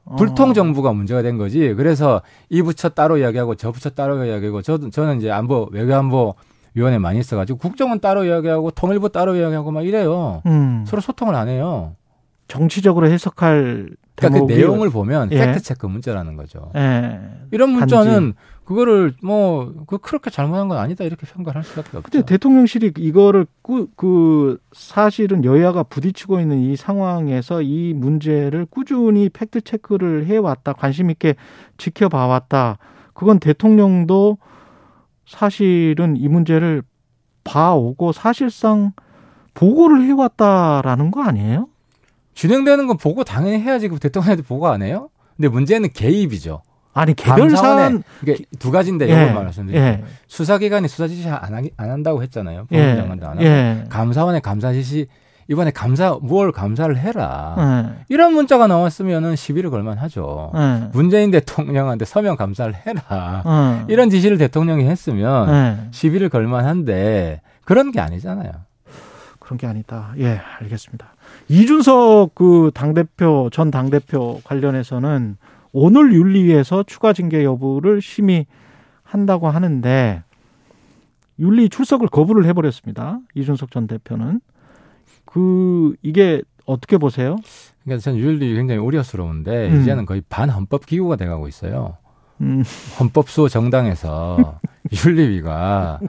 어. 0.07 0.17
불통 0.17 0.55
정부가 0.55 0.95
문제가 0.95 1.21
된 1.21 1.37
거지. 1.37 1.75
그래서 1.75 2.23
이 2.49 2.63
부처 2.63 2.89
따로 2.89 3.19
이야기하고 3.19 3.55
저 3.57 3.71
부처 3.71 3.91
따로 3.91 4.25
이야기하고 4.25 4.63
저도 4.63 4.89
저는 4.89 5.19
이제 5.19 5.31
안보 5.31 5.69
외교안보 5.71 6.37
위원회 6.73 6.97
많이 6.97 7.19
있어가지고 7.19 7.59
국정은 7.59 8.01
따로 8.01 8.25
이야기하고 8.25 8.71
통일부 8.71 9.11
따로 9.11 9.37
이야기하고 9.37 9.71
막 9.73 9.85
이래요. 9.85 10.41
음. 10.47 10.85
서로 10.87 11.03
소통을 11.03 11.35
안 11.35 11.49
해요. 11.49 11.97
정치적으로 12.49 13.09
해석할 13.09 13.91
그러니까 14.17 14.47
그 14.47 14.53
내용을 14.53 14.91
보면 14.91 15.31
예. 15.33 15.39
팩트 15.39 15.63
체크 15.63 15.87
문자라는 15.87 16.37
거죠. 16.37 16.73
예. 16.75 17.21
이런 17.53 17.71
문자는 17.71 18.13
단지. 18.13 18.39
그거를 18.65 19.15
뭐 19.23 19.73
그 19.87 19.99
그렇게 19.99 20.29
잘못한 20.31 20.69
건 20.69 20.79
아니다 20.79 21.05
이렇게 21.05 21.27
평가할 21.27 21.63
수밖에 21.63 21.97
없죠. 21.97 22.03
근데 22.11 22.27
대통령실이 22.27 22.93
이거를 22.99 23.47
꾸, 23.63 23.89
그 23.97 24.59
사실은 24.73 25.45
여야가 25.45 25.85
부딪히고 25.85 26.41
있는 26.41 26.59
이 26.59 26.77
상황에서 26.77 27.63
이 27.63 27.95
문제를 27.95 28.67
꾸준히 28.67 29.29
팩트 29.29 29.63
체크를 29.63 30.27
해 30.27 30.37
왔다 30.37 30.73
관심 30.73 31.11
있게 31.11 31.37
지켜봐 31.79 32.27
왔다. 32.27 32.79
그건 33.15 33.39
대통령도 33.39 34.39
사실은 35.27 36.17
이 36.17 36.29
문제를 36.29 36.83
봐오고 37.45 38.13
사실상 38.13 38.93
보고를 39.55 40.03
해왔다라는 40.05 41.11
거 41.11 41.23
아니에요? 41.23 41.69
진행되는 42.39 42.87
건 42.87 42.97
보고 42.99 43.25
당연히 43.25 43.59
해야지 43.59 43.89
그 43.89 43.99
대통령한테 43.99 44.45
보고 44.45 44.69
안 44.69 44.81
해요? 44.81 45.11
근데 45.37 45.49
문제는 45.49 45.89
개입이죠. 45.93 46.63
아니 46.95 47.15
개별 47.15 47.51
사안 47.51 48.05
이게 48.23 48.39
두 48.61 48.71
가지인데 48.71 49.09
예, 49.09 49.13
이걸 49.13 49.35
말씀드리죠. 49.35 49.85
예. 49.85 50.05
수사기관이 50.29 50.87
수사 50.87 51.09
지시 51.09 51.29
안, 51.29 51.53
하기, 51.53 51.73
안 51.77 51.91
한다고 51.91 52.23
했잖아요. 52.23 52.67
법무장관도 52.67 53.27
예, 53.27 53.29
안 53.29 53.37
하고 53.39 53.45
예. 53.45 53.85
감사원의 53.89 54.41
감사 54.43 54.73
지시 54.73 55.09
이번에 55.49 55.73
감사 55.73 56.17
뭘 56.23 56.53
감사를 56.53 56.97
해라. 56.97 57.55
네. 57.57 58.05
이런 58.09 58.35
문자가 58.35 58.69
나왔으면은 58.69 59.35
시비를 59.35 59.71
걸만 59.71 59.99
하죠. 59.99 60.53
네. 60.55 60.91
문재인 60.93 61.33
대통령한테 61.33 62.05
서명 62.05 62.37
감사를 62.37 62.73
해라. 62.87 63.43
네. 63.45 63.93
이런 63.93 64.11
지시를 64.11 64.39
대통령이 64.39 64.85
했으면 64.85 65.51
네. 65.51 65.89
시비를 65.91 66.29
걸만 66.29 66.67
한데 66.67 67.41
그런 67.65 67.91
게 67.91 67.99
아니잖아요. 67.99 68.53
그런 69.41 69.59
게 69.59 69.67
아니다. 69.67 70.13
예, 70.19 70.41
알겠습니다. 70.61 71.15
이준석 71.49 72.35
그 72.35 72.71
당대표, 72.75 73.49
전 73.51 73.71
당대표 73.71 74.41
관련해서는 74.45 75.37
오늘 75.73 76.13
윤리위에서 76.13 76.85
추가 76.85 77.13
징계 77.13 77.45
여부를 77.45 78.01
심의한다고 78.03 79.49
하는데 79.49 80.23
윤리 81.39 81.69
출석을 81.69 82.09
거부를 82.09 82.45
해버렸습니다. 82.47 83.21
이준석 83.35 83.71
전 83.71 83.87
대표는. 83.87 84.41
그, 85.25 85.95
이게 86.03 86.43
어떻게 86.67 86.99
보세요? 86.99 87.37
그러니까 87.85 88.03
저는 88.03 88.19
윤리 88.19 88.55
굉장히 88.55 88.81
우려스러운데 88.81 89.71
음. 89.71 89.81
이제는 89.81 90.05
거의 90.05 90.23
반헌법 90.29 90.87
기구가 90.87 91.17
돼가고 91.17 91.49
있어요. 91.49 91.97
음. 92.41 92.63
헌법수호 93.01 93.49
정당에서 93.49 94.61
윤리위가 95.07 96.01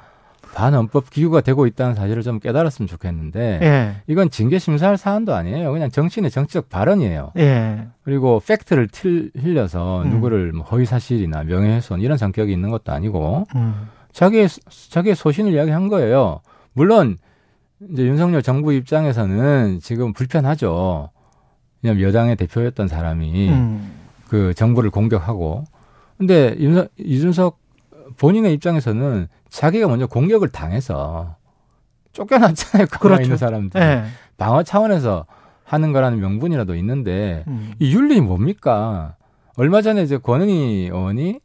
반헌법 0.54 1.10
기구가 1.10 1.42
되고 1.42 1.66
있다는 1.66 1.96
사실을 1.96 2.24
좀 2.24 2.40
깨달았으면 2.40 2.88
좋겠는데 2.88 3.60
예. 3.62 3.96
이건 4.08 4.30
징계 4.30 4.60
심사할 4.60 4.98
사안도 4.98 5.34
아니에요. 5.34 5.72
그냥 5.72 5.90
정치인의 5.90 6.32
정치적 6.32 6.70
발언이에요. 6.70 7.32
예. 7.38 7.88
그리고 8.04 8.42
팩트를 8.46 8.88
틀, 8.92 9.32
흘려서 9.36 10.04
음. 10.04 10.10
누구를 10.10 10.52
뭐 10.54 10.66
허위 10.66 10.86
사실이나 10.86 11.44
명예훼손 11.44 12.02
이런 12.02 12.18
성격이 12.18 12.52
있는 12.52 12.70
것도 12.70 12.92
아니고 12.92 13.46
음. 13.56 13.88
자기의 14.12 14.50
자기의 14.90 15.16
소신을 15.16 15.54
이야기한 15.54 15.88
거예요. 15.88 16.42
물론 16.74 17.18
이제 17.92 18.04
윤석열 18.04 18.42
정부 18.42 18.74
입장에서는 18.74 19.80
지금 19.82 20.14
불편하죠. 20.14 21.10
왜냐면 21.82 22.04
여당의 22.04 22.36
대표였던 22.36 22.88
사람이 22.88 23.50
음. 23.50 23.92
그 24.28 24.54
정부를 24.54 24.90
공격하고 24.90 25.64
근데 26.18 26.56
윤석, 26.60 26.90
이준석 26.98 27.58
본인의 28.18 28.54
입장에서는 28.54 29.28
자기가 29.50 29.88
먼저 29.88 30.08
공격을 30.08 30.50
당해서 30.50 31.36
쫓겨났잖아요. 32.14 32.88
그렇죠. 32.88 33.24
있는 33.24 33.38
사람들. 33.38 33.80
네. 33.80 34.04
방어 34.38 34.64
차원에서 34.64 35.26
하는 35.64 35.92
거라는 35.92 36.20
명분이라도 36.20 36.76
있는데 36.76 37.44
음. 37.48 37.74
이 37.80 37.94
윤리 37.94 38.20
뭡니까? 38.22 39.16
얼마 39.56 39.82
전에 39.82 40.02
이제 40.04 40.18
권은희 40.18 40.86
의원이 40.86 41.40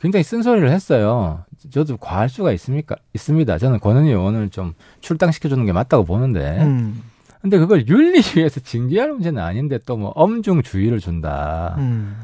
굉장히 0.00 0.24
쓴소리를 0.24 0.68
했어요. 0.70 1.44
저도 1.70 1.96
과할 1.96 2.28
수가 2.28 2.52
있습니까? 2.52 2.96
있습니다. 3.14 3.56
저는 3.58 3.78
권은희 3.78 4.10
의원을 4.10 4.50
좀 4.50 4.74
출당시켜주는 5.00 5.64
게 5.64 5.72
맞다고 5.72 6.04
보는데. 6.04 6.58
음. 6.62 7.02
근데 7.40 7.58
그걸 7.58 7.86
윤리위에서 7.88 8.60
징계할 8.60 9.10
문제는 9.12 9.42
아닌데 9.42 9.78
또 9.86 9.96
뭐 9.96 10.10
엄중 10.10 10.62
주의를 10.62 10.98
준다. 11.00 11.74
음. 11.78 12.16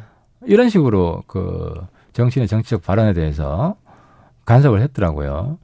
이런 0.47 0.69
식으로 0.69 1.23
그 1.27 1.75
정신의 2.13 2.47
정치적 2.49 2.83
발언에 2.83 3.13
대해서 3.13 3.77
간섭을 4.49 4.81
했더라고요. 4.81 5.59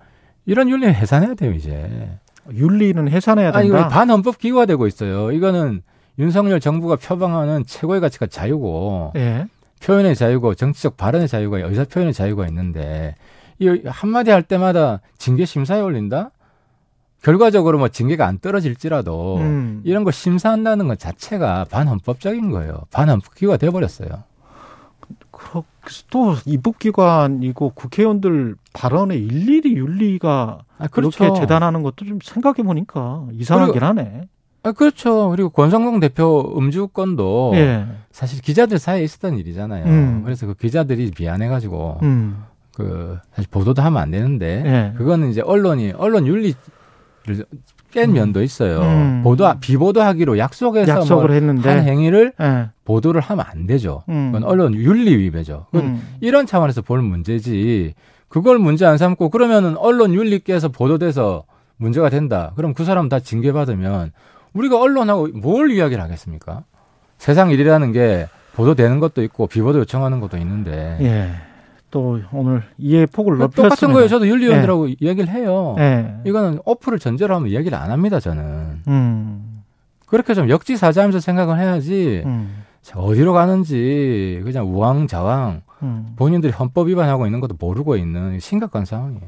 이런 0.45 0.69
윤리 0.69 0.87
해산해야 0.87 1.35
돼요, 1.35 1.53
이제. 1.53 2.11
윤리는 2.53 3.09
해산해야 3.09 3.51
된다. 3.53 3.79
아니, 3.79 3.89
반헌법 3.89 4.37
기구화되고 4.39 4.87
있어요. 4.87 5.33
이거는 5.33 5.83
윤석열 6.19 6.61
정부가 6.61 6.97
표방하는 6.97 7.65
최고의 7.67 8.01
가치가 8.03 8.27
자유고 8.27 9.15
예. 9.17 9.47
표현의 9.83 10.15
자유고 10.15 10.55
정치적 10.55 10.99
발언의 10.99 11.29
자유가 11.29 11.59
의사 11.59 11.85
표현의 11.85 12.13
자유가 12.13 12.47
있는데 12.49 13.15
이 13.59 13.83
한마디 13.87 14.31
할 14.31 14.43
때마다 14.43 15.01
징계 15.17 15.45
심사에 15.45 15.81
올린다? 15.81 16.31
결과적으로 17.23 17.79
뭐 17.79 17.89
징계가 17.89 18.27
안 18.27 18.39
떨어질지라도 18.39 19.39
음. 19.39 19.81
이런 19.85 20.05
거 20.05 20.11
심사한다는 20.11 20.89
것 20.89 20.99
자체가 20.99 21.65
반헌법적인 21.71 22.51
거예요. 22.51 22.83
반헌법 22.93 23.35
기구가 23.35 23.57
돼버렸어요. 23.57 24.25
또 26.11 26.35
입법기관이고 26.47 27.71
국회의원들 27.71 28.57
발언에 28.73 29.17
일일이 29.17 29.75
윤리가 29.77 30.61
아, 30.79 30.87
그렇죠. 30.89 31.19
그렇게 31.19 31.41
재단하는 31.41 31.83
것도 31.83 32.05
좀 32.05 32.19
생각해 32.23 32.63
보니까 32.63 33.27
이상하긴 33.33 33.73
그리고, 33.73 33.87
하네. 33.87 34.29
아, 34.63 34.73
그렇죠. 34.73 35.29
그리고 35.31 35.51
권성동 35.51 36.01
대표 36.01 36.55
음주 36.57 36.89
건도 36.89 37.53
예. 37.55 37.87
사실 38.11 38.41
기자들 38.41 38.79
사이에 38.79 39.05
있었던 39.05 39.39
일이잖아요. 39.39 39.85
음. 39.85 40.23
그래서 40.25 40.47
그 40.47 40.55
기자들이 40.55 41.13
미안해가지고 41.19 41.99
음. 42.03 42.45
그 42.75 43.19
사실 43.35 43.51
보도도 43.51 43.83
하면 43.83 44.03
안 44.03 44.11
되는데 44.11 44.63
예. 44.65 44.97
그거는 44.97 45.31
이제 45.31 45.43
언론이 45.43 45.93
언론 45.97 46.27
윤리를 46.27 46.55
깬 47.91 48.11
음. 48.11 48.15
면도 48.15 48.43
있어요. 48.43 48.81
음. 48.81 49.21
보도 49.23 49.53
비보도하기로 49.61 50.39
약속해서 50.39 50.91
약속을 50.91 51.27
뭐 51.27 51.35
했는데 51.35 51.69
한 51.69 51.85
행위를 51.85 52.33
예. 52.41 52.71
보도를 52.85 53.21
하면 53.21 53.45
안 53.49 53.67
되죠. 53.67 54.03
음. 54.09 54.33
그건 54.33 54.49
언론 54.49 54.75
윤리 54.75 55.17
위배죠. 55.17 55.67
그건 55.71 55.87
음. 55.87 56.03
이런 56.21 56.47
차원에서 56.47 56.83
볼 56.83 57.03
문제지. 57.03 57.95
그걸 58.29 58.59
문제 58.59 58.85
안 58.85 58.99
삼고 58.99 59.29
그러면은 59.31 59.77
언론 59.77 60.13
윤리께서 60.13 60.69
보도돼서 60.69 61.45
문제가 61.77 62.09
된다. 62.11 62.53
그럼 62.57 62.75
그 62.75 62.85
사람 62.85 63.09
다 63.09 63.21
징계받으면 63.21 64.13
우리가 64.53 64.81
언론하고 64.81 65.29
뭘 65.35 65.71
이야기를 65.71 66.03
하겠습니까? 66.03 66.65
세상 67.19 67.51
일이라는 67.51 67.93
게 67.93 68.29
보도되는 68.55 69.01
것도 69.01 69.23
있고 69.25 69.47
비보도 69.47 69.81
요청하는 69.81 70.21
것도 70.21 70.37
있는데. 70.39 70.99
예. 71.01 71.31
또 71.91 72.21
오늘 72.33 72.63
이해 72.77 73.07
폭을 73.07 73.39
높였습니다. 73.39 73.63
똑같은 73.63 73.93
거예요. 73.93 74.09
저도 74.09 74.27
윤리위원들하고 74.27 74.91
예. 74.91 74.97
이야기를 74.99 75.29
해요. 75.33 75.77
예. 75.79 76.15
이거는 76.25 76.59
어플을 76.65 76.99
전제로 76.99 77.37
하면 77.37 77.49
이야기를 77.49 77.77
안 77.79 77.91
합니다. 77.91 78.19
저는. 78.19 78.83
음. 78.89 79.63
그렇게 80.07 80.35
좀 80.35 80.49
역지사지하면서 80.51 81.21
생각을 81.21 81.59
해야지. 81.59 82.23
음. 82.27 82.65
어디로 82.95 83.33
가는지 83.33 84.41
그냥 84.45 84.67
우왕좌왕 84.67 85.63
음. 85.83 86.07
본인들이 86.17 86.53
헌법 86.53 86.89
위반하고 86.89 87.27
있는 87.27 87.41
것도 87.41 87.57
모르고 87.59 87.97
있는 87.97 88.39
심각한 88.41 88.85
상황이에요. 88.85 89.23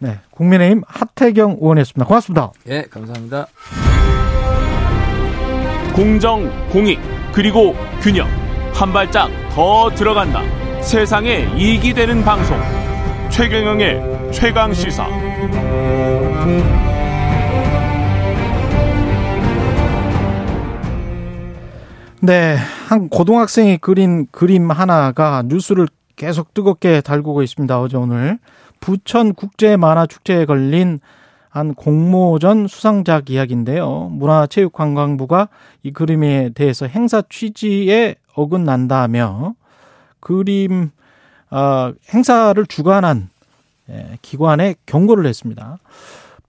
네, 0.00 0.18
국민의힘 0.30 0.82
하태경 0.86 1.58
의원이었습니다. 1.60 2.06
고맙습니다. 2.06 2.52
예, 2.68 2.82
감사합니다. 2.82 3.46
공정, 5.94 6.50
공익, 6.70 6.98
그리고 7.32 7.74
균형 8.00 8.26
한 8.72 8.92
발짝 8.92 9.30
더 9.50 9.90
들어간다. 9.90 10.40
세상에 10.80 11.46
이익이 11.56 11.94
되는 11.94 12.24
방송 12.24 12.58
최경영의 13.30 14.32
최강 14.32 14.72
시사. 14.72 15.06
네, 22.20 22.56
한 22.92 23.08
고등학생이 23.08 23.78
그린 23.78 24.26
그림 24.30 24.70
하나가 24.70 25.42
뉴스를 25.46 25.88
계속 26.14 26.52
뜨겁게 26.52 27.00
달구고 27.00 27.42
있습니다. 27.42 27.80
어제 27.80 27.96
오늘 27.96 28.38
부천 28.80 29.32
국제 29.32 29.78
만화 29.78 30.04
축제에 30.04 30.44
걸린 30.44 31.00
한 31.48 31.72
공모전 31.72 32.68
수상작 32.68 33.30
이야기인데요. 33.30 34.10
문화체육관광부가 34.12 35.48
이 35.82 35.92
그림에 35.94 36.50
대해서 36.50 36.84
행사 36.86 37.22
취지에 37.30 38.16
어긋난다며 38.34 39.54
그림 40.20 40.90
어, 41.50 41.94
행사를 42.12 42.66
주관한 42.66 43.30
예, 43.88 44.18
기관에 44.20 44.74
경고를 44.84 45.24
했습니다. 45.24 45.78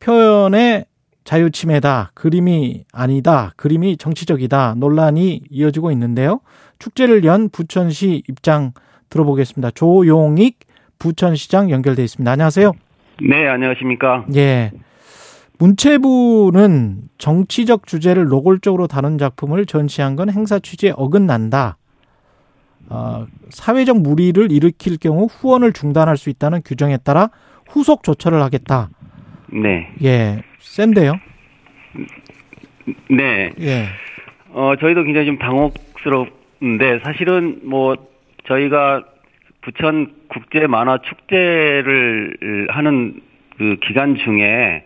표현의 0.01 0.87
자유 1.23 1.51
침해다, 1.51 2.11
그림이 2.13 2.85
아니다, 2.91 3.53
그림이 3.55 3.97
정치적이다 3.97 4.75
논란이 4.77 5.41
이어지고 5.49 5.91
있는데요. 5.91 6.41
축제를 6.79 7.23
연 7.23 7.49
부천시 7.49 8.23
입장 8.27 8.73
들어보겠습니다. 9.09 9.71
조용익 9.71 10.59
부천시장 10.99 11.69
연결돼 11.69 12.03
있습니다. 12.03 12.29
안녕하세요. 12.31 12.73
네, 13.21 13.47
안녕하십니까? 13.47 14.25
예. 14.35 14.71
문체부는 15.59 17.03
정치적 17.17 17.87
주제를 17.87 18.25
노골적으로 18.25 18.87
다룬 18.87 19.17
작품을 19.17 19.65
전시한 19.65 20.15
건 20.15 20.29
행사 20.29 20.59
취지에 20.59 20.93
어긋난다. 20.95 21.77
어, 22.89 23.25
사회적 23.49 24.01
무리를 24.01 24.51
일으킬 24.51 24.97
경우 24.97 25.27
후원을 25.27 25.71
중단할 25.71 26.17
수 26.17 26.29
있다는 26.29 26.61
규정에 26.65 26.97
따라 26.97 27.29
후속 27.69 28.03
조처를 28.03 28.41
하겠다. 28.41 28.89
네. 29.53 29.89
예, 30.03 30.41
센데요. 30.59 31.19
네. 33.09 33.51
예. 33.59 33.85
어, 34.49 34.75
저희도 34.79 35.03
굉장히 35.03 35.27
좀 35.27 35.37
당혹스럽는데 35.37 36.99
사실은 37.03 37.59
뭐 37.63 37.95
저희가 38.45 39.03
부천 39.61 40.13
국제 40.27 40.67
만화 40.67 40.97
축제를 40.97 42.67
하는 42.69 43.21
그 43.57 43.77
기간 43.85 44.15
중에 44.15 44.83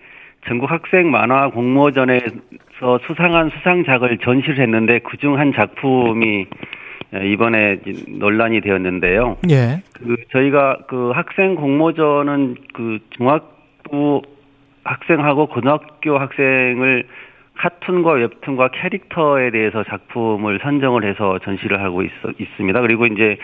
전국 0.47 0.69
학생 0.69 1.09
만화 1.11 1.49
공모전에서 1.49 2.99
수상한 3.07 3.49
수상작을 3.49 4.19
전시를 4.19 4.59
했는데 4.59 4.99
그중 4.99 5.39
한 5.39 5.53
작품이 5.53 6.45
이번에 7.23 7.79
논란이 8.07 8.61
되었는데요. 8.61 9.37
예. 9.49 9.81
그 9.93 10.17
저희가 10.31 10.79
그 10.87 11.11
학생 11.11 11.55
공모전은 11.55 12.55
그 12.73 12.99
중학부 13.11 14.21
학생하고 14.87 15.47
고등학교 15.47 16.17
학생을 16.17 17.05
카툰과 17.55 18.13
웹툰과 18.13 18.69
캐릭터에 18.69 19.49
대해서 19.51 19.83
작품을 19.83 20.59
선정을 20.61 21.03
해서 21.03 21.39
전시를 21.39 21.81
하고 21.81 22.03
있, 22.03 22.11
있습니다. 22.39 22.81
그리고 22.81 23.07
이제 23.07 23.37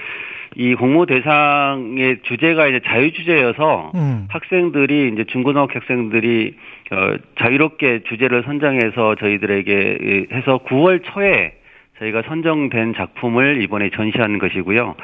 이 0.55 0.75
공모 0.75 1.07
대상의 1.07 2.19
주제가 2.23 2.67
이제 2.67 2.79
자유 2.85 3.11
주제여서 3.11 3.91
음. 3.95 4.27
학생들이 4.29 5.09
이제 5.13 5.23
중고등학교 5.25 5.79
학생들이 5.79 6.55
어, 6.91 7.15
자유롭게 7.39 8.01
주제를 8.03 8.43
선정해서 8.43 9.15
저희들에게 9.15 10.27
해서 10.31 10.59
9월 10.59 11.01
초에 11.03 11.55
저희가 11.97 12.21
선정된 12.23 12.93
작품을 12.95 13.61
이번에 13.63 13.89
전시하는 13.89 14.37
것이고요. 14.37 14.95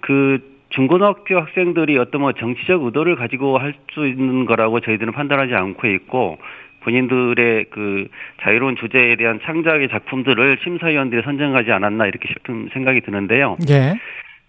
그 0.00 0.57
중고등학교 0.70 1.40
학생들이 1.40 1.96
어떤 1.98 2.20
뭐 2.20 2.32
정치적 2.32 2.82
의도를 2.82 3.16
가지고 3.16 3.58
할 3.58 3.74
수 3.98 4.06
있는 4.06 4.44
거라고 4.44 4.80
저희들은 4.80 5.12
판단하지 5.12 5.54
않고 5.54 5.88
있고 5.88 6.38
본인들의 6.80 7.66
그 7.70 8.06
자유로운 8.42 8.76
주제에 8.76 9.16
대한 9.16 9.40
창작의 9.42 9.88
작품들을 9.88 10.58
심사위원들이 10.62 11.22
선정하지 11.22 11.72
않았나 11.72 12.06
이렇게 12.06 12.28
싶은 12.28 12.70
생각이 12.72 13.00
드는데요. 13.00 13.56
예. 13.68 13.94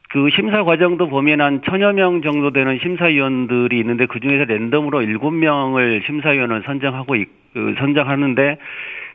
그 0.09 0.29
심사 0.35 0.63
과정도 0.63 1.07
보면 1.07 1.41
한 1.41 1.61
천여 1.63 1.93
명 1.93 2.21
정도 2.21 2.51
되는 2.51 2.79
심사위원들이 2.81 3.79
있는데 3.79 4.05
그 4.05 4.19
중에서 4.19 4.45
랜덤으로 4.45 5.01
일곱 5.01 5.31
명을 5.31 6.03
심사위원을 6.05 6.63
선정하고 6.65 7.15
있, 7.15 7.27
그 7.53 7.75
선정하는데 7.77 8.57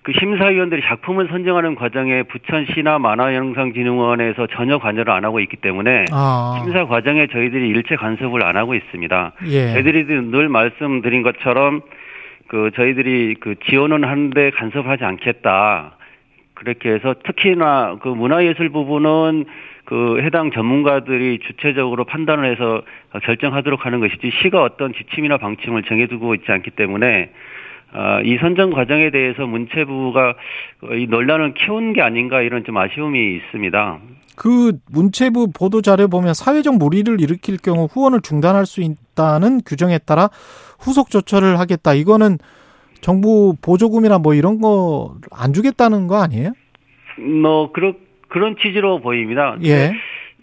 그 0.05 0.12
심사위원들이 0.12 0.82
작품을 0.82 1.28
선정하는 1.28 1.74
과정에 1.76 2.24
부천시나 2.24 2.98
만화영상진흥원에서 2.98 4.48
전혀 4.48 4.76
관여를 4.78 5.11
안 5.11 5.24
하고 5.24 5.40
있기 5.40 5.57
때문에 5.57 6.05
아. 6.12 6.61
심사 6.62 6.84
과정에 6.84 7.26
저희들이 7.26 7.70
일체 7.70 7.96
간섭을 7.96 8.44
안 8.44 8.59
하고 8.59 8.74
있습니다. 8.74 9.32
예. 9.46 9.72
저희들이 9.72 10.05
늘 10.30 10.50
말씀드린 10.50 11.22
것처럼 11.22 11.80
그 12.48 12.70
저희들이 12.76 13.36
그 13.40 13.55
지원은 13.64 14.05
하는데 14.05 14.50
간섭하지 14.50 15.05
않겠다. 15.05 15.96
그렇게 16.52 16.90
해서 16.90 17.14
특히나 17.24 17.96
그 18.02 18.09
문화예술 18.09 18.68
부분은 18.68 19.46
그 19.86 20.20
해당 20.20 20.50
전문가들이 20.50 21.38
주체적으로 21.46 22.05
판단을 22.05 22.50
해서 22.50 22.82
결정하도록 23.22 23.86
하는 23.86 24.00
것이지 24.00 24.32
시가 24.42 24.62
어떤 24.62 24.92
지침이나 24.92 25.38
방침을 25.38 25.84
정해두고 25.84 26.34
있지 26.34 26.52
않기 26.52 26.72
때문에 26.72 27.30
어, 27.30 27.55
이 28.24 28.36
선정 28.40 28.70
과정에 28.70 29.11
대해서 29.11 29.47
문체부가 29.47 30.34
이 30.99 31.07
논란을 31.09 31.55
키운 31.55 31.92
게 31.92 32.03
아닌가 32.03 32.42
이런 32.42 32.64
좀 32.64 32.76
아쉬움이 32.76 33.36
있습니다. 33.36 33.99
그 34.36 34.72
문체부 34.90 35.53
보도 35.53 35.80
자료 35.80 36.09
보면 36.09 36.34
사회적 36.34 36.76
무리를 36.76 37.20
일으킬 37.20 37.57
경우 37.57 37.86
후원을 37.90 38.20
중단할 38.20 38.66
수 38.66 38.80
있다는 38.82 39.61
규정에 39.64 39.99
따라 39.99 40.28
후속 40.80 41.11
조처를 41.11 41.61
하겠다. 41.61 41.95
이거는 41.95 42.38
정부 43.01 43.55
보조금이나 43.62 44.18
뭐 44.18 44.34
이런 44.34 44.61
거 44.61 45.14
안 45.30 45.53
주겠다는 45.53 46.07
거 46.09 46.16
아니에요? 46.22 46.53
뭐 47.42 47.70
그런 47.72 47.95
그런 48.28 48.57
취지로 48.61 49.01
보입니다. 49.01 49.57
예. 49.62 49.92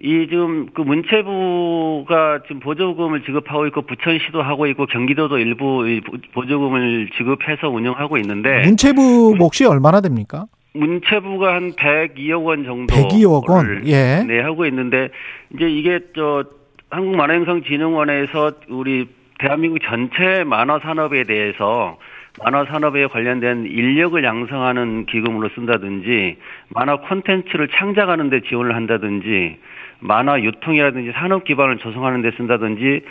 이 0.03 0.27
지금 0.27 0.67
그 0.73 0.81
문체부가 0.81 2.41
지금 2.47 2.59
보조금을 2.59 3.23
지급하고 3.23 3.67
있고 3.67 3.83
부천시도 3.83 4.41
하고 4.41 4.65
있고 4.65 4.87
경기도도 4.87 5.37
일부 5.37 5.85
보조금을 6.33 7.11
지급해서 7.15 7.69
운영하고 7.69 8.17
있는데 8.17 8.61
문체부 8.61 9.35
몫이 9.37 9.65
얼마나 9.65 10.01
됩니까? 10.01 10.45
문체부가 10.73 11.53
한 11.53 11.73
102억 11.73 12.45
원 12.45 12.63
정도 12.63 12.95
102억 12.95 13.47
원. 13.47 13.85
예. 13.85 14.23
네, 14.27 14.39
하고 14.39 14.65
있는데 14.65 15.09
이제 15.53 15.69
이게 15.69 15.99
저 16.15 16.45
한국 16.89 17.15
만화영상진흥원에서 17.15 18.53
우리 18.69 19.07
대한민국 19.37 19.79
전체 19.83 20.43
만화 20.43 20.79
산업에 20.79 21.25
대해서 21.25 21.97
만화 22.43 22.65
산업에 22.65 23.05
관련된 23.07 23.65
인력을 23.65 24.23
양성하는 24.23 25.05
기금으로 25.05 25.49
쓴다든지 25.53 26.37
만화 26.69 26.97
콘텐츠를 26.97 27.67
창작하는 27.67 28.29
데 28.29 28.41
지원을 28.41 28.75
한다든지 28.75 29.57
만화 30.01 30.41
유통이라든지 30.41 31.11
산업 31.13 31.45
기반을 31.45 31.77
조성하는 31.77 32.21
데 32.21 32.31
쓴다든지 32.37 33.01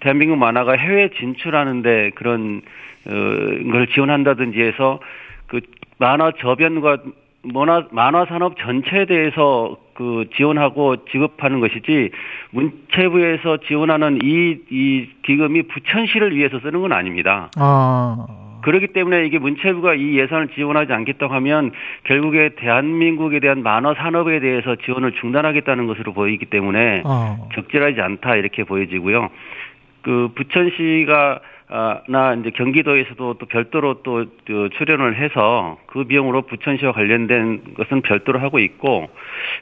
대한민국 0.00 0.36
만화가 0.36 0.72
해외 0.72 1.10
진출하는데 1.10 2.10
그런 2.14 2.62
어, 3.06 3.10
걸 3.70 3.86
지원한다든지 3.88 4.60
해서 4.60 5.00
그 5.46 5.60
만화 5.98 6.32
저변과 6.40 6.98
만화 7.42 7.86
만화 7.92 8.24
산업 8.26 8.58
전체에 8.58 9.06
대해서 9.06 9.76
그 9.94 10.26
지원하고 10.36 11.04
지급하는 11.06 11.60
것이지 11.60 12.10
문체부에서 12.50 13.58
지원하는 13.66 14.18
이 14.22 14.58
이 14.70 15.08
기금이 15.22 15.62
부천시를 15.62 16.34
위해서 16.36 16.60
쓰는 16.60 16.80
건 16.80 16.92
아닙니다. 16.92 17.50
아. 17.56 18.47
그렇기 18.62 18.88
때문에 18.88 19.26
이게 19.26 19.38
문체부가 19.38 19.94
이 19.94 20.18
예산을 20.18 20.48
지원하지 20.48 20.92
않겠다고 20.92 21.32
하면 21.34 21.72
결국에 22.04 22.50
대한민국에 22.56 23.40
대한 23.40 23.62
만화 23.62 23.94
산업에 23.94 24.40
대해서 24.40 24.76
지원을 24.76 25.12
중단하겠다는 25.12 25.86
것으로 25.86 26.12
보이기 26.12 26.46
때문에 26.46 27.02
어. 27.04 27.48
적절하지 27.54 28.00
않다 28.00 28.36
이렇게 28.36 28.64
보여지고요. 28.64 29.30
그 30.02 30.30
부천시가 30.34 31.40
아, 31.70 32.00
나 32.08 32.32
이제 32.32 32.50
경기도에서도 32.50 33.34
또 33.34 33.46
별도로 33.46 34.02
또 34.02 34.24
출연을 34.46 35.16
해서 35.16 35.78
그 35.86 36.04
비용으로 36.04 36.42
부천시와 36.42 36.92
관련된 36.92 37.74
것은 37.74 38.00
별도로 38.00 38.38
하고 38.38 38.58
있고 38.58 39.10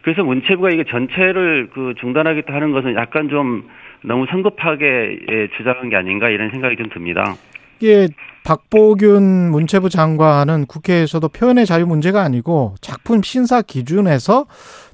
그래서 0.03 0.23
문체부가 0.23 0.71
이게 0.71 0.85
전체를 0.85 1.71
그 1.73 1.95
중단하겠다 1.99 2.55
하는 2.55 2.71
것은 2.71 2.95
약간 2.95 3.29
좀 3.29 3.69
너무 4.03 4.27
성급하게 4.27 5.19
예, 5.29 5.49
주장한 5.57 5.89
게 5.89 5.97
아닌가 5.97 6.31
이런 6.31 6.51
생각이 6.51 6.77
좀 6.77 6.89
듭니다. 6.91 7.35
이게 7.81 8.09
박보균 8.45 9.51
문체부 9.51 9.91
장관은 9.91 10.67
국회에서도 10.67 11.29
표현의 11.29 11.67
자유 11.67 11.87
문제가 11.87 12.23
아니고 12.23 12.75
작품 12.81 13.23
심사 13.23 13.61
기준에서 13.61 14.47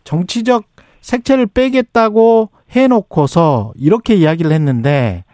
정치적 0.05 0.65
색채를 1.01 1.49
빼겠다고 1.53 2.51
해놓고서 2.71 3.73
이렇게 3.77 4.15
이야기를 4.15 4.53
했는데 4.53 5.25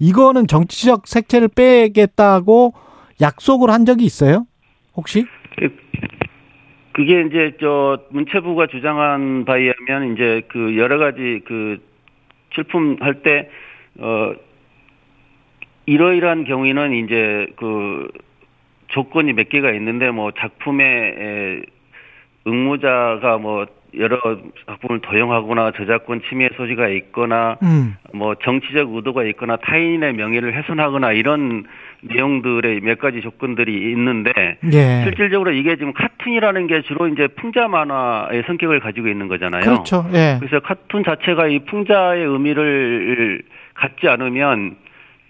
이거는 0.00 0.46
정치적 0.46 1.06
색채를 1.06 1.48
빼겠다고 1.48 2.74
약속을 3.20 3.70
한 3.70 3.84
적이 3.84 4.04
있어요? 4.04 4.46
혹시? 4.96 5.26
그게 6.92 7.22
이제 7.22 7.56
저 7.60 8.00
문체부가 8.10 8.66
주장한 8.66 9.44
바에 9.44 9.60
의하면 9.60 10.14
이제 10.14 10.42
그 10.48 10.76
여러 10.76 10.98
가지 10.98 11.40
그 11.46 11.78
출품할 12.50 13.22
때 13.22 13.48
어 13.98 14.32
이러이러한 15.88 16.44
경우에는 16.44 16.92
이제 16.92 17.46
그 17.56 18.08
조건이 18.88 19.32
몇 19.32 19.48
개가 19.48 19.72
있는데 19.72 20.10
뭐 20.10 20.32
작품의 20.38 21.62
응모자가 22.46 23.38
뭐 23.38 23.66
여러 23.96 24.20
작품을 24.66 25.00
도용하거나 25.00 25.72
저작권 25.72 26.20
침해 26.28 26.50
소지가 26.58 26.88
있거나 26.88 27.56
음. 27.62 27.96
뭐 28.12 28.34
정치적 28.34 28.94
의도가 28.94 29.24
있거나 29.24 29.56
타인의 29.56 30.12
명예를 30.12 30.54
훼손하거나 30.54 31.12
이런 31.12 31.64
내용들의 32.02 32.82
몇 32.82 32.98
가지 32.98 33.22
조건들이 33.22 33.90
있는데 33.92 34.58
예. 34.70 35.04
실질적으로 35.04 35.52
이게 35.52 35.76
지금 35.76 35.94
카툰이라는 35.94 36.66
게 36.66 36.82
주로 36.82 37.08
이제 37.08 37.28
풍자 37.28 37.66
만화의 37.66 38.42
성격을 38.46 38.80
가지고 38.80 39.08
있는 39.08 39.26
거잖아요. 39.26 39.62
그렇죠. 39.62 40.04
예. 40.12 40.36
그래서 40.38 40.60
카툰 40.60 41.02
자체가 41.02 41.48
이 41.48 41.60
풍자의 41.60 42.24
의미를 42.24 43.42
갖지 43.72 44.06
않으면 44.06 44.76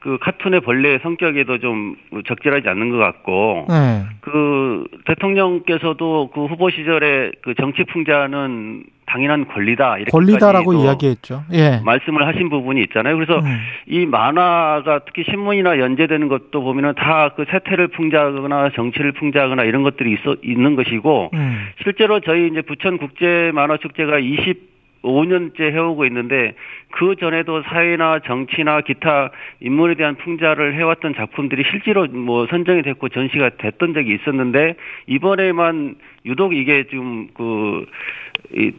그 0.01 0.18
카툰의 0.20 0.61
본래의 0.61 1.01
성격에도 1.03 1.59
좀 1.59 1.96
적절하지 2.26 2.68
않는 2.68 2.90
것 2.90 2.99
같고 2.99 3.66
네. 3.68 4.05
그 4.20 4.84
대통령께서도 5.07 6.30
그 6.32 6.46
후보 6.46 6.70
시절에 6.70 7.32
그 7.42 7.55
정치 7.55 7.84
풍자는 7.84 8.84
당연한 9.07 9.49
권리다 9.49 9.96
이렇게 9.96 10.11
권리다라고 10.11 10.74
이야기했죠. 10.74 11.42
예. 11.55 11.80
말씀을 11.82 12.26
하신 12.26 12.51
부분이 12.51 12.82
있잖아요. 12.82 13.16
그래서 13.16 13.38
음. 13.38 13.59
이 13.86 14.05
만화가 14.05 15.01
특히 15.07 15.24
신문이나 15.24 15.78
연재되는 15.78 16.28
것도 16.28 16.62
보면은 16.62 16.94
다 16.94 17.30
그 17.38 17.44
세태를 17.51 17.88
풍자하거나 17.88 18.70
정치를 18.74 19.12
풍자하거나 19.12 19.62
이런 19.62 19.84
것들이 19.84 20.12
있어 20.14 20.34
있는 20.42 20.74
것이고 20.74 21.30
음. 21.34 21.68
실제로 21.84 22.18
저희 22.18 22.49
이제 22.49 22.62
부천 22.62 22.99
국제 22.99 23.53
만화 23.55 23.76
축제가 23.76 24.18
20 24.18 24.78
5년째 25.03 25.61
해오고 25.61 26.05
있는데 26.07 26.55
그 26.90 27.16
전에도 27.16 27.62
사회나 27.62 28.20
정치나 28.20 28.80
기타 28.80 29.30
인물에 29.61 29.94
대한 29.94 30.16
풍자를 30.16 30.74
해왔던 30.74 31.14
작품들이 31.14 31.64
실제로 31.70 32.07
뭐 32.07 32.46
선정이 32.46 32.82
됐고 32.82 33.09
전시가 33.09 33.51
됐던 33.59 33.94
적이 33.94 34.14
있었는데 34.14 34.74
이번에만 35.07 35.96
유독 36.24 36.55
이게 36.55 36.84
지금 36.88 37.28
그이 37.34 38.72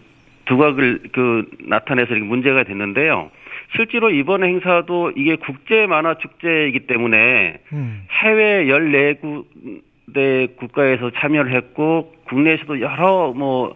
두각을 0.45 0.99
그 1.11 1.49
나타내서 1.59 2.13
이렇게 2.13 2.25
문제가 2.25 2.63
됐는데요. 2.63 3.29
실제로 3.75 4.09
이번 4.09 4.43
행사도 4.43 5.11
이게 5.15 5.35
국제 5.35 5.85
만화 5.85 6.15
축제이기 6.15 6.87
때문에 6.87 7.59
음. 7.71 8.03
해외 8.09 8.65
14군데 8.65 10.55
국가에서 10.55 11.11
참여를 11.11 11.53
했고 11.53 12.15
국내에서도 12.25 12.81
여러 12.81 13.31
뭐 13.33 13.73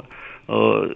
어 0.47 0.87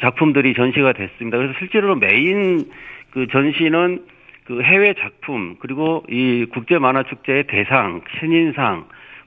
작품들이 0.00 0.54
전시가 0.54 0.92
됐습니다. 0.92 1.38
그래서 1.38 1.54
실제로 1.58 1.94
메인 1.94 2.64
그 3.10 3.26
전시는 3.26 4.04
그 4.44 4.62
해외 4.62 4.94
작품 4.94 5.56
그리고 5.60 6.04
이 6.08 6.46
국제 6.52 6.78
만화 6.78 7.02
축제의 7.04 7.44
대상, 7.46 8.00
신인상 8.18 8.86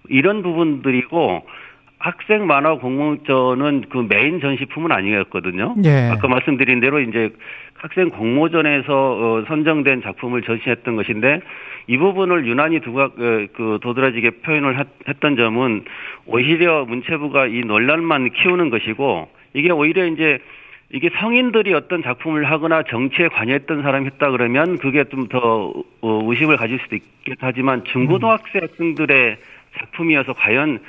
이런 0.09 0.41
부분들이고 0.43 1.45
학생 1.97 2.45
만화 2.45 2.75
공모전은 2.75 3.85
그 3.89 4.05
메인 4.09 4.41
전시품은 4.41 4.91
아니었거든요. 4.91 5.75
예. 5.85 6.09
아까 6.11 6.27
말씀드린 6.27 6.81
대로 6.81 6.99
이제 6.99 7.29
학생 7.75 8.09
공모전에서 8.09 8.93
어, 8.93 9.43
선정된 9.47 10.01
작품을 10.01 10.41
전시했던 10.41 10.97
것인데 10.97 11.39
이 11.87 11.97
부분을 11.97 12.45
유난히 12.45 12.81
두각 12.81 13.13
어, 13.19 13.47
그 13.53 13.79
도드라지게 13.81 14.31
표현을 14.41 14.85
했던 15.07 15.37
점은 15.37 15.85
오히려 16.25 16.83
문체부가 16.83 17.47
이 17.47 17.61
논란만 17.61 18.31
키우는 18.31 18.69
것이고 18.69 19.29
이게 19.53 19.71
오히려 19.71 20.05
이제 20.05 20.39
이게 20.93 21.09
성인들이 21.09 21.73
어떤 21.73 22.03
작품을 22.03 22.45
하거나 22.45 22.83
정치에 22.83 23.27
관여했던 23.27 23.81
사람이 23.81 24.05
했다 24.05 24.29
그러면 24.29 24.77
그게 24.77 25.03
좀더 25.05 25.73
어, 26.01 26.21
의심을 26.27 26.55
가질 26.55 26.79
수도 26.83 26.95
있겠 26.95 27.37
하지만 27.39 27.83
중고등학생 27.85 28.61
학생들의 28.61 29.37
작품이어서 29.79 30.33
과연 30.33 30.79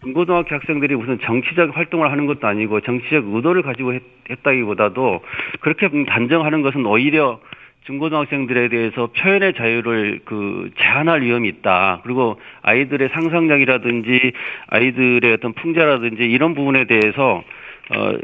중고등학교 0.00 0.54
학생들이 0.54 0.94
무슨 0.94 1.18
정치적 1.18 1.76
활동을 1.76 2.12
하는 2.12 2.26
것도 2.26 2.46
아니고 2.46 2.82
정치적 2.82 3.34
의도를 3.34 3.62
가지고 3.62 3.94
했, 3.94 4.02
다기보다도 4.44 5.24
그렇게 5.58 5.88
단정하는 6.04 6.62
것은 6.62 6.86
오히려 6.86 7.40
중고등학생들에 7.86 8.68
대해서 8.68 9.08
표현의 9.08 9.54
자유를 9.54 10.20
그 10.24 10.70
제한할 10.78 11.22
위험이 11.22 11.48
있다. 11.48 12.00
그리고 12.04 12.38
아이들의 12.62 13.08
상상력이라든지 13.08 14.32
아이들의 14.68 15.32
어떤 15.32 15.52
풍자라든지 15.54 16.22
이런 16.22 16.54
부분에 16.54 16.84
대해서 16.84 17.42
어 17.90 18.18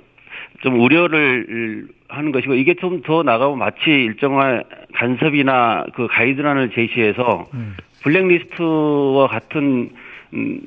좀 0.65 0.81
우려를 0.81 1.87
하는 2.09 2.33
것이고 2.33 2.55
이게 2.55 2.75
좀 2.75 3.03
더 3.05 3.23
나가고 3.23 3.55
마치 3.55 3.91
일정한 3.91 4.65
간섭이나 4.95 5.85
그 5.95 6.07
가이드란을 6.09 6.71
제시해서 6.71 7.47
음. 7.53 7.77
블랙리스트와 8.03 9.29
같은 9.29 9.91
음 10.33 10.61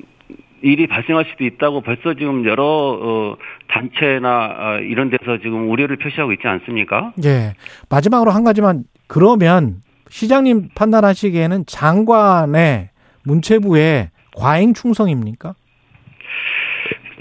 일이 0.60 0.86
발생할 0.86 1.24
수도 1.30 1.44
있다고 1.44 1.80
벌써 1.82 2.14
지금 2.14 2.44
여러 2.44 2.64
어, 2.64 3.36
단체나 3.68 4.56
어, 4.58 4.80
이런 4.80 5.08
데서 5.10 5.38
지금 5.38 5.70
우려를 5.70 5.96
표시하고 5.96 6.32
있지 6.32 6.46
않습니까? 6.48 7.12
예. 7.24 7.54
마지막으로 7.90 8.32
한 8.32 8.42
가지만 8.44 8.84
그러면 9.06 9.76
시장님 10.10 10.70
판단하시기에는 10.74 11.64
장관의 11.66 12.90
문체부의 13.24 14.10
과잉 14.36 14.74
충성입니까? 14.74 15.54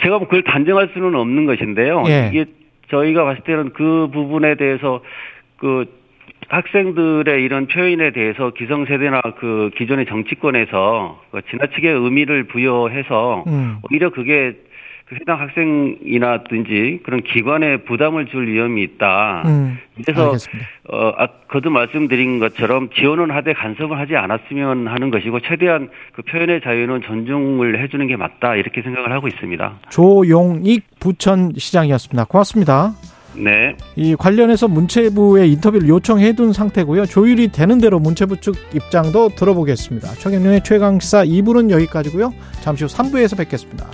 제가 0.02 0.18
뭐 0.18 0.28
그걸 0.28 0.44
단정할 0.44 0.90
수는 0.94 1.16
없는 1.16 1.46
것인데요. 1.46 2.04
예. 2.08 2.30
이게 2.34 2.46
저희가 2.90 3.24
봤을 3.26 3.44
때는 3.44 3.74
그 3.74 4.10
부분에 4.12 4.56
대해서 4.56 5.02
그 5.58 5.86
학생들의 6.50 7.44
이런 7.44 7.68
표현에 7.68 8.12
대해서 8.12 8.52
기성세대나 8.52 9.22
그 9.38 9.70
기존의 9.76 10.06
정치권에서 10.06 11.22
그 11.32 11.42
지나치게 11.50 11.90
의미를 11.90 12.46
부여해서 12.46 13.44
음. 13.48 13.80
오히려 13.90 14.12
그게 14.12 14.54
그 14.54 14.67
해당 15.14 15.40
학생이나든지 15.40 17.00
그런 17.04 17.22
기관에 17.22 17.78
부담을 17.78 18.26
줄 18.26 18.48
위험이 18.48 18.84
있다. 18.84 19.44
음, 19.46 19.78
그래서 20.04 20.26
알겠습니다. 20.26 20.68
어 20.90 21.14
아, 21.18 21.28
거듭 21.48 21.72
말씀드린 21.72 22.40
것처럼 22.40 22.90
지원은 22.94 23.32
하되 23.32 23.54
간섭을 23.54 23.98
하지 23.98 24.18
않았으면 24.18 24.88
하는 24.88 25.10
것이고 25.10 25.40
최대한 25.42 25.90
그 26.14 26.24
표현의 26.24 26.62
자유는 26.62 27.02
존중을 27.04 27.82
해주는 27.84 28.06
게 28.08 28.18
맞다 28.18 28.56
이렇게 28.56 28.82
생각을 28.82 29.14
하고 29.14 29.30
있습니다. 29.30 29.80
조용익 29.90 30.84
부천시장이었습니다. 31.00 32.26
고맙습니다. 32.26 32.94
네. 33.38 33.78
이 33.96 34.16
관련해서 34.16 34.68
문체부에 34.68 35.48
인터뷰를 35.48 35.88
요청해 35.88 36.34
둔 36.34 36.52
상태고요. 36.52 37.06
조율이 37.06 37.50
되는 37.50 37.78
대로 37.80 38.00
문체부 38.00 38.42
측 38.42 38.56
입장도 38.74 39.30
들어보겠습니다. 39.36 40.10
최경련의 40.16 40.64
최강시사 40.64 41.24
2부는 41.24 41.70
여기까지고요. 41.70 42.34
잠시 42.62 42.84
후 42.84 42.90
3부에서 42.90 43.38
뵙겠습니다. 43.38 43.86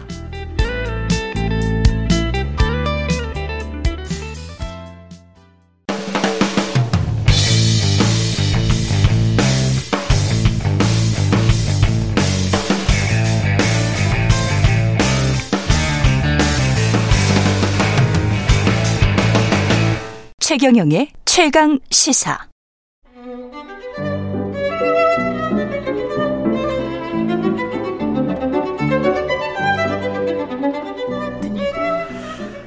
최경영의 20.54 21.08
최강 21.26 21.80
시사. 21.89 22.38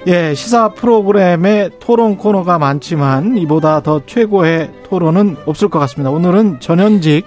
예, 0.09 0.34
시사 0.34 0.70
프로그램의 0.70 1.70
토론 1.78 2.16
코너가 2.16 2.59
많지만 2.59 3.39
이보다 3.39 3.80
더 3.84 4.05
최고의 4.05 4.72
토론은 4.89 5.37
없을 5.47 5.68
것 5.68 5.78
같습니다. 5.78 6.11
오늘은 6.11 6.59
전현직 6.59 7.24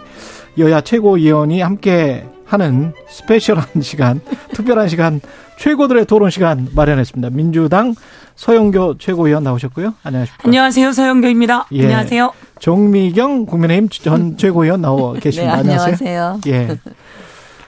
여야 0.57 0.81
최고위원이 0.81 1.61
함께 1.61 2.25
하는 2.43 2.91
스페셜한 3.07 3.63
시간, 3.81 4.19
특별한 4.53 4.89
시간, 4.89 5.21
최고들의 5.63 6.05
토론 6.05 6.29
시간 6.29 6.69
마련했습니다. 6.73 7.31
민주당 7.31 7.93
서영교 8.35 8.97
최고위원 8.97 9.43
나오셨고요. 9.43 9.93
안녕하십니까. 10.03 10.47
안녕하세요. 10.47 10.91
서영교입니다. 10.93 11.67
예. 11.73 11.83
안녕하세요. 11.83 12.31
정미경 12.61 13.45
국민의힘 13.45 13.89
전 13.89 14.37
최고위원 14.37 14.79
나와 14.81 15.13
계십니다. 15.19 15.55
네, 15.55 15.59
안녕하세요. 15.59 15.95
안녕하세요. 16.09 16.39
예. 16.47 16.77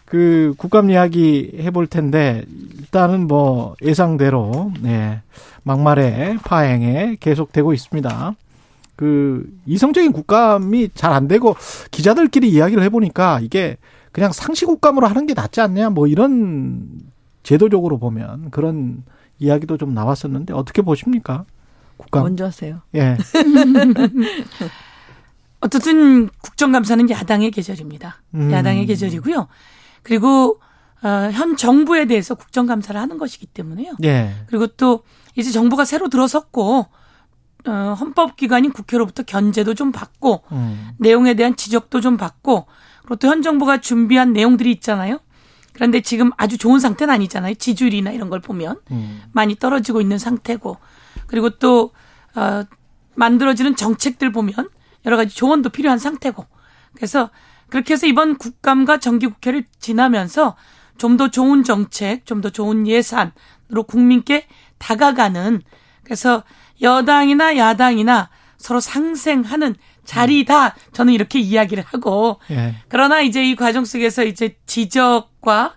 그 0.06 0.54
국감 0.58 0.90
이야기 0.90 1.52
해볼 1.60 1.88
텐데 1.88 2.46
일단은 2.80 3.28
뭐 3.28 3.76
예상대로 3.82 4.72
네, 4.82 5.20
막말에 5.64 6.38
파행에 6.46 7.18
계속되고 7.20 7.74
있습니다. 7.74 8.36
그 8.96 9.46
이성적인 9.66 10.14
국감이 10.14 10.90
잘 10.96 11.12
안 11.12 11.28
되고 11.28 11.58
기자들끼리 11.92 12.50
이야기를 12.50 12.84
해보니까 12.84 13.42
이게 13.42 13.76
그냥 14.14 14.32
상시 14.32 14.66
국감으로 14.66 15.08
하는 15.08 15.26
게 15.26 15.34
낫지 15.34 15.60
않냐 15.60 15.90
뭐 15.90 16.08
이런 16.08 16.88
제도적으로 17.44 17.98
보면 18.00 18.52
그런 18.52 19.04
이야기도 19.40 19.78
좀 19.78 19.94
나왔었는데 19.94 20.54
어떻게 20.54 20.82
보십니까? 20.82 21.46
국감. 21.98 22.24
먼저 22.24 22.46
하세요. 22.46 22.82
예. 22.96 23.18
어쨌든 25.62 26.28
국정감사는 26.42 27.10
야당의 27.10 27.52
계절입니다. 27.52 28.22
음. 28.34 28.52
야당의 28.52 28.86
계절이고요. 28.88 29.48
그리고 30.04 30.60
어, 31.04 31.30
현 31.32 31.56
정부에 31.58 32.06
대해서 32.06 32.36
국정감사를 32.36 33.00
하는 33.00 33.18
것이기 33.18 33.48
때문에요. 33.48 33.94
예. 34.04 34.34
그리고 34.48 34.68
또 34.68 35.04
이제 35.36 35.52
정부가 35.52 35.86
새로 35.86 36.10
들어섰고 36.10 36.88
어, 37.68 37.72
헌법기관인 38.00 38.72
국회로부터 38.72 39.22
견제도 39.24 39.74
좀 39.76 39.92
받고 39.92 40.44
음. 40.52 40.92
내용에 40.98 41.36
대한 41.36 41.56
지적도 41.56 42.02
좀 42.02 42.18
받고 42.18 42.66
그리고 43.02 43.16
또 43.18 43.28
현 43.28 43.42
정부가 43.44 43.82
준비한 43.82 44.34
내용들이 44.34 44.72
있잖아요. 44.74 45.20
그런데 45.74 46.02
지금 46.02 46.32
아주 46.38 46.58
좋은 46.58 46.80
상태는 46.80 47.14
아니잖아요. 47.14 47.56
지지율이나 47.56 48.12
이런 48.12 48.30
걸 48.30 48.40
보면 48.42 48.80
음. 48.92 49.22
많이 49.32 49.56
떨어지고 49.56 50.02
있는 50.02 50.18
상태고 50.18 50.78
그리고 51.28 51.50
또 51.52 51.92
어, 52.36 52.64
만들어지는 53.16 53.76
정책들 53.76 54.32
보면 54.32 54.70
여러 55.06 55.18
가지 55.18 55.36
조언도 55.36 55.70
필요한 55.70 55.98
상태고 55.98 56.46
그래서 56.96 57.30
그렇게 57.70 57.94
해서 57.94 58.06
이번 58.08 58.38
국감과 58.38 59.00
정기국회를 59.00 59.66
지나면서 59.80 60.56
좀 60.98 61.18
더 61.18 61.30
좋은 61.32 61.64
정책, 61.64 62.26
좀 62.26 62.42
더 62.42 62.50
좋은 62.52 62.86
예산으로 62.86 63.84
국민께 63.88 64.46
다가가는 64.78 65.62
그래서 66.04 66.44
여당이나 66.82 67.58
야당이나 67.58 68.30
서로 68.58 68.80
상생하는 68.80 69.76
자리다. 70.12 70.76
저는 70.92 71.14
이렇게 71.14 71.40
이야기를 71.40 71.84
하고 71.88 72.40
예. 72.52 72.76
그러나 72.90 73.22
이제 73.22 73.44
이 73.44 73.56
과정 73.56 73.86
속에서 73.86 74.24
이제 74.26 74.58
지적과 74.66 75.76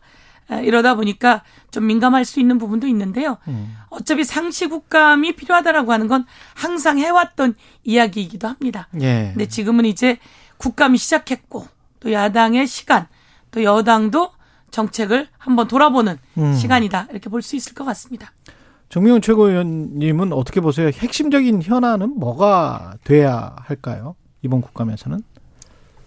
이러다 0.63 0.95
보니까 0.95 1.43
좀 1.71 1.87
민감할 1.87 2.25
수 2.25 2.41
있는 2.41 2.59
부분도 2.59 2.87
있는데요. 2.89 3.39
음. 3.49 3.77
어차피 3.91 4.25
상시국감이 4.25 5.37
필요하다라고 5.37 5.93
하는 5.93 6.09
건 6.09 6.27
항상 6.55 6.99
해왔던 6.99 7.55
이야기이기도 7.85 8.49
합니다. 8.49 8.89
예. 9.01 9.31
근데 9.33 9.47
지금은 9.47 9.85
이제 9.85 10.19
국감이 10.59 10.99
시작했고 10.99 11.67
또 12.01 12.13
야당의 12.13 12.67
시간 12.67 13.07
또 13.53 13.63
여당도 13.63 14.31
정책을 14.71 15.29
한번 15.39 15.69
돌아보는 15.69 16.19
음. 16.39 16.55
시간이다 16.55 17.07
이렇게 17.11 17.31
볼 17.31 17.41
수 17.41 17.55
있을 17.57 17.75
것 17.75 17.85
같습니다. 17.85 18.33
정명훈 18.91 19.23
최고위원님은 19.23 20.33
어떻게 20.33 20.61
보세요? 20.61 20.89
핵심적인 20.89 21.63
현안은 21.63 22.19
뭐가 22.19 22.95
돼야 23.05 23.55
할까요? 23.59 24.15
이번 24.45 24.61
국감에서는? 24.61 25.21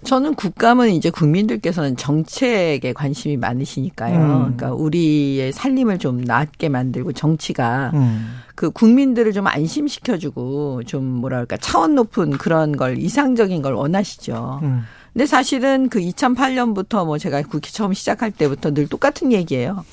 저는 0.04 0.36
국감은 0.36 0.92
이제 0.92 1.10
국민들께서는 1.10 1.98
정책에 1.98 2.94
관심이 2.94 3.36
많으시니까요. 3.36 4.16
음. 4.16 4.38
그러니까 4.40 4.74
우리의 4.74 5.52
살림을 5.52 5.98
좀 5.98 6.22
낫게 6.22 6.70
만들고 6.70 7.14
정치가 7.14 7.92
음. 7.96 8.40
그 8.54 8.70
국민들을 8.70 9.34
좀 9.34 9.48
안심시켜주고 9.48 10.84
좀 10.84 11.04
뭐랄까 11.04 11.58
차원 11.58 11.96
높은 11.96 12.32
그런 12.38 12.78
걸 12.78 13.00
이상적인 13.00 13.62
걸 13.64 13.74
원하시죠. 13.74 14.60
음. 14.62 14.84
근데 15.14 15.26
사실은 15.26 15.90
그 15.90 16.00
2008년부터 16.00 17.06
뭐 17.06 17.18
제가 17.18 17.42
국회 17.42 17.72
처음 17.72 17.94
시작할 17.94 18.30
때부터 18.30 18.74
늘 18.74 18.88
똑같은 18.88 19.32
얘기예요. 19.32 19.84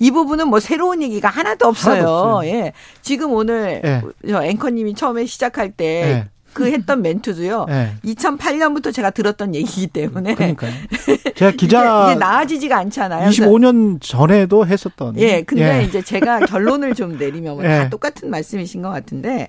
이 0.00 0.10
부분은 0.10 0.48
뭐 0.48 0.58
새로운 0.58 1.00
얘기가 1.00 1.28
하나도 1.28 1.68
없어요. 1.68 2.02
하나도. 2.02 2.46
예. 2.46 2.72
지금 3.02 3.32
오늘 3.32 3.80
예. 3.84 4.02
저 4.28 4.42
앵커님이 4.42 4.94
처음에 4.94 5.26
시작할 5.26 5.70
때 5.70 5.84
예. 5.86 6.28
그 6.52 6.70
했던 6.70 7.02
멘트도요. 7.02 7.66
네. 7.66 7.94
2008년부터 8.04 8.92
제가 8.92 9.10
들었던 9.10 9.54
얘기이기 9.54 9.86
때문에. 9.88 10.34
그러니까요. 10.34 10.72
제가 11.34 11.52
기자 11.52 12.10
이게, 12.10 12.18
나아지지가 12.18 12.76
않잖아요. 12.78 13.30
25년 13.30 13.98
전에도 14.00 14.66
했었던. 14.66 15.18
예. 15.18 15.42
근데 15.42 15.80
예. 15.80 15.84
이제 15.84 16.02
제가 16.02 16.40
결론을 16.40 16.94
좀 16.94 17.16
내리면 17.18 17.56
뭐 17.56 17.64
예. 17.64 17.68
다 17.68 17.88
똑같은 17.88 18.30
말씀이신 18.30 18.82
것 18.82 18.90
같은데 18.90 19.48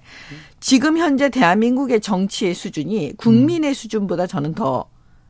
지금 0.60 0.98
현재 0.98 1.30
대한민국의 1.30 2.02
정치의 2.02 2.54
수준이 2.54 3.14
국민의 3.18 3.72
음. 3.72 3.74
수준보다 3.74 4.28
저는 4.28 4.54
더 4.54 4.86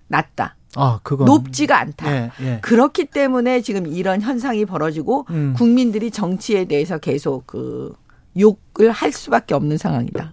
낮다. 0.07 0.55
아, 0.75 0.99
그건 1.03 1.25
높지가 1.25 1.79
않다. 1.79 2.11
예, 2.11 2.31
예. 2.41 2.59
그렇기 2.61 3.05
때문에 3.05 3.61
지금 3.61 3.85
이런 3.87 4.21
현상이 4.21 4.65
벌어지고 4.65 5.25
음. 5.29 5.53
국민들이 5.55 6.09
정치에 6.09 6.65
대해서 6.65 6.97
계속 6.97 7.45
그 7.45 7.93
욕을 8.39 8.91
할 8.91 9.11
수밖에 9.11 9.53
없는 9.53 9.77
상황이다. 9.77 10.32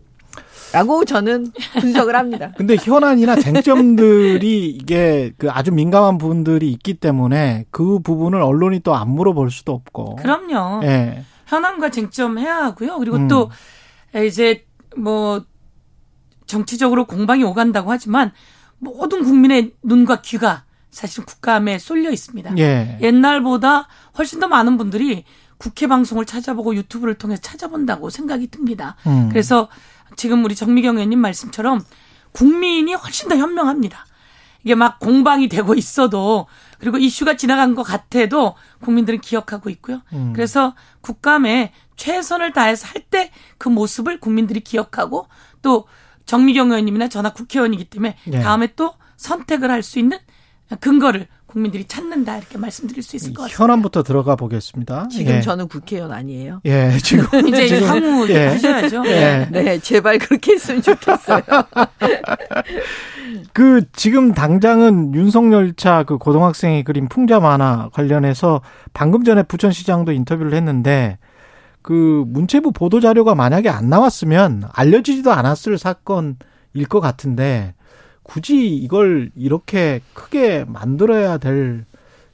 라고 0.72 1.04
저는 1.04 1.52
분석을 1.80 2.14
합니다. 2.14 2.52
근데 2.58 2.76
현안이나 2.76 3.36
쟁점들이 3.36 4.68
이게 4.68 5.32
그 5.38 5.50
아주 5.50 5.72
민감한 5.72 6.18
부분들이 6.18 6.70
있기 6.72 6.94
때문에 6.94 7.66
그 7.70 7.98
부분을 8.00 8.40
언론이 8.40 8.80
또 8.80 8.94
안 8.94 9.08
물어볼 9.10 9.50
수도 9.50 9.72
없고. 9.72 10.16
그럼요. 10.16 10.84
예. 10.84 11.24
현안과 11.46 11.90
쟁점 11.90 12.38
해야 12.38 12.56
하고요. 12.64 12.98
그리고 12.98 13.16
음. 13.16 13.28
또 13.28 13.50
이제 14.26 14.64
뭐 14.96 15.42
정치적으로 16.46 17.06
공방이 17.06 17.42
오간다고 17.44 17.90
하지만 17.90 18.32
모든 18.78 19.22
국민의 19.24 19.72
눈과 19.82 20.20
귀가 20.22 20.64
사실 20.90 21.24
국감에 21.24 21.78
쏠려 21.78 22.10
있습니다. 22.10 22.58
예. 22.58 22.98
옛날보다 23.00 23.88
훨씬 24.18 24.40
더 24.40 24.48
많은 24.48 24.76
분들이 24.76 25.24
국회 25.58 25.86
방송을 25.86 26.24
찾아보고 26.24 26.74
유튜브를 26.74 27.14
통해 27.14 27.36
찾아본다고 27.36 28.10
생각이 28.10 28.48
듭니다. 28.48 28.96
음. 29.06 29.28
그래서 29.30 29.68
지금 30.16 30.44
우리 30.44 30.54
정미경 30.54 30.96
의원님 30.96 31.18
말씀처럼 31.18 31.84
국민이 32.32 32.94
훨씬 32.94 33.28
더 33.28 33.36
현명합니다. 33.36 34.06
이게 34.62 34.74
막 34.74 34.98
공방이 34.98 35.48
되고 35.48 35.74
있어도 35.74 36.46
그리고 36.78 36.98
이슈가 36.98 37.36
지나간 37.36 37.74
것 37.74 37.82
같아도 37.82 38.54
국민들은 38.82 39.20
기억하고 39.20 39.70
있고요. 39.70 40.02
음. 40.12 40.32
그래서 40.34 40.74
국감에 41.00 41.72
최선을 41.96 42.52
다해서 42.52 42.86
할 42.88 43.02
때 43.10 43.30
그 43.58 43.68
모습을 43.68 44.20
국민들이 44.20 44.60
기억하고 44.60 45.26
또 45.62 45.86
정미경 46.26 46.68
의원님이나 46.70 47.08
저나 47.08 47.32
국회의원이기 47.32 47.84
때문에 47.86 48.16
네. 48.26 48.40
다음에 48.40 48.68
또 48.76 48.94
선택을 49.16 49.70
할 49.70 49.82
수 49.82 49.98
있는 49.98 50.18
근거를 50.80 51.26
국민들이 51.50 51.84
찾는다 51.86 52.38
이렇게 52.38 52.58
말씀드릴 52.58 53.02
수 53.02 53.16
있을 53.16 53.32
것 53.32 53.42
같습니다. 53.42 53.62
현안부터 53.62 54.02
들어가 54.02 54.36
보겠습니다. 54.36 55.08
지금 55.08 55.34
예. 55.34 55.40
저는 55.40 55.68
국회의원 55.68 56.12
아니에요. 56.12 56.60
예, 56.64 56.96
지금 57.02 57.46
이제 57.48 57.68
지금, 57.68 57.88
향후 57.88 58.28
예. 58.30 58.46
하셔야죠. 58.48 59.02
예. 59.06 59.48
네, 59.50 59.78
제발 59.78 60.18
그렇게 60.18 60.52
했으면 60.52 60.82
좋겠어요. 60.82 61.42
그 63.52 63.82
지금 63.92 64.32
당장은 64.32 65.14
윤석열 65.14 65.74
차 65.74 66.04
그 66.06 66.18
고등학생이 66.18 66.84
그린 66.84 67.08
풍자 67.08 67.40
만화 67.40 67.88
관련해서 67.92 68.60
방금 68.92 69.24
전에 69.24 69.42
부천시장도 69.42 70.12
인터뷰를 70.12 70.54
했는데 70.54 71.18
그 71.82 72.24
문체부 72.26 72.72
보도 72.72 73.00
자료가 73.00 73.34
만약에 73.34 73.68
안 73.68 73.88
나왔으면 73.88 74.64
알려지지도 74.72 75.32
않았을 75.32 75.78
사건일 75.78 76.34
것 76.88 77.00
같은데 77.00 77.74
굳이 78.30 78.76
이걸 78.76 79.32
이렇게 79.34 80.00
크게 80.14 80.64
만들어야 80.64 81.38
될 81.38 81.84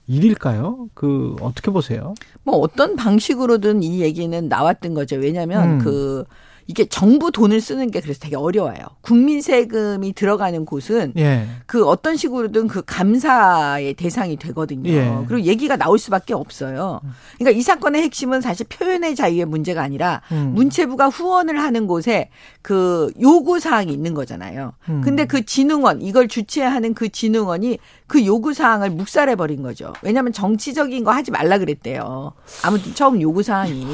일일까요? 0.06 0.88
그 0.92 1.34
어떻게 1.40 1.70
보세요? 1.70 2.14
뭐 2.42 2.56
어떤 2.56 2.96
방식으로든 2.96 3.82
이 3.82 4.02
얘기는 4.02 4.46
나왔던 4.46 4.92
거죠. 4.92 5.16
왜냐하면 5.16 5.70
음. 5.72 5.78
그 5.78 6.24
이게 6.66 6.84
정부 6.86 7.30
돈을 7.30 7.60
쓰는 7.60 7.90
게 7.90 8.00
그래서 8.00 8.20
되게 8.20 8.36
어려워요. 8.36 8.76
국민 9.00 9.40
세금이 9.40 10.12
들어가는 10.14 10.64
곳은 10.64 11.12
예. 11.16 11.46
그 11.66 11.86
어떤 11.86 12.16
식으로든 12.16 12.66
그 12.66 12.82
감사의 12.84 13.94
대상이 13.94 14.36
되거든요. 14.36 14.90
예. 14.90 15.16
그리고 15.28 15.46
얘기가 15.46 15.76
나올 15.76 15.98
수밖에 15.98 16.34
없어요. 16.34 17.00
그러니까 17.38 17.58
이 17.58 17.62
사건의 17.62 18.02
핵심은 18.02 18.40
사실 18.40 18.66
표현의 18.68 19.14
자유의 19.14 19.44
문제가 19.44 19.82
아니라 19.82 20.22
음. 20.32 20.52
문체부가 20.54 21.08
후원을 21.08 21.62
하는 21.62 21.86
곳에 21.86 22.30
그 22.62 23.12
요구 23.20 23.60
사항이 23.60 23.92
있는 23.92 24.14
거잖아요. 24.14 24.72
음. 24.88 25.00
근데 25.02 25.24
그 25.24 25.44
진흥원 25.44 26.02
이걸 26.02 26.28
주최하는 26.28 26.94
그 26.94 27.08
진흥원이 27.08 27.78
그 28.06 28.24
요구 28.26 28.54
사항을 28.54 28.90
묵살해 28.90 29.36
버린 29.36 29.62
거죠. 29.62 29.92
왜냐하면 30.02 30.32
정치적인 30.32 31.04
거 31.04 31.12
하지 31.12 31.30
말라 31.30 31.58
그랬대요. 31.58 32.32
아무튼 32.64 32.94
처음 32.94 33.20
요구 33.20 33.42
사항이. 33.42 33.86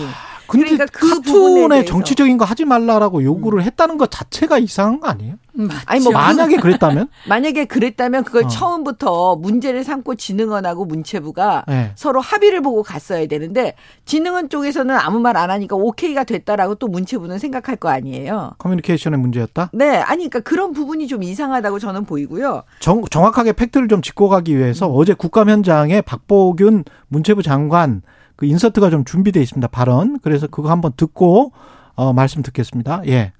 그러니까 0.60 0.86
그 0.86 1.20
카툰에 1.20 1.84
정치적인 1.84 2.38
거 2.38 2.44
하지 2.44 2.64
말라라고 2.64 3.22
요구를 3.22 3.58
음. 3.60 3.64
했다는 3.64 3.98
것 3.98 4.10
자체가 4.10 4.58
이상한 4.58 5.00
거 5.00 5.08
아니에요? 5.08 5.34
음, 5.58 5.68
아니 5.84 6.00
뭐 6.02 6.12
만약에 6.12 6.56
그랬다면 6.62 7.08
만약에 7.28 7.66
그랬다면 7.66 8.24
그걸 8.24 8.44
어. 8.44 8.48
처음부터 8.48 9.36
문제를 9.36 9.84
삼고 9.84 10.14
진흥원하고 10.14 10.86
문체부가 10.86 11.64
네. 11.68 11.92
서로 11.94 12.20
합의를 12.20 12.62
보고 12.62 12.82
갔어야 12.82 13.26
되는데 13.26 13.74
진흥원 14.06 14.48
쪽에서는 14.48 14.96
아무 14.96 15.18
말 15.18 15.32
안 15.36 15.50
하니까 15.50 15.76
오케이가 15.76 16.24
됐다라고 16.24 16.76
또 16.76 16.88
문체부는 16.88 17.38
생각할 17.38 17.76
거 17.76 17.88
아니에요. 17.88 18.52
커뮤니케이션의 18.58 19.18
문제였다? 19.18 19.70
네, 19.72 19.96
아니 19.96 20.28
그러니까 20.28 20.40
그런 20.40 20.72
부분이 20.72 21.06
좀 21.06 21.22
이상하다고 21.22 21.78
저는 21.78 22.04
보이고요. 22.04 22.62
정, 22.80 23.02
정확하게 23.04 23.52
팩트를 23.54 23.88
좀 23.88 24.02
짚고 24.02 24.28
가기 24.28 24.56
위해서 24.56 24.86
음. 24.86 24.92
어제 24.94 25.14
국감 25.14 25.48
현장에 25.48 26.00
박보균 26.02 26.84
문체부 27.08 27.42
장관 27.42 28.02
그 28.42 28.46
인서트가 28.46 28.90
좀 28.90 29.04
준비되어 29.04 29.40
있습니다. 29.40 29.68
발언. 29.68 30.18
그래서 30.18 30.48
그거 30.48 30.68
한번 30.68 30.90
듣고 30.96 31.52
어, 31.94 32.12
말씀 32.12 32.42
듣겠습니다. 32.42 33.02
예. 33.06 33.30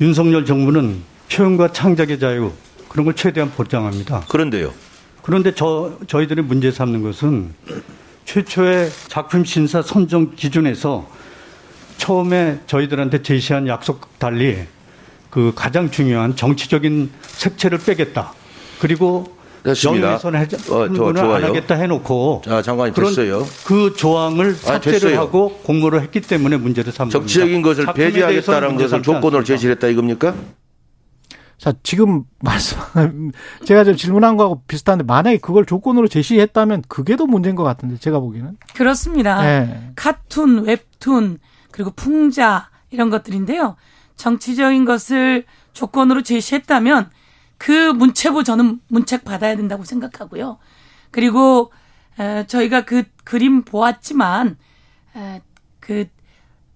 윤석열 0.00 0.46
정부는 0.46 1.02
표현과 1.32 1.72
창작의 1.72 2.20
자유 2.20 2.52
그런 2.88 3.06
걸 3.06 3.16
최대한 3.16 3.50
보장합니다. 3.50 4.20
그런데요. 4.28 4.72
그런데 5.22 5.52
저 5.52 5.98
저희들이 6.06 6.42
문제 6.42 6.70
삼는 6.70 7.02
것은 7.02 7.54
최초의 8.24 8.90
작품 9.08 9.44
심사 9.44 9.82
선정 9.82 10.36
기준에서 10.36 11.08
처음에 11.96 12.60
저희들한테 12.68 13.22
제시한 13.22 13.66
약속 13.66 14.16
달리 14.20 14.58
그 15.28 15.50
가장 15.56 15.90
중요한 15.90 16.36
정치적인 16.36 17.10
색채를 17.22 17.78
빼겠다. 17.78 18.32
그리고 18.78 19.35
됐습니다. 19.66 20.12
해, 20.12 20.16
어, 20.70 21.12
저, 21.14 21.34
안 21.34 21.44
하겠다 21.44 21.74
해놓고 21.74 22.42
자 22.44 22.62
장관님 22.62 22.94
됐어요. 22.94 23.44
그 23.66 23.94
조항을 23.96 24.50
아, 24.50 24.54
삭제를 24.54 25.16
아, 25.18 25.22
하고 25.22 25.58
공모를 25.64 26.02
했기 26.02 26.20
때문에 26.20 26.56
문제를 26.56 26.92
삼는 26.92 27.10
정치적인 27.10 27.62
것을 27.62 27.86
배제하겠다는 27.92 28.76
것을 28.76 29.02
조건으로 29.02 29.42
제시했다 29.42 29.88
이겁니까? 29.88 30.34
자, 31.58 31.72
지금 31.82 32.24
말씀, 32.40 32.78
제가 33.64 33.84
좀 33.84 33.96
질문한 33.96 34.36
거하고 34.36 34.62
비슷한데, 34.68 35.04
만약에 35.04 35.38
그걸 35.38 35.64
조건으로 35.64 36.06
제시했다면 36.06 36.84
그게 36.86 37.16
더 37.16 37.24
문제인 37.24 37.56
것 37.56 37.64
같은데, 37.64 37.96
제가 37.96 38.20
보기에는. 38.20 38.58
그렇습니다. 38.74 39.40
네. 39.40 39.90
카툰, 39.96 40.66
웹툰, 40.66 41.38
그리고 41.70 41.92
풍자, 41.92 42.68
이런 42.90 43.08
것들인데요. 43.08 43.76
정치적인 44.16 44.84
것을 44.84 45.44
조건으로 45.72 46.22
제시했다면, 46.22 47.08
그 47.58 47.92
문체부 47.92 48.44
저는 48.44 48.80
문책 48.88 49.24
받아야 49.24 49.56
된다고 49.56 49.84
생각하고요. 49.84 50.58
그리고 51.10 51.72
에, 52.18 52.46
저희가 52.46 52.84
그 52.84 53.04
그림 53.24 53.62
보았지만 53.62 54.56
에, 55.16 55.42
그 55.80 56.06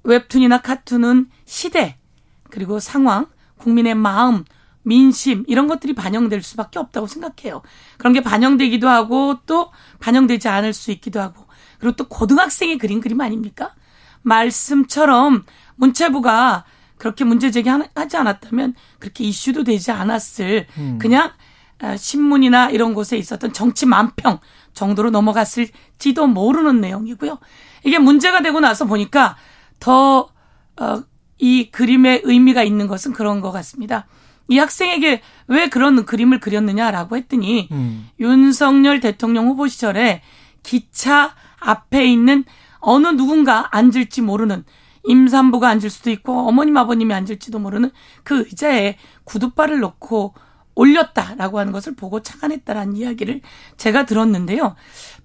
웹툰이나 0.02 0.62
카툰은 0.62 1.28
시대 1.44 1.98
그리고 2.51 2.81
상황, 2.81 3.27
국민의 3.59 3.94
마음, 3.94 4.44
민심 4.82 5.44
이런 5.47 5.66
것들이 5.66 5.94
반영될 5.94 6.43
수밖에 6.43 6.78
없다고 6.78 7.07
생각해요. 7.07 7.62
그런 7.98 8.12
게 8.12 8.23
반영되기도 8.23 8.89
하고 8.89 9.39
또 9.47 9.70
반영되지 10.01 10.48
않을 10.48 10.73
수 10.73 10.90
있기도 10.90 11.20
하고 11.20 11.47
그리고 11.78 11.97
또 11.97 12.09
고등학생이 12.09 12.78
그린 12.78 13.01
그림 13.01 13.20
아닙니까? 13.20 13.74
말씀처럼 14.23 15.44
문체부가 15.77 16.65
그렇게 17.01 17.24
문제 17.24 17.51
제기하지 17.51 18.16
않았다면 18.16 18.74
그렇게 18.98 19.24
이슈도 19.24 19.64
되지 19.64 19.90
않았을 19.90 20.66
음. 20.77 20.98
그냥 21.01 21.32
어, 21.82 21.97
신문이나 21.97 22.68
이런 22.70 22.93
곳에 22.93 23.16
있었던 23.16 23.55
정치 23.55 23.86
만평 23.86 24.39
정도로 24.74 25.10
넘어갔을지도 25.10 26.27
모르는 26.27 26.81
내용이고요. 26.82 27.39
이게 27.85 27.98
문제가 27.98 28.43
되고 28.43 28.60
나서 28.60 28.85
보니까 28.85 29.36
더이 29.81 30.28
어, 30.77 31.02
그림의 31.72 32.20
의미가 32.24 32.62
있는 32.62 32.86
것은 32.86 33.14
그런 33.14 33.40
것 33.40 33.51
같습니다. 33.51 34.06
이 34.48 34.59
학생에게 34.59 35.22
왜 35.47 35.68
그런 35.68 36.05
그림을 36.05 36.39
그렸느냐라고 36.39 37.16
했더니 37.16 37.68
음. 37.72 38.10
윤석열 38.20 39.01
대통령 39.01 39.47
후보 39.47 39.68
시절에 39.68 40.20
기차 40.62 41.35
앞에 41.60 42.05
있는 42.05 42.44
어느 42.81 43.06
누군가 43.09 43.74
앉을지 43.74 44.20
모르는 44.20 44.64
임산부가 45.11 45.69
앉을 45.69 45.91
수도 45.91 46.11
있고 46.11 46.49
어머님 46.49 46.77
아버님이 46.77 47.12
앉을지도 47.15 47.59
모르는 47.59 47.91
그 48.23 48.41
의자에 48.41 48.97
구두발을 49.24 49.81
놓고 49.81 50.35
올렸다라고 50.74 51.59
하는 51.59 51.73
것을 51.73 51.95
보고 51.95 52.23
착안했다라는 52.23 52.97
이야기를 52.97 53.43
제가 53.77 54.07
들었는데요. 54.07 54.77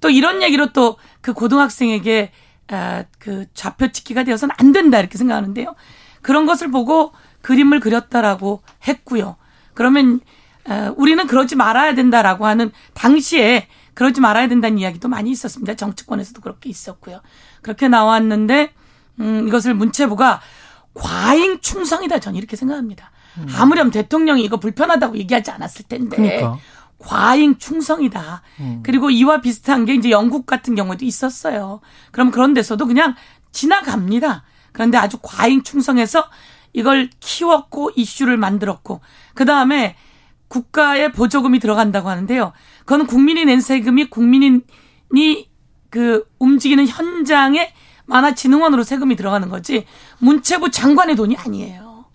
또 0.02 0.10
이런 0.10 0.42
얘기로 0.42 0.74
또 0.74 0.98
그 1.26 1.34
고등학생에게 1.34 2.32
아, 2.68 3.04
그 3.18 3.48
좌표 3.56 3.92
찍기가 3.92 4.24
되어서는 4.26 4.54
안 4.60 4.72
된다 4.72 5.00
이렇게 5.00 5.18
생각하는데요. 5.18 5.74
그런 6.22 6.46
것을 6.46 6.70
보고 6.70 7.14
그림을 7.42 7.80
그렸다라고 7.80 8.62
했고요. 8.88 9.36
그러면 9.74 10.20
어, 10.70 10.94
우리는 10.98 11.26
그러지 11.26 11.56
말아야 11.56 11.96
된다라고 11.96 12.46
하는 12.46 12.72
당시에 12.94 13.68
그러지 13.96 14.22
말아야 14.22 14.48
된다는 14.48 14.78
이야기도 14.78 15.08
많이 15.08 15.32
있었습니다. 15.32 15.74
정치권에서도 15.74 16.42
그렇게 16.42 16.70
있었고요. 16.70 17.22
그렇게 17.64 17.88
나왔는데 17.88 18.72
음, 19.20 19.48
이것을 19.48 19.74
문체부가 19.74 20.42
과잉 20.94 21.60
충성이다 21.60 22.20
저는 22.20 22.38
이렇게 22.38 22.56
생각합니다. 22.56 23.12
음. 23.38 23.48
아무렴 23.58 23.92
대통령이 23.92 24.44
이거 24.44 24.58
불편하다고 24.58 25.18
얘기하지 25.18 25.52
않았을 25.52 25.86
텐데 25.88 26.16
그러니까. 26.16 26.58
과잉 26.98 27.58
충성이다. 27.58 28.42
음. 28.62 28.80
그리고 28.84 29.10
이와 29.10 29.42
비슷한 29.42 29.86
게 29.86 29.94
이제 29.94 30.10
영국 30.10 30.46
같은 30.46 30.76
경우도 30.76 31.06
있었어요. 31.06 31.82
그럼 32.12 32.32
그런 32.32 32.54
데서도 32.54 32.88
그냥 32.88 33.16
지나갑니다. 33.52 34.44
그런데 34.72 34.98
아주 34.98 35.18
과잉 35.22 35.64
충성해서 35.64 36.30
이걸 36.74 37.10
키웠고 37.20 37.92
이슈를 37.96 38.38
만들었고 38.38 39.02
그 39.34 39.46
다음에 39.46 39.96
국가의 40.48 41.12
보조금이 41.12 41.60
들어간다고 41.60 42.10
하는데요. 42.10 42.54
그건 42.80 43.08
국민이 43.08 43.46
낸 43.46 43.62
세금이 43.62 44.10
국민이 44.10 44.62
그 45.90 46.26
움직이는 46.40 46.88
현장에 46.88 47.74
만화진흥원으로 48.06 48.84
세금이 48.84 49.16
들어가는 49.16 49.50
거지 49.50 49.86
문체부 50.20 50.72
장관의 50.72 51.16
돈이 51.16 51.38
아니에요. 51.38 52.06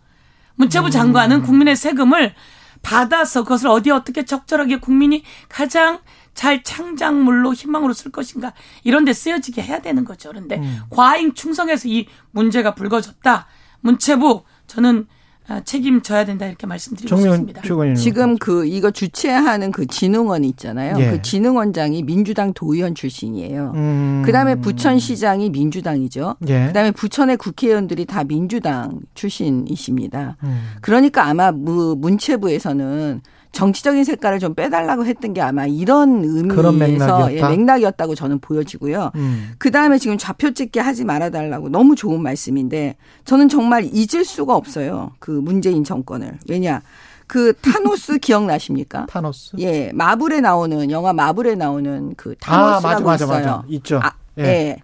문체부 0.57 0.87
음. 0.87 0.91
장관은 0.91 1.43
국민의 1.43 1.77
세금을 1.77 2.35
받아서 2.83 3.43
그것을 3.43 3.69
어디에 3.69 3.93
어떻게 3.93 4.25
적절하게 4.25 4.81
국민이 4.81 5.23
가장 5.49 6.01
잘 6.35 6.63
창작물로 6.63 7.53
희망으로 7.53 7.93
쓸 7.93 8.13
것인가 8.13 8.53
이런 8.85 9.05
데 9.05 9.13
쓰여지게 9.13 9.63
해야 9.63 9.81
되는 9.81 10.05
거죠. 10.05 10.31
그런데 10.31 10.57
음. 10.57 10.81
과잉 10.91 11.35
충성해서 11.35 11.89
이 11.89 12.07
문제가 12.31 12.75
불거졌다. 12.75 13.47
문체부 13.81 14.45
저는 14.67 15.07
아, 15.09 15.20
책임져야 15.65 16.25
된다 16.25 16.47
이렇게 16.47 16.67
말씀드리고 16.67 17.17
싶습니다. 17.17 17.63
지금 17.97 18.39
그 18.39 18.67
이거 18.67 18.91
주최하는 18.91 19.73
그 19.73 19.87
진흥원 19.87 20.45
있잖아요. 20.45 20.95
예. 21.01 21.11
그 21.11 21.23
진흥원장이 21.23 22.05
민주당 22.05 22.53
도의원 22.53 22.95
출신이에요. 22.95 23.73
음. 23.75 24.23
그다음에 24.25 24.55
부천시장이 24.55 25.51
민주당이죠. 25.51 26.37
예. 26.47 26.67
그다음에 26.67 26.93
부천의 26.93 27.37
국회의원들이 27.39 28.07
다 28.07 28.23
민주당 28.23 29.01
출신이십니다. 29.15 30.37
음. 30.45 30.61
그러니까 30.81 31.27
아마 31.27 31.51
문체부에서는 31.51 33.23
정치적인 33.53 34.05
색깔을 34.05 34.39
좀 34.39 34.55
빼달라고 34.55 35.05
했던 35.07 35.33
게 35.33 35.41
아마 35.41 35.67
이런 35.67 36.23
의미에서 36.25 37.35
예, 37.35 37.43
맥락이었다고 37.43 38.15
저는 38.15 38.39
보여지고요. 38.39 39.11
음. 39.17 39.53
그 39.59 39.71
다음에 39.71 39.99
지금 39.99 40.19
좌표 40.19 40.53
찍게 40.53 40.81
하지 40.81 41.05
말아달라고 41.05 41.69
너무 41.69 41.97
좋은 41.97 42.23
말씀인데 42.23 42.97
저는 43.25 43.49
정말 43.49 43.89
잊을 43.93 44.25
수가 44.25 44.55
없어요. 44.55 45.13
그 45.19 45.31
문재인 45.31 45.85
정권을 45.85 46.39
왜냐. 46.49 46.83
그 47.27 47.53
타노스 47.55 48.19
기억나십니까? 48.23 49.07
타노스. 49.07 49.57
예, 49.59 49.91
마블에 49.95 50.41
나오는 50.41 50.91
영화 50.91 51.13
마블에 51.13 51.55
나오는 51.55 52.15
그 52.17 52.35
타노스라고 52.41 52.87
아, 52.87 52.93
맞아, 52.93 53.05
맞아, 53.05 53.25
있어요. 53.25 53.39
맞아. 53.39 53.65
있죠. 53.69 54.01
아, 54.03 54.13
예. 54.39 54.45
예. 54.45 54.77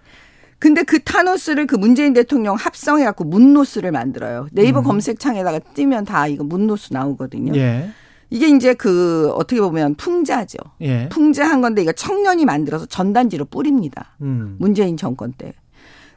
근데 0.59 0.83
그 0.83 1.01
타노스를 1.03 1.67
그 1.67 1.77
문재인 1.77 2.15
대통령 2.15 2.57
합성해 2.57 3.05
갖고 3.05 3.25
문노스를 3.25 3.93
만들어요. 3.93 4.49
네이버 4.53 4.81
음. 4.81 4.85
검색창에다가 4.85 5.59
뜨면 5.75 6.05
다 6.05 6.27
이거 6.27 6.45
문노스 6.45 6.93
나오거든요. 6.93 7.55
예. 7.57 7.91
이게 8.31 8.49
이제 8.49 8.75
그 8.75 9.31
어떻게 9.35 9.61
보면 9.61 9.95
풍자죠. 9.95 10.59
예. 10.81 11.09
풍자한 11.11 11.61
건데 11.61 11.83
이거 11.83 11.93
청년이 11.93 12.45
만들어서 12.45 12.87
전단지로 12.87 13.45
뿌립니다. 13.47 14.17
음. 14.23 14.57
문재인 14.59 14.97
정권 14.97 15.33
때. 15.33 15.53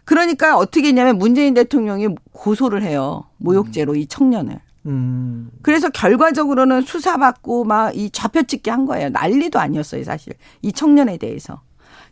그러니까 0.05 0.57
어떻게 0.57 0.87
했냐면 0.87 1.17
문재인 1.19 1.53
대통령이 1.53 2.15
고소를 2.31 2.81
해요. 2.81 3.25
모욕죄로 3.37 3.93
음. 3.93 3.97
이 3.97 4.07
청년을. 4.07 4.59
음. 4.87 5.51
그래서 5.61 5.89
결과적으로는 5.89 6.81
수사받고 6.81 7.65
막 7.65 7.93
이 7.95 8.09
좌표찍기 8.09 8.69
한 8.69 8.85
거예요. 8.85 9.09
난리도 9.09 9.59
아니었어요, 9.59 10.03
사실. 10.03 10.33
이 10.61 10.71
청년에 10.71 11.17
대해서. 11.17 11.61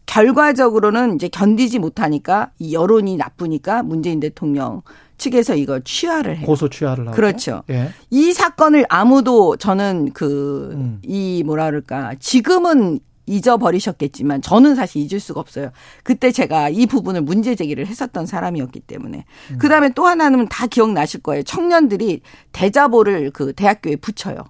결과적으로는 0.06 1.16
이제 1.16 1.28
견디지 1.28 1.80
못하니까 1.80 2.52
이 2.60 2.74
여론이 2.74 3.18
나쁘니까 3.18 3.84
문재인 3.84 4.20
대통령 4.20 4.82
측에서 5.18 5.56
이걸 5.56 5.82
취하를 5.84 6.38
해요. 6.38 6.46
고소 6.46 6.70
취하를 6.70 7.08
하고. 7.08 7.16
그렇죠. 7.16 7.64
예. 7.70 7.90
이 8.10 8.34
사건을 8.34 8.86
아무도 8.90 9.56
저는 9.58 10.14
그이 10.14 11.42
음. 11.42 11.46
뭐라 11.46 11.66
그럴까 11.66 12.16
지금은 12.20 13.00
잊어버리셨겠지만 13.28 14.42
저는 14.42 14.76
사실 14.76 15.02
잊을 15.02 15.20
수가 15.20 15.40
없어요. 15.42 15.72
그때 16.04 16.32
제가 16.32 16.70
이 16.70 16.86
부분을 16.86 17.22
문제 17.22 17.56
제기를 17.56 17.86
했었던 17.86 18.26
사람이었기 18.26 18.80
때문에. 18.82 19.26
음. 19.52 19.58
그다음에 19.58 19.90
또 19.90 20.08
하나는 20.08 20.48
다 20.48 20.66
기억나실 20.66 21.22
거예요. 21.22 21.44
청년들이 21.44 22.22
대자보를 22.54 23.32
그 23.32 23.54
대학교에 23.54 23.98
붙여요. 23.98 24.46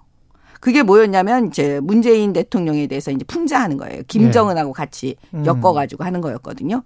그게 0.60 0.82
뭐였냐면 0.82 1.48
이제 1.48 1.78
문재인 1.82 2.32
대통령에 2.32 2.86
대해서 2.88 3.10
이제 3.10 3.24
풍자하는 3.24 3.76
거예요. 3.76 4.02
김정은하고 4.08 4.72
같이 4.72 5.16
음. 5.34 5.44
엮어 5.46 5.72
가지고 5.72 6.04
하는 6.04 6.20
거였거든요. 6.20 6.82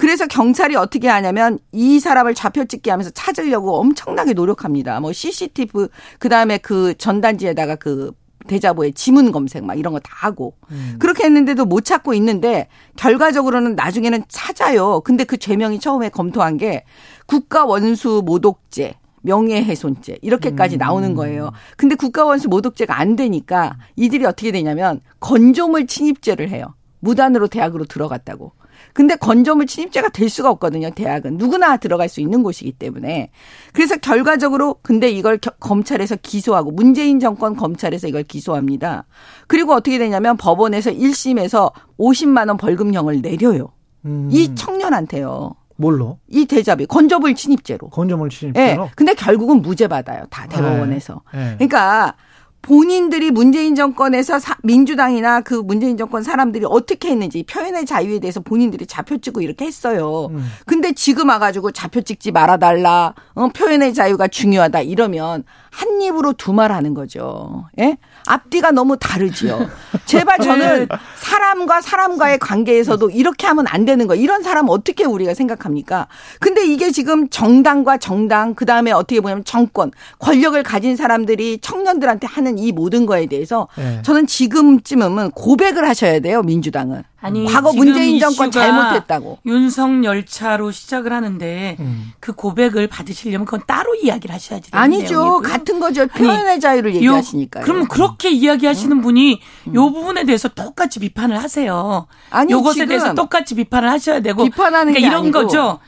그래서 0.00 0.26
경찰이 0.26 0.76
어떻게 0.76 1.08
하냐면 1.08 1.58
이 1.72 2.00
사람을 2.00 2.34
좌표 2.34 2.64
찍게 2.64 2.90
하면서 2.90 3.10
찾으려고 3.10 3.78
엄청나게 3.78 4.32
노력합니다. 4.32 4.98
뭐 5.00 5.12
CCTV 5.12 5.88
그다음에 6.18 6.56
그 6.56 6.94
전단지에다가 6.96 7.76
그 7.76 8.12
대자보에 8.48 8.92
지문 8.92 9.30
검색 9.30 9.62
막 9.64 9.78
이런 9.78 9.92
거 9.92 10.00
다 10.00 10.10
하고 10.14 10.54
음. 10.70 10.96
그렇게 10.98 11.24
했는데도 11.24 11.66
못 11.66 11.84
찾고 11.84 12.14
있는데 12.14 12.68
결과적으로는 12.96 13.74
나중에는 13.76 14.24
찾아요. 14.28 15.00
근데 15.02 15.24
그 15.24 15.36
죄명이 15.36 15.78
처음에 15.80 16.08
검토한 16.08 16.56
게 16.56 16.84
국가 17.26 17.66
원수 17.66 18.22
모독죄 18.24 18.94
명예훼손죄 19.22 20.16
이렇게까지 20.22 20.76
음. 20.76 20.78
나오는 20.78 21.14
거예요. 21.14 21.52
근데 21.76 21.94
국가원수 21.94 22.48
모독죄가 22.48 22.98
안 22.98 23.16
되니까 23.16 23.76
이들이 23.96 24.24
어떻게 24.24 24.50
되냐면 24.50 25.02
건조물 25.20 25.86
침입죄를 25.86 26.48
해요. 26.48 26.74
무단으로 27.00 27.48
대학으로 27.48 27.84
들어갔다고. 27.84 28.52
근데 28.92 29.16
건조물 29.16 29.66
침입죄가 29.66 30.10
될 30.10 30.28
수가 30.28 30.50
없거든요. 30.50 30.90
대학은 30.90 31.36
누구나 31.36 31.76
들어갈 31.76 32.08
수 32.08 32.20
있는 32.20 32.42
곳이기 32.42 32.72
때문에 32.72 33.30
그래서 33.72 33.96
결과적으로 33.96 34.76
근데 34.82 35.10
이걸 35.10 35.38
검찰에서 35.38 36.16
기소하고 36.16 36.70
문재인 36.70 37.20
정권 37.20 37.56
검찰에서 37.56 38.08
이걸 38.08 38.22
기소합니다. 38.24 39.04
그리고 39.46 39.72
어떻게 39.72 39.98
되냐면 39.98 40.36
법원에서 40.36 40.90
1심에서 40.90 41.72
50만 41.98 42.48
원 42.48 42.56
벌금형을 42.56 43.22
내려요. 43.22 43.72
음. 44.04 44.28
이 44.30 44.54
청년한테요. 44.54 45.54
뭘로? 45.76 46.18
이 46.28 46.44
대자비 46.44 46.86
건조물 46.86 47.34
침입죄로. 47.34 47.88
건조물 47.88 48.28
침입죄로. 48.28 48.84
네. 48.84 48.90
근데 48.96 49.14
결국은 49.14 49.62
무죄 49.62 49.88
받아요. 49.88 50.24
다 50.28 50.46
대법원에서. 50.46 51.22
네. 51.32 51.38
네. 51.38 51.54
그러니까 51.54 52.14
본인들이 52.62 53.30
문재인 53.30 53.74
정권에서 53.74 54.38
사, 54.38 54.56
민주당이나 54.62 55.40
그 55.40 55.54
문재인 55.54 55.96
정권 55.96 56.22
사람들이 56.22 56.66
어떻게 56.68 57.10
했는지 57.10 57.42
표현의 57.42 57.86
자유에 57.86 58.18
대해서 58.18 58.40
본인들이 58.40 58.86
좌표 58.86 59.18
찍고 59.18 59.40
이렇게 59.40 59.64
했어요. 59.64 60.28
음. 60.30 60.46
근데 60.66 60.92
지금 60.92 61.30
와가지고 61.30 61.72
좌표 61.72 62.02
찍지 62.02 62.32
말아달라. 62.32 63.14
어, 63.34 63.48
표현의 63.48 63.94
자유가 63.94 64.28
중요하다 64.28 64.82
이러면 64.82 65.44
한 65.70 66.02
입으로 66.02 66.32
두 66.34 66.52
말 66.52 66.72
하는 66.72 66.94
거죠. 66.94 67.66
예? 67.78 67.96
앞뒤가 68.26 68.70
너무 68.70 68.96
다르지요. 68.98 69.68
제발 70.06 70.38
저는 70.38 70.88
네. 70.88 70.96
사람과 71.16 71.80
사람과의 71.80 72.38
관계에서도 72.38 73.10
이렇게 73.10 73.46
하면 73.46 73.66
안 73.68 73.84
되는 73.84 74.06
거. 74.06 74.14
이런 74.14 74.42
사람 74.42 74.68
어떻게 74.68 75.04
우리가 75.04 75.34
생각합니까? 75.34 76.08
근데 76.38 76.64
이게 76.64 76.90
지금 76.90 77.28
정당과 77.28 77.98
정당, 77.98 78.54
그 78.54 78.64
다음에 78.64 78.92
어떻게 78.92 79.20
보면 79.20 79.44
정권, 79.44 79.90
권력을 80.18 80.60
가진 80.62 80.96
사람들이 80.96 81.58
청년들한테 81.60 82.26
하는 82.26 82.58
이 82.58 82.72
모든 82.72 83.06
거에 83.06 83.26
대해서 83.26 83.68
네. 83.76 84.02
저는 84.02 84.26
지금쯤은 84.26 85.32
고백을 85.32 85.88
하셔야 85.88 86.20
돼요, 86.20 86.42
민주당은. 86.42 87.02
아니 87.22 87.44
과거 87.44 87.72
문재인 87.72 88.18
정권 88.18 88.50
잘못했다고. 88.50 89.40
윤석 89.44 90.04
열 90.04 90.24
차로 90.24 90.70
시작을 90.70 91.12
하는데 91.12 91.76
음. 91.78 92.12
그 92.18 92.32
고백을 92.32 92.86
받으시려면 92.86 93.44
그건 93.44 93.60
따로 93.66 93.94
이야기를 93.94 94.34
하셔야지. 94.34 94.70
아니죠. 94.72 95.14
내용이고요. 95.22 95.40
같은 95.42 95.80
거죠. 95.80 96.06
표현의 96.06 96.60
자유를 96.60 96.94
얘기하시니까요. 96.94 97.64
그럼 97.64 97.88
그렇게 97.88 98.30
이야기하시는 98.30 98.96
음. 98.96 99.02
분이 99.02 99.40
음. 99.68 99.74
요 99.74 99.92
부분에 99.92 100.24
대해서 100.24 100.48
똑같이 100.48 100.98
비판을 100.98 101.36
하세요. 101.42 102.06
아니 102.30 102.52
요것에 102.52 102.86
대해서 102.86 103.14
똑같이 103.14 103.54
비판을 103.54 103.90
하셔야 103.90 104.20
되고 104.20 104.42
비판하는 104.44 104.94
그러니까 104.94 105.06
이런 105.08 105.24
아니고. 105.24 105.42
거죠. 105.42 105.78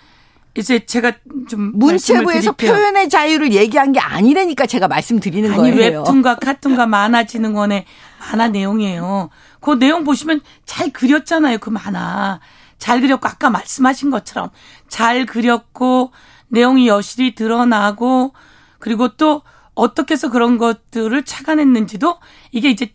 이제 0.54 0.84
제가 0.84 1.12
좀 1.48 1.72
문체부에서 1.74 2.52
표현의 2.52 3.08
자유를 3.08 3.54
얘기한 3.54 3.92
게 3.92 4.00
아니라니까 4.00 4.66
제가 4.66 4.86
말씀드리는 4.86 5.50
아니, 5.50 5.74
거예요. 5.74 6.00
웹툰과 6.00 6.36
카툰과 6.36 6.84
만화진흥원의 6.86 7.86
만화 8.20 8.48
내용이에요. 8.48 9.30
그 9.62 9.78
내용 9.78 10.04
보시면 10.04 10.42
잘 10.66 10.90
그렸잖아요. 10.92 11.58
그 11.58 11.70
만화. 11.70 12.40
잘 12.78 13.00
그렸고 13.00 13.28
아까 13.28 13.48
말씀하신 13.48 14.10
것처럼 14.10 14.50
잘 14.88 15.24
그렸고 15.24 16.10
내용이 16.48 16.88
여실히 16.88 17.34
드러나고 17.34 18.34
그리고 18.80 19.16
또 19.16 19.42
어떻게 19.74 20.14
해서 20.14 20.30
그런 20.30 20.58
것들을 20.58 21.24
착안했는지도 21.24 22.18
이게 22.50 22.70
이제 22.70 22.92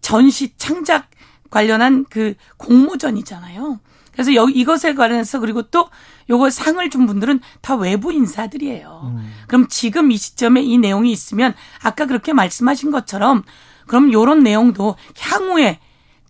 전시 0.00 0.56
창작 0.58 1.08
관련한 1.50 2.04
그 2.08 2.34
공모전이잖아요. 2.58 3.80
그래서 4.12 4.34
여, 4.34 4.46
이것에 4.48 4.94
관해서 4.94 5.40
그리고 5.40 5.62
또 5.62 5.88
요거 6.28 6.50
상을 6.50 6.88
준 6.90 7.06
분들은 7.06 7.40
다 7.62 7.74
외부 7.74 8.12
인사들이에요. 8.12 9.12
음. 9.16 9.32
그럼 9.48 9.66
지금 9.68 10.10
이 10.12 10.18
시점에 10.18 10.60
이 10.60 10.76
내용이 10.76 11.10
있으면 11.10 11.54
아까 11.82 12.04
그렇게 12.04 12.34
말씀하신 12.34 12.90
것처럼 12.90 13.42
그럼 13.86 14.12
요런 14.12 14.42
내용도 14.42 14.96
향후에 15.18 15.80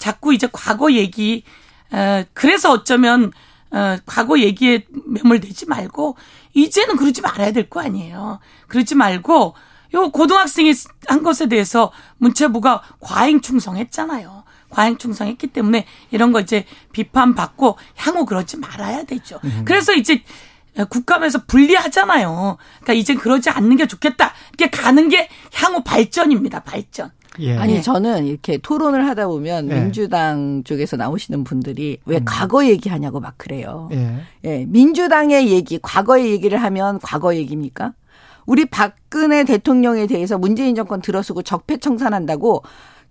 자꾸 0.01 0.35
이제 0.35 0.49
과거 0.53 0.91
얘기 0.93 1.45
어, 1.93 2.25
그래서 2.35 2.73
어쩌면 2.73 3.33
어, 3.71 3.97
과거 4.07 4.41
얘기에 4.41 4.87
매몰되지 5.07 5.67
말고 5.67 6.17
이제는 6.55 6.97
그러지 6.97 7.21
말아야 7.21 7.53
될 7.53 7.69
거 7.71 7.81
아니에요. 7.81 8.41
그러지 8.67 8.97
말고 8.97 9.55
요 9.95 10.11
고등학생이 10.11 10.73
한 11.07 11.23
것에 11.23 11.47
대해서 11.49 11.93
문체부가 12.19 12.83
과잉 13.01 13.41
충성했잖아요. 13.41 14.45
과잉 14.71 14.99
충성했기 14.99 15.49
때문에 15.49 15.87
이런 16.11 16.33
거 16.33 16.41
이제 16.41 16.65
비판받고 16.93 17.77
향후 17.97 18.25
그러지 18.25 18.57
말아야 18.57 19.05
되죠. 19.05 19.41
음. 19.45 19.63
그래서 19.65 19.93
이제 19.95 20.23
국감에서 20.89 21.45
분리하잖아요. 21.47 22.57
그러니까 22.81 22.93
이제 22.93 23.15
그러지 23.15 23.51
않는 23.51 23.77
게 23.77 23.87
좋겠다. 23.89 24.33
이렇게 24.57 24.71
가는 24.71 25.09
게 25.09 25.29
향후 25.55 25.83
발전입니다. 25.83 26.61
발전. 26.61 27.11
예. 27.41 27.57
아니 27.57 27.83
저는 27.83 28.27
이렇게 28.27 28.59
토론을 28.59 29.07
하다 29.09 29.29
보면 29.29 29.71
예. 29.71 29.81
민주당 29.81 30.63
쪽에서 30.65 30.97
나오시는 30.97 31.45
분들이 31.45 31.99
왜 32.05 32.19
음. 32.19 32.23
과거 32.25 32.65
얘기하냐고 32.67 33.21
막 33.21 33.35
그래요. 33.37 33.89
예. 33.93 34.17
예. 34.45 34.65
민주당의 34.67 35.51
얘기, 35.51 35.79
과거의 35.81 36.31
얘기를 36.31 36.63
하면 36.63 36.99
과거 37.03 37.35
얘기입니까? 37.35 37.95
우리 38.47 38.65
박근혜 38.65 39.45
대통령에 39.45 40.07
대해서 40.07 40.39
문재인 40.39 40.75
정권 40.75 41.01
들어서고 41.01 41.43
적폐청산한다고 41.43 42.63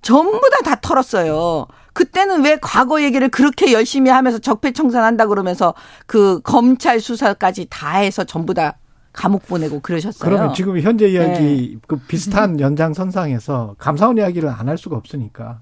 전부 0.01 0.39
다 0.49 0.59
다 0.63 0.75
털었어요. 0.81 1.67
그때는 1.93 2.43
왜 2.43 2.57
과거 2.61 3.01
얘기를 3.01 3.29
그렇게 3.29 3.73
열심히 3.73 4.11
하면서 4.11 4.37
적폐청산한다 4.37 5.25
그러면서 5.27 5.73
그 6.05 6.39
검찰 6.41 6.99
수사까지 6.99 7.67
다 7.69 7.97
해서 7.97 8.23
전부 8.23 8.53
다 8.53 8.77
감옥 9.13 9.47
보내고 9.47 9.79
그러셨어요. 9.79 10.29
그러면 10.29 10.53
지금 10.53 10.79
현재 10.79 11.07
이야기 11.09 11.39
네. 11.73 11.77
그 11.87 11.97
비슷한 11.97 12.59
연장선상에서 12.59 13.75
감사원 13.77 14.17
이야기를 14.17 14.47
안 14.49 14.69
할 14.69 14.77
수가 14.77 14.95
없으니까 14.97 15.61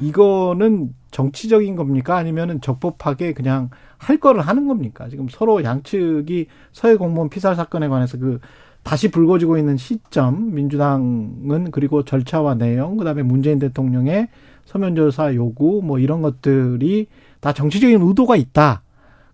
이거는 0.00 0.94
정치적인 1.10 1.76
겁니까 1.76 2.16
아니면은 2.16 2.60
적법하게 2.60 3.32
그냥 3.34 3.70
할 3.96 4.18
거를 4.18 4.42
하는 4.42 4.66
겁니까? 4.68 5.08
지금 5.08 5.28
서로 5.28 5.64
양측이 5.64 6.46
서해 6.72 6.96
공무원 6.96 7.30
피살 7.30 7.56
사건에 7.56 7.88
관해서 7.88 8.18
그 8.18 8.38
다시 8.82 9.10
불거지고 9.10 9.58
있는 9.58 9.76
시점 9.76 10.54
민주당은 10.54 11.70
그리고 11.72 12.04
절차와 12.04 12.54
내용 12.54 12.96
그다음에 12.96 13.22
문재인 13.22 13.58
대통령의 13.58 14.28
서면 14.64 14.94
조사 14.94 15.34
요구 15.34 15.80
뭐 15.82 15.98
이런 15.98 16.22
것들이 16.22 17.06
다 17.40 17.52
정치적인 17.52 18.00
의도가 18.02 18.36
있다. 18.36 18.82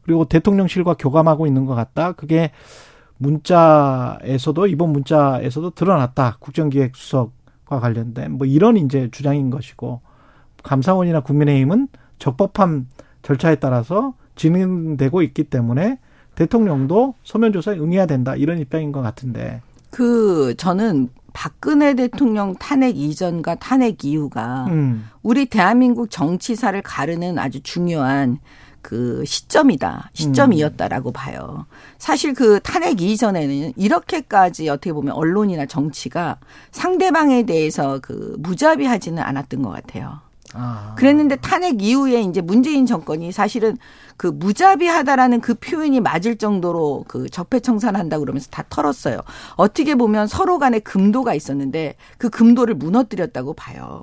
그리고 0.03 0.27
대통령실과 0.27 0.95
교감하고 0.99 1.47
있는 1.47 1.67
것 1.67 1.75
같다. 1.75 2.13
그게 2.13 2.51
문자에서도 3.25 4.67
이번 4.67 4.91
문자에서도 4.91 5.71
드러났다. 5.71 6.37
국정기획수석과 6.41 7.81
관련된 7.81 8.33
뭐 8.33 8.47
이런 8.47 8.77
이제 8.77 9.09
주장인 9.11 9.51
것이고 9.51 10.01
감사원이나 10.63 11.21
국민의힘은 11.21 11.89
적법한 12.19 12.87
절차에 13.23 13.57
따라서 13.57 14.15
진행되고 14.37 15.23
있기 15.23 15.45
때문에 15.45 15.99
대통령도 16.35 17.15
서면 17.23 17.53
조사에 17.53 17.79
응해야 17.79 18.07
된다 18.07 18.35
이런 18.37 18.59
입장인 18.59 18.93
것 18.93 19.03
같은데. 19.03 19.63
그 19.91 20.55
저는 20.57 21.09
박근혜 21.33 21.95
대통령 21.95 22.55
탄핵 22.55 22.97
이전과 22.97 23.57
탄핵 23.57 24.05
이후가 24.05 24.67
음. 24.69 25.09
우리 25.23 25.47
대한민국 25.47 26.11
정치사를 26.11 26.81
가르는 26.83 27.39
아주 27.39 27.61
중요한 27.63 28.39
그 28.85 29.25
시점이다. 29.25 30.11
시점이었다라고 30.13 31.11
음. 31.11 31.13
봐요. 31.15 31.65
사실 31.97 32.35
그 32.35 32.61
탄핵 32.61 33.01
이전에는 33.01 33.73
이렇게까지 33.77 34.69
어떻게 34.69 34.93
보면 34.93 35.15
언론이나 35.15 35.65
정치가 35.65 36.37
상대방에 36.71 37.45
대해서 37.45 37.99
그 38.03 38.37
무자비하지는 38.39 39.23
않았던 39.23 39.63
것 39.63 39.71
같아요. 39.71 40.21
아. 40.53 40.95
그랬는데 40.99 41.37
탄핵 41.37 41.83
이후에 41.83 42.21
이제 42.21 42.43
문재인 42.43 42.85
정권이 42.85 43.33
사실은 43.33 43.79
그 44.19 44.27
무자비하다라는 44.27 45.41
그 45.41 45.55
표현이 45.55 46.01
맞을 46.01 46.37
정도로 46.37 47.07
그 47.09 47.31
적폐청산한다 47.31 48.19
그러면서 48.19 48.51
다 48.51 48.65
털었어요. 48.69 49.19
어떻게 49.57 49.95
보면 49.95 50.27
서로 50.27 50.59
간에 50.59 50.79
금도가 50.79 51.33
있었는데 51.33 51.97
그 52.19 52.29
금도를 52.29 52.75
무너뜨렸다고 52.75 53.55
봐요. 53.55 54.03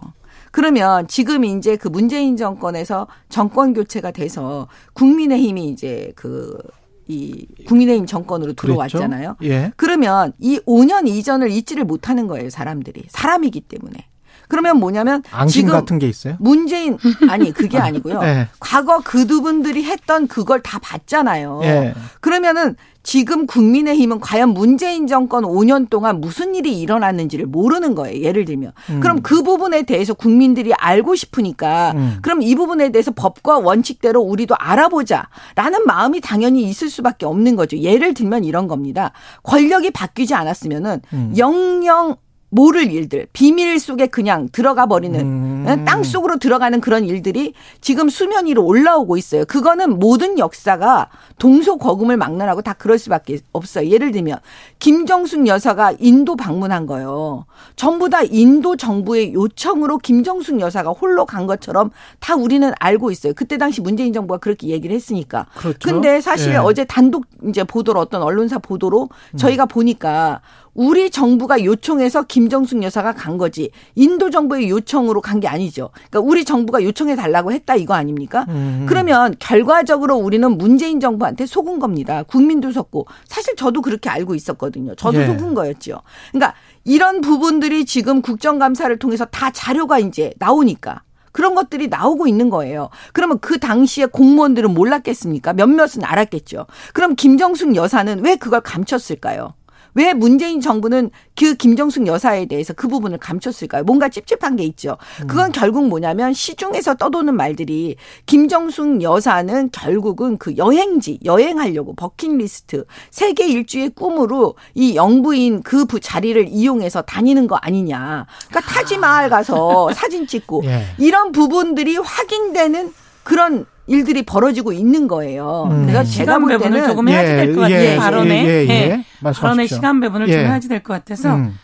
그러면 0.52 1.07
지금 1.07 1.44
이제 1.44 1.76
그 1.78 1.88
문재인 1.88 2.38
정권에서 2.38 3.07
정권 3.30 3.73
교체가 3.73 4.11
돼서 4.11 4.68
국민의힘이 4.94 5.69
이제 5.69 6.11
그이 6.15 7.48
국민의힘 7.65 8.06
정권으로 8.06 8.53
들어왔잖아요. 8.53 9.38
예. 9.44 9.72
그러면 9.78 10.34
이 10.40 10.60
5년 10.60 11.07
이전을 11.07 11.49
잊지를 11.49 11.86
못하는 11.86 12.28
거예요, 12.28 12.49
사람들이. 12.49 13.06
사람이기 13.10 13.61
때문에. 13.61 14.10
그러면 14.52 14.82
뭐냐면 14.82 15.23
앙심 15.32 15.68
같은 15.68 15.98
게 15.98 16.10
있어요? 16.10 16.36
문재인 16.38 16.98
아니 17.30 17.53
그게 17.53 17.78
아니고요. 17.80 18.19
네. 18.19 18.49
과거 18.60 18.99
그두 18.99 19.41
분들이 19.41 19.86
했던 19.86 20.28
그걸 20.28 20.61
다 20.61 20.78
봤잖아요. 20.80 21.60
네. 21.61 21.94
그러면은 22.19 22.76
지금 23.02 23.48
국민의힘은 23.48 24.19
과연 24.19 24.49
문재인 24.49 25.07
정권 25.07 25.45
5년 25.45 25.90
동안 25.90 26.19
무슨 26.19 26.53
일이 26.53 26.82
일어났는지를 26.82 27.45
모르는 27.45 27.95
거예요. 27.95 28.22
예를 28.22 28.44
들면. 28.44 28.73
음. 28.90 28.99
그럼 28.99 29.22
그 29.22 29.41
부분에 29.41 29.84
대해서 29.84 30.14
국민들이 30.14 30.73
알고 30.73 31.15
싶으니까 31.15 31.94
음. 31.95 32.18
그럼 32.22 32.41
이 32.41 32.53
부분에 32.53 32.90
대해서 32.91 33.11
법과 33.11 33.60
원칙대로 33.60 34.19
우리도 34.19 34.56
알아보자. 34.60 35.30
라는 35.56 35.86
마음이 35.86 36.19
당연히 36.19 36.64
있을 36.64 36.90
수밖에 36.90 37.26
없는 37.26 37.56
거죠. 37.56 37.78
예를 37.78 38.14
들면 38.14 38.44
이런 38.44 38.68
겁니다. 38.68 39.14
권력이 39.44 39.91
바뀌지 39.91 40.34
않았으면은 40.34 41.02
음. 41.14 41.34
영영 41.38 42.18
모를 42.52 42.91
일들, 42.91 43.28
비밀 43.32 43.80
속에 43.80 44.07
그냥 44.07 44.49
들어가 44.52 44.86
버리는 44.86 45.18
음. 45.19 45.65
예, 45.69 45.86
땅 45.86 46.03
속으로 46.03 46.38
들어가는 46.38 46.82
그런 46.82 47.06
일들이 47.06 47.53
지금 47.80 48.10
수면 48.10 48.45
위로 48.45 48.65
올라오고 48.65 49.15
있어요. 49.15 49.45
그거는 49.45 49.99
모든 49.99 50.38
역사가 50.38 51.10
동서 51.40 51.78
거금을 51.78 52.18
막론하고 52.18 52.61
다 52.61 52.73
그럴 52.73 52.99
수밖에 52.99 53.40
없어요. 53.53 53.90
예를 53.90 54.11
들면 54.11 54.38
김정숙 54.80 55.48
여사가 55.48 55.94
인도 55.99 56.36
방문한 56.36 56.88
거요. 56.88 57.45
전부 57.78 58.10
다 58.10 58.22
인도 58.22 58.76
정부의 58.76 59.34
요청으로 59.34 59.99
김정숙 59.99 60.60
여사가 60.60 60.91
홀로 60.91 61.26
간 61.26 61.48
것처럼 61.48 61.90
다 62.19 62.36
우리는 62.36 62.69
알고 62.80 63.11
있어요. 63.11 63.34
그때 63.34 63.57
당시 63.57 63.80
문재인 63.80 64.11
정부가 64.11 64.40
그렇게 64.40 64.68
얘기를 64.68 64.94
했으니까. 64.94 65.45
그렇죠. 65.56 65.80
근데 65.82 66.19
사실 66.19 66.52
예. 66.52 66.57
어제 66.57 66.84
단독 66.84 67.26
이제 67.48 67.64
보도로 67.64 68.02
어떤 68.02 68.22
언론사 68.22 68.57
보도로 68.57 69.07
저희가 69.38 69.64
음. 69.64 69.68
보니까 69.69 70.41
우리 70.73 71.10
정부가 71.10 71.64
요청해서 71.64 72.23
김정숙 72.23 72.81
여사가 72.84 73.14
간 73.14 73.38
거지 73.38 73.72
인도 73.95 74.30
정부의 74.30 74.69
요청으로 74.69 75.19
간 75.22 75.41
게 75.41 75.48
아니죠. 75.48 75.89
그러니까 76.10 76.19
우리 76.22 76.45
정부가 76.45 76.84
요청해 76.84 77.15
달라고 77.15 77.52
했다 77.52 77.76
이거 77.76 77.93
아닙니까? 77.95 78.45
음. 78.49 78.85
그러면 78.88 79.35
결과적으로 79.39 80.15
우리는 80.18 80.49
문재인 80.57 80.99
정부한테 80.99 81.45
속은 81.45 81.80
겁니다. 81.80 82.23
국민도 82.23 82.72
속고 82.72 83.07
사실 83.26 83.56
저도 83.56 83.81
그렇게 83.81 84.10
알고 84.10 84.35
있었거든요. 84.35 84.93
저도 84.95 85.22
예. 85.22 85.26
속은 85.26 85.53
거였죠. 85.56 86.02
그러니까 86.31 86.53
이런 86.84 87.22
부분들이 87.22 87.85
지금 87.85 88.22
국정감사를 88.22 88.98
통해서 88.99 89.26
다 89.26 89.52
자료가 89.52 89.99
이제 89.99 90.31
나오니까 90.38 91.02
그런 91.31 91.56
것들이 91.56 91.88
나오고 91.88 92.27
있는 92.27 92.49
거예요. 92.49 92.89
그러면 93.14 93.39
그 93.39 93.57
당시에 93.57 94.06
공무원들은 94.06 94.73
몰랐겠습니까? 94.73 95.53
몇몇은 95.53 96.03
알았겠죠. 96.03 96.65
그럼 96.93 97.15
김정숙 97.15 97.76
여사는 97.76 98.23
왜 98.23 98.35
그걸 98.35 98.61
감췄을까요? 98.61 99.53
왜 99.93 100.13
문재인 100.13 100.61
정부는 100.61 101.11
그 101.38 101.55
김정숙 101.55 102.07
여사에 102.07 102.45
대해서 102.45 102.73
그 102.73 102.88
부분을 102.88 103.18
감췄을까요? 103.18 103.84
뭔가 103.84 104.09
찝찝한 104.09 104.55
게 104.55 104.63
있죠. 104.63 104.97
그건 105.22 105.47
음. 105.47 105.51
결국 105.51 105.88
뭐냐면 105.88 106.34
시중에서 106.34 106.95
떠도는 106.95 107.35
말들이 107.35 107.95
김정숙 108.26 109.01
여사는 109.01 109.69
결국은 109.72 110.38
그 110.38 110.55
여행지, 110.57 111.19
여행하려고 111.23 111.93
버킷리스트, 111.95 112.85
세계 113.09 113.47
일주의 113.47 113.89
꿈으로 113.89 114.55
이 114.76 114.95
영부인 114.95 115.63
그 115.63 115.85
자리를 115.99 116.47
이용해서 116.47 117.01
다니는 117.01 117.47
거 117.47 117.55
아니냐. 117.55 118.26
그러니까 118.49 118.73
타지마을 118.73 119.30
가서 119.30 119.91
사진 119.93 120.27
찍고 120.27 120.63
예. 120.65 120.85
이런 120.97 121.31
부분들이 121.31 121.97
확인되는 121.97 122.93
그런 123.23 123.65
일들이 123.87 124.23
벌어지고 124.23 124.73
있는 124.73 125.07
거예요. 125.07 125.67
음. 125.71 125.85
그래서 125.87 126.03
제가 126.03 126.39
볼 126.39 126.57
때는 126.57 126.87
조금 126.87 127.07
해야지 127.09 127.31
될 127.31 127.55
것 127.55 127.61
같아요. 127.61 127.83
예, 127.83 127.95
발언에. 127.97 128.45
예, 128.45 128.65
예, 128.67 128.69
예. 128.69 129.05
발언의 129.21 129.67
시간 129.67 129.99
배분을 129.99 130.27
좀 130.27 130.35
예. 130.35 130.45
해야지 130.45 130.67
될 130.67 130.81
것 130.83 130.93
같아서 130.93 131.35
음. 131.35 131.57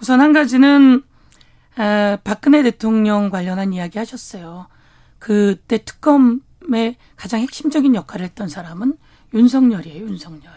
우선 0.00 0.20
한 0.20 0.32
가지는 0.32 1.02
에, 1.78 2.16
박근혜 2.24 2.62
대통령 2.62 3.30
관련한 3.30 3.72
이야기 3.72 3.98
하셨어요. 3.98 4.66
그때 5.18 5.78
특검의 5.84 6.96
가장 7.16 7.40
핵심적인 7.40 7.94
역할을 7.94 8.24
했던 8.24 8.48
사람은 8.48 8.94
윤석열이에요. 9.34 10.06
윤석열. 10.06 10.50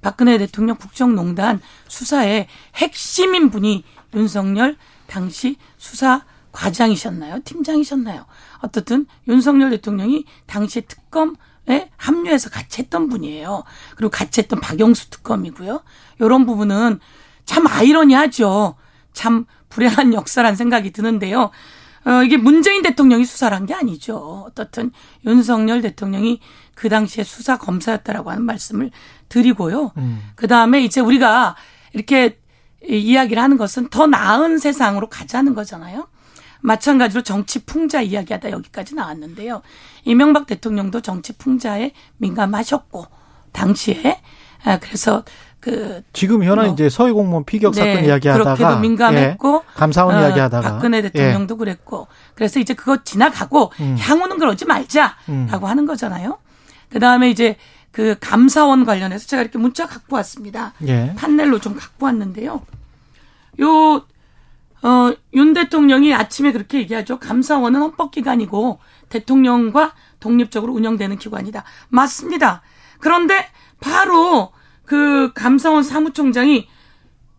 박근혜 0.00 0.38
대통령 0.38 0.76
국정농단 0.76 1.60
수사의 1.88 2.46
핵심인 2.76 3.50
분이 3.50 3.84
윤석열 4.14 4.76
당시 5.06 5.56
수사 5.78 6.22
과장이셨나요? 6.54 7.40
팀장이셨나요? 7.44 8.24
어떻든 8.60 9.06
윤석열 9.28 9.70
대통령이 9.70 10.24
당시에 10.46 10.82
특검 10.82 11.36
에 11.66 11.88
합류해서 11.96 12.50
같이 12.50 12.82
했던 12.82 13.08
분이에요. 13.08 13.64
그리고 13.96 14.10
같이 14.10 14.42
했던 14.42 14.60
박영수 14.60 15.08
특검이고요. 15.08 15.82
이런 16.20 16.44
부분은 16.44 17.00
참 17.46 17.66
아이러니하죠. 17.66 18.74
참 19.14 19.46
불행한 19.70 20.12
역사란 20.12 20.56
생각이 20.56 20.90
드는데요. 20.90 21.50
어, 22.04 22.22
이게 22.22 22.36
문재인 22.36 22.82
대통령이 22.82 23.24
수사를 23.24 23.56
한 23.56 23.64
게 23.64 23.72
아니죠. 23.72 24.44
어떻든 24.46 24.90
윤석열 25.24 25.80
대통령이 25.80 26.40
그 26.74 26.90
당시에 26.90 27.24
수사 27.24 27.56
검사였다라고 27.56 28.30
하는 28.30 28.42
말씀을 28.44 28.90
드리고요. 29.30 29.92
음. 29.96 30.20
그 30.34 30.46
다음에 30.46 30.82
이제 30.82 31.00
우리가 31.00 31.56
이렇게 31.94 32.38
이야기를 32.86 33.42
하는 33.42 33.56
것은 33.56 33.88
더 33.88 34.06
나은 34.06 34.58
세상으로 34.58 35.08
가자는 35.08 35.54
거잖아요. 35.54 36.08
마찬가지로 36.64 37.22
정치 37.22 37.64
풍자 37.64 38.00
이야기하다 38.00 38.50
여기까지 38.50 38.94
나왔는데요. 38.94 39.60
이명박 40.04 40.46
대통령도 40.46 41.02
정치 41.02 41.34
풍자에 41.34 41.92
민감하셨고 42.16 43.06
당시에 43.52 44.20
아, 44.64 44.78
그래서 44.78 45.24
그 45.60 46.02
지금 46.14 46.42
현안 46.42 46.66
뭐, 46.66 46.74
이제 46.74 46.88
서해 46.88 47.12
공무원 47.12 47.44
피격 47.44 47.74
네, 47.74 47.80
사건 47.80 48.04
이야기하다가 48.06 48.54
그렇게도 48.54 48.80
민감했고 48.80 49.62
예, 49.62 49.74
감사원 49.74 50.16
어, 50.16 50.20
이야기하다가 50.20 50.72
박근혜 50.72 51.02
대통령도 51.02 51.54
예. 51.54 51.58
그랬고 51.58 52.06
그래서 52.34 52.58
이제 52.60 52.72
그거 52.72 53.02
지나가고 53.04 53.70
음. 53.80 53.96
향후는 53.98 54.38
그러지 54.38 54.64
말자라고 54.64 55.16
음. 55.28 55.48
하는 55.48 55.84
거잖아요. 55.84 56.38
그 56.88 56.98
다음에 56.98 57.28
이제 57.28 57.56
그 57.92 58.16
감사원 58.20 58.86
관련해서 58.86 59.26
제가 59.26 59.42
이렇게 59.42 59.58
문자 59.58 59.86
갖고 59.86 60.16
왔습니다. 60.16 60.72
예. 60.86 61.12
판넬로 61.16 61.60
좀 61.60 61.74
갖고 61.76 62.06
왔는데요. 62.06 62.62
요, 63.60 64.06
어, 64.84 65.14
윤 65.32 65.54
대통령이 65.54 66.12
아침에 66.12 66.52
그렇게 66.52 66.78
얘기하죠. 66.78 67.18
감사원은 67.18 67.80
헌법기관이고 67.80 68.78
대통령과 69.08 69.94
독립적으로 70.20 70.74
운영되는 70.74 71.16
기관이다. 71.18 71.64
맞습니다. 71.88 72.60
그런데 73.00 73.48
바로 73.80 74.52
그 74.84 75.32
감사원 75.34 75.82
사무총장이 75.82 76.68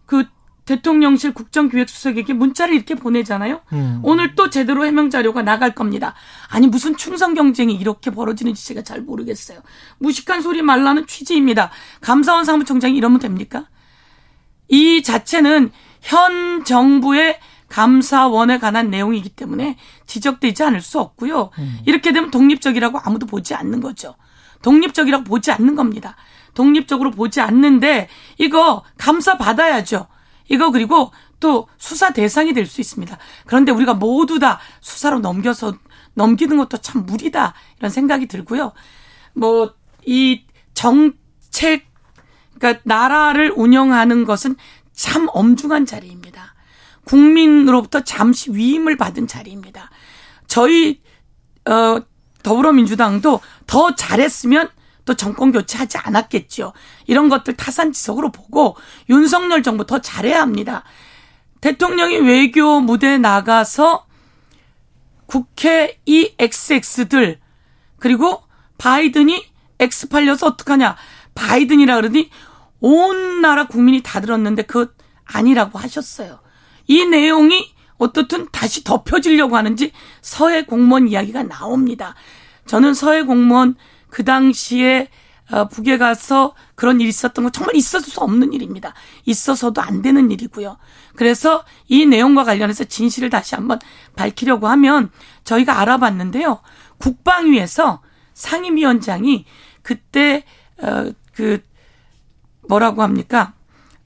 그 0.07 0.25
대통령실 0.65 1.35
국정기획수석에게 1.35 2.33
문자를 2.33 2.73
이렇게 2.73 2.95
보내잖아요. 2.95 3.61
음. 3.73 3.99
오늘 4.01 4.33
또 4.33 4.49
제대로 4.49 4.83
해명 4.83 5.11
자료가 5.11 5.43
나갈 5.43 5.75
겁니다. 5.75 6.15
아니 6.49 6.65
무슨 6.65 6.97
충성 6.97 7.35
경쟁이 7.35 7.75
이렇게 7.75 8.09
벌어지는지 8.09 8.65
제가 8.65 8.81
잘 8.81 9.01
모르겠어요. 9.01 9.59
무식한 9.99 10.41
소리 10.41 10.63
말라는 10.63 11.05
취지입니다. 11.05 11.69
감사원 12.01 12.43
사무총장이 12.43 12.97
이러면 12.97 13.19
됩니까? 13.19 13.67
이 14.67 15.03
자체는 15.03 15.71
현 16.05 16.63
정부의 16.63 17.39
감사원에 17.69 18.59
관한 18.59 18.89
내용이기 18.89 19.29
때문에 19.29 19.77
지적되지 20.05 20.63
않을 20.63 20.81
수 20.81 20.99
없고요. 20.99 21.49
음. 21.57 21.79
이렇게 21.85 22.11
되면 22.13 22.31
독립적이라고 22.31 22.99
아무도 23.03 23.25
보지 23.25 23.53
않는 23.55 23.81
거죠. 23.81 24.15
독립적이라고 24.61 25.23
보지 25.23 25.51
않는 25.51 25.75
겁니다. 25.75 26.15
독립적으로 26.53 27.11
보지 27.11 27.41
않는데 27.41 28.07
이거 28.37 28.83
감사 28.97 29.37
받아야죠. 29.37 30.07
이거 30.47 30.71
그리고 30.71 31.11
또 31.39 31.67
수사 31.77 32.13
대상이 32.13 32.53
될 32.53 32.65
수 32.65 32.81
있습니다. 32.81 33.17
그런데 33.45 33.71
우리가 33.71 33.93
모두 33.95 34.39
다 34.39 34.59
수사로 34.81 35.19
넘겨서 35.19 35.73
넘기는 36.13 36.55
것도 36.55 36.77
참 36.77 37.05
무리다 37.05 37.53
이런 37.79 37.89
생각이 37.91 38.27
들고요. 38.27 38.73
뭐 39.33 39.73
이 40.05 40.45
정책 40.73 41.87
그러니까 42.57 42.81
나라를 42.85 43.51
운영하는 43.55 44.23
것은 44.25 44.55
참 44.95 45.27
엄중한 45.31 45.85
자리입니다. 45.85 46.55
국민으로부터 47.03 48.01
잠시 48.01 48.51
위임을 48.51 48.97
받은 48.97 49.27
자리입니다. 49.27 49.89
저희 50.47 51.01
어 51.65 52.01
더불어민주당도 52.43 53.41
더 53.67 53.95
잘했으면 53.95 54.69
또 55.05 55.13
정권 55.13 55.51
교체하지 55.51 55.97
않았겠죠. 55.97 56.73
이런 57.05 57.29
것들 57.29 57.55
타산지석으로 57.55 58.31
보고 58.31 58.75
윤석열 59.09 59.63
정부 59.63 59.85
더 59.85 59.99
잘해야 59.99 60.41
합니다. 60.41 60.83
대통령이 61.61 62.17
외교 62.17 62.79
무대에 62.79 63.17
나가서 63.17 64.05
국회 65.25 65.99
이 66.05 66.33
XX들 66.37 67.39
그리고 67.97 68.43
바이든이 68.77 69.43
X 69.79 70.09
팔려서 70.09 70.47
어떡하냐. 70.47 70.95
바이든이라 71.33 71.95
그러니 71.95 72.29
온 72.87 73.41
나라 73.41 73.65
국민이 73.65 74.03
다 74.03 74.21
들었는데 74.21 74.61
그 74.61 74.93
아니라고 75.25 75.79
하셨어요. 75.79 76.39
이 76.85 77.03
내용이 77.03 77.73
어떻든 77.97 78.47
다시 78.51 78.83
덮여지려고 78.83 79.57
하는지 79.57 79.91
서해 80.21 80.65
공무원 80.65 81.07
이야기가 81.07 81.41
나옵니다. 81.41 82.13
저는 82.67 82.93
서해 82.93 83.23
공무원 83.23 83.73
그 84.11 84.23
당시에 84.23 85.09
어, 85.49 85.67
북에 85.67 85.97
가서 85.97 86.53
그런 86.75 87.01
일이 87.01 87.09
있었던 87.09 87.45
건 87.45 87.51
정말 87.51 87.75
있었을 87.75 88.07
수 88.07 88.19
없는 88.19 88.53
일입니다. 88.53 88.93
있어서도 89.25 89.81
안 89.81 90.03
되는 90.03 90.29
일이고요. 90.29 90.77
그래서 91.15 91.63
이 91.87 92.05
내용과 92.05 92.43
관련해서 92.43 92.83
진실을 92.83 93.31
다시 93.31 93.55
한번 93.55 93.79
밝히려고 94.15 94.67
하면 94.67 95.09
저희가 95.43 95.79
알아봤는데요. 95.79 96.61
국방위에서 96.99 98.03
상임위원장이 98.35 99.45
그때 99.81 100.43
어그 100.77 101.63
뭐라고 102.67 103.03
합니까? 103.03 103.53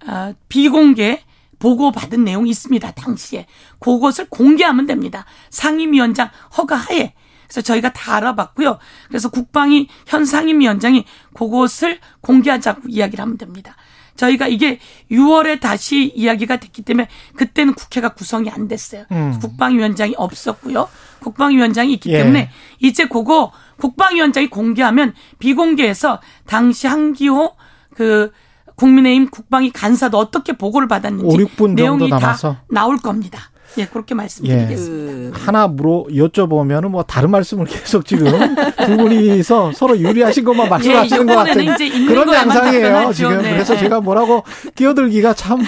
어, 0.08 0.34
비공개 0.48 1.24
보고 1.60 1.92
받은 1.92 2.24
내용이 2.24 2.50
있습니다. 2.50 2.92
당시에 2.92 3.46
그것을 3.80 4.28
공개하면 4.30 4.86
됩니다. 4.86 5.26
상임위원장 5.50 6.30
허가 6.58 6.76
하에 6.76 7.14
그래서 7.48 7.62
저희가 7.62 7.92
다 7.94 8.16
알아봤고요. 8.16 8.78
그래서 9.08 9.30
국방위 9.30 9.88
현 10.06 10.24
상임위원장이 10.24 11.06
그것을 11.34 12.00
공개하자고 12.22 12.84
이야기를 12.88 13.22
하면 13.24 13.38
됩니다. 13.38 13.76
저희가 14.16 14.48
이게 14.48 14.80
6월에 15.10 15.60
다시 15.60 16.12
이야기가 16.16 16.58
됐기 16.58 16.82
때문에 16.82 17.08
그때는 17.36 17.74
국회가 17.74 18.10
구성이 18.10 18.50
안 18.50 18.68
됐어요. 18.68 19.06
음. 19.12 19.40
국방위원장이 19.40 20.14
없었고요. 20.18 20.90
국방위원장이 21.22 21.94
있기 21.94 22.12
예. 22.12 22.20
때문에 22.20 22.52
이제 22.80 23.06
그거 23.06 23.52
국방위원장이 23.78 24.50
공개하면 24.50 25.14
비공개해서 25.40 26.22
당시 26.46 26.88
한기호 26.88 27.56
그 27.96 28.32
국민의힘 28.80 29.30
국방위 29.30 29.72
간사도 29.72 30.18
어떻게 30.18 30.54
보고를 30.54 30.88
받았는지 30.88 31.26
5, 31.26 31.30
6분 31.48 31.74
내용이 31.74 32.08
남아서. 32.10 32.54
다 32.54 32.64
나올 32.70 32.98
겁니다. 32.98 33.52
예, 33.78 33.86
그렇게 33.86 34.16
말씀드리겠습니다. 34.16 35.38
예. 35.38 35.44
하나 35.46 35.68
물어 35.68 36.06
여쭤보면은 36.10 36.90
뭐 36.90 37.04
다른 37.04 37.30
말씀을 37.30 37.66
계속 37.66 38.06
지금 38.06 38.26
두 38.86 38.98
분이서 38.98 39.74
서로 39.74 39.98
유리하신 39.98 40.44
것만 40.44 40.70
말씀하시는 40.70 41.30
예, 41.30 41.34
것 41.34 41.46
같은 41.46 42.08
그런 42.08 42.34
양상이에요 42.34 43.14
지금. 43.14 43.42
네. 43.42 43.52
그래서 43.52 43.78
제가 43.78 44.02
뭐라고 44.02 44.44
끼어들기가 44.76 45.34
참 45.36 45.60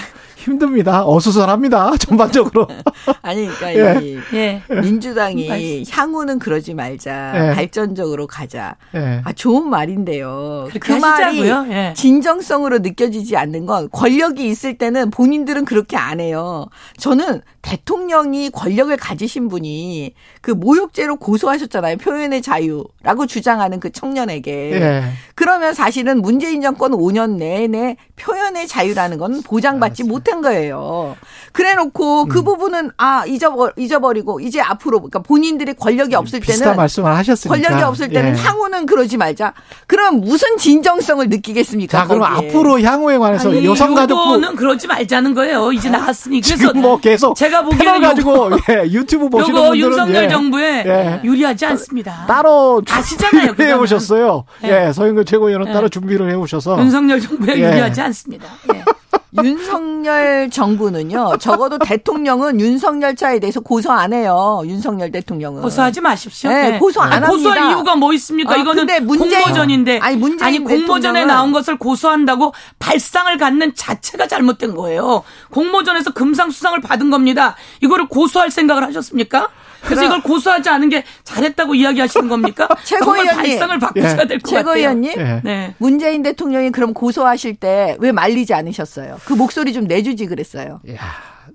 힘듭니다. 0.42 1.06
어수선합니다. 1.06 1.96
전반적으로. 1.98 2.66
아니, 3.22 3.46
그러니까 3.46 4.02
예. 4.34 4.62
이 4.70 4.74
민주당이 4.74 5.84
향후는 5.88 6.38
그러지 6.38 6.74
말자. 6.74 7.32
예. 7.50 7.54
발전적으로 7.54 8.26
가자. 8.26 8.76
예. 8.94 9.22
아, 9.24 9.32
좋은 9.32 9.68
말인데요. 9.68 10.68
그 10.80 10.92
말이 10.92 11.40
예. 11.40 11.94
진정성으로 11.96 12.78
느껴지지 12.80 13.36
않는 13.36 13.66
건 13.66 13.88
권력이 13.90 14.46
있을 14.48 14.78
때는 14.78 15.10
본인들은 15.10 15.64
그렇게 15.64 15.96
안 15.96 16.20
해요. 16.20 16.66
저는 16.96 17.42
대통령이 17.62 18.50
권력을 18.50 18.94
가지신 18.96 19.48
분이 19.48 20.14
그 20.40 20.50
모욕죄로 20.50 21.16
고소하셨잖아요. 21.16 21.98
표현의 21.98 22.42
자유라고 22.42 23.26
주장하는 23.26 23.78
그 23.78 23.90
청년에게. 23.90 24.72
예. 24.72 25.02
그러면 25.34 25.72
사실은 25.72 26.20
문재인 26.20 26.60
정권 26.60 26.92
5년 26.92 27.36
내내 27.36 27.96
표현의 28.16 28.66
자유라는 28.66 29.18
건 29.18 29.42
보장받지 29.42 30.04
못해 30.04 30.22
못한 30.32 30.40
거예요. 30.40 31.16
그래 31.52 31.74
놓고 31.74 32.26
그 32.26 32.38
음. 32.40 32.44
부분은 32.44 32.90
아, 32.96 33.24
잊어버, 33.26 33.72
잊어버리고 33.76 34.40
이제 34.40 34.60
앞으로 34.60 34.98
그러니까 34.98 35.20
본인들이 35.20 35.74
권력이 35.74 36.14
없을 36.14 36.40
때는 36.40 36.76
말씀을 36.76 37.14
하셨으니까. 37.14 37.54
권력이 37.54 37.82
없을 37.84 38.08
때는 38.08 38.36
예. 38.36 38.42
향후는 38.42 38.86
그러지 38.86 39.18
말자. 39.18 39.52
그럼 39.86 40.20
무슨 40.20 40.56
진정성을 40.56 41.28
느끼겠습니까? 41.28 41.98
자, 41.98 42.06
그럼 42.06 42.22
앞으로 42.22 42.80
향후에 42.80 43.18
관해서 43.18 43.64
여성가족부 43.64 44.38
는 44.38 44.56
그러지 44.56 44.86
말자는 44.86 45.34
거예요. 45.34 45.72
이제 45.72 45.90
나왔으니 45.90 46.40
그래서 46.40 46.72
뭐 46.72 46.98
계속 46.98 47.36
제가 47.36 47.62
보기에는 47.62 48.00
가지고 48.00 48.50
예, 48.70 48.90
유튜브 48.90 49.28
보시는 49.28 49.60
분들은 49.60 49.78
윤석열 49.78 50.24
예. 50.24 50.28
정부에 50.28 50.84
예. 50.86 51.20
유리하지 51.22 51.66
않습니다. 51.66 52.24
따로 52.26 52.82
아시잖아요. 52.90 53.54
해 53.58 53.72
오셨어요. 53.72 54.44
예, 54.64 54.86
예 54.88 54.92
서영근 54.92 55.26
최고위원은 55.26 55.72
따로 55.72 55.88
준비를 55.88 56.30
해 56.30 56.34
오셔서 56.34 56.78
윤석열 56.80 57.20
정부에 57.20 57.54
유리하지 57.54 58.00
않습니다. 58.00 58.46
예. 59.42 59.48
윤석열 59.48 60.50
정부는요. 60.50 61.38
적어도 61.38 61.78
대통령은 61.78 62.60
윤석열 62.60 63.16
차에 63.16 63.38
대해서 63.38 63.60
고소 63.60 63.90
안 63.90 64.12
해요. 64.12 64.60
윤석열 64.66 65.10
대통령은 65.10 65.62
고소하지 65.62 66.02
마십시오. 66.02 66.50
네, 66.50 66.78
고소 66.78 67.00
안 67.00 67.12
합니다. 67.12 67.28
고소할 67.28 67.70
이유가 67.70 67.96
뭐 67.96 68.12
있습니까? 68.12 68.52
아, 68.52 68.56
이거는 68.56 68.86
문재인, 69.06 69.42
공모전인데 69.42 69.98
아니, 70.00 70.16
문재인 70.16 70.46
아니 70.46 70.58
공모전에 70.58 71.24
나온 71.24 71.52
것을 71.52 71.78
고소한다고 71.78 72.52
발상을 72.78 73.34
갖는 73.38 73.74
자체가 73.74 74.26
잘못된 74.28 74.74
거예요. 74.74 75.22
공모전에서 75.50 76.12
금상 76.12 76.50
수상을 76.50 76.78
받은 76.80 77.10
겁니다. 77.10 77.56
이거를 77.80 78.08
고소할 78.08 78.50
생각을 78.50 78.84
하셨습니까? 78.84 79.48
그래서 79.84 80.04
이걸 80.04 80.22
고소하지 80.22 80.68
않은 80.68 80.88
게 80.88 81.04
잘했다고 81.24 81.74
이야기하시는 81.74 82.28
겁니까? 82.28 82.68
최고위원님 82.84 83.34
발상을 83.58 83.78
바꾸셔야 83.78 84.16
될 84.26 84.38
것 84.40 84.50
같아요. 84.50 84.62
최고위원님, 84.64 85.12
네. 85.44 85.74
문재인 85.78 86.22
대통령이 86.22 86.70
그럼 86.70 86.94
고소하실 86.94 87.56
때 87.56 87.96
왜 88.00 88.12
말리지 88.12 88.54
않으셨어요? 88.54 89.18
그 89.24 89.32
목소리 89.34 89.72
좀 89.72 89.84
내주지 89.84 90.26
그랬어요. 90.26 90.80
야, 90.90 90.98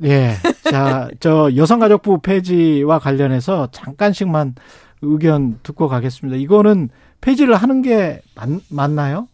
예. 0.04 0.36
자, 0.70 1.08
저 1.20 1.50
여성가족부 1.56 2.20
폐지와 2.22 3.00
관련해서 3.00 3.70
잠깐씩만 3.72 4.56
의견 5.02 5.60
듣고 5.64 5.88
가겠습니다. 5.88 6.38
이거는 6.38 6.90
폐지를 7.22 7.56
하는 7.56 7.82
게 7.82 8.22
맞, 8.36 8.50
맞나요? 8.70 9.28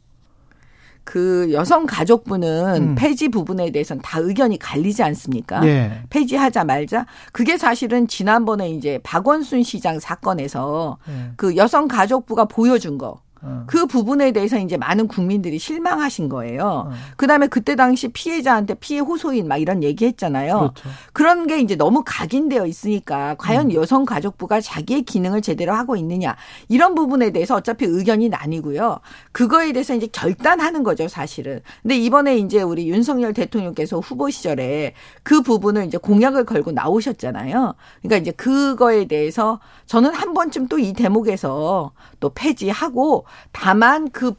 그 1.04 1.50
여성 1.52 1.86
가족부는 1.86 2.76
음. 2.76 2.96
폐지 2.96 3.28
부분에 3.30 3.72
대해서는 3.72 4.02
다 4.02 4.20
의견이 4.20 4.58
갈리지 4.58 5.04
않습니까? 5.04 5.66
예. 5.66 6.02
폐지하자 6.10 6.64
말자. 6.64 7.06
그게 7.32 7.58
사실은 7.58 8.08
지난번에 8.08 8.70
이제 8.70 9.00
박원순 9.04 9.64
시장 9.64 10.00
사건에서 10.00 10.98
예. 11.10 11.32
그 11.36 11.56
여성 11.58 11.88
가족부가 11.88 12.46
보여준 12.46 12.98
거. 12.98 13.20
어. 13.44 13.64
그 13.66 13.88
부분에 13.88 14.32
대해서 14.32 14.58
이제 14.60 14.78
많은 14.78 15.08
국민들이 15.08 15.58
실망하신 15.58 16.30
거예요. 16.30 16.86
어. 16.88 16.92
그다음에 17.18 17.48
그때 17.48 17.76
당시 17.76 18.10
피해자한테 18.10 18.76
피해 18.76 19.00
호소인 19.00 19.48
막 19.48 19.58
이런 19.58 19.82
얘기했잖아요. 19.84 20.60
그렇죠. 20.60 20.90
그런 21.14 21.48
게 21.48 21.60
이제 21.60 21.76
너무 21.76 22.04
각인되어 22.06 22.68
있으니까 22.68 23.36
과연 23.40 23.72
음. 23.72 23.74
여성가족부가 23.74 24.62
자기의 24.62 25.02
기능을 25.02 25.42
제대로 25.42 25.74
하고 25.74 25.96
있느냐 25.96 26.36
이런 26.70 26.94
부분에 26.94 27.32
대해서 27.32 27.56
어차피 27.56 27.86
의견이 27.86 28.30
나뉘고요. 28.30 29.00
그거에 29.32 29.72
대해서 29.74 29.96
이제 29.96 30.08
결단하는 30.12 30.84
거죠, 30.84 31.08
사실은. 31.08 31.62
근데 31.82 31.98
이번에 31.98 32.38
이제 32.38 32.62
우리 32.62 32.88
윤석열 32.88 33.34
대통령께서 33.34 34.00
후보 34.00 34.30
시절에 34.30 34.94
그 35.24 35.42
부분을 35.42 35.86
이제 35.86 35.98
공약을 35.98 36.46
걸고 36.46 36.72
나오셨잖아요. 36.72 37.74
그러니까 38.02 38.18
이제 38.22 38.32
그거에 38.32 39.06
대해서 39.06 39.60
저는 39.88 40.14
한 40.14 40.34
번쯤 40.36 40.68
또 40.68 40.84
이 40.84 40.94
대목에서 40.94 41.92
또 42.20 42.30
폐지하고 42.30 43.26
다만 43.52 44.10
그 44.12 44.36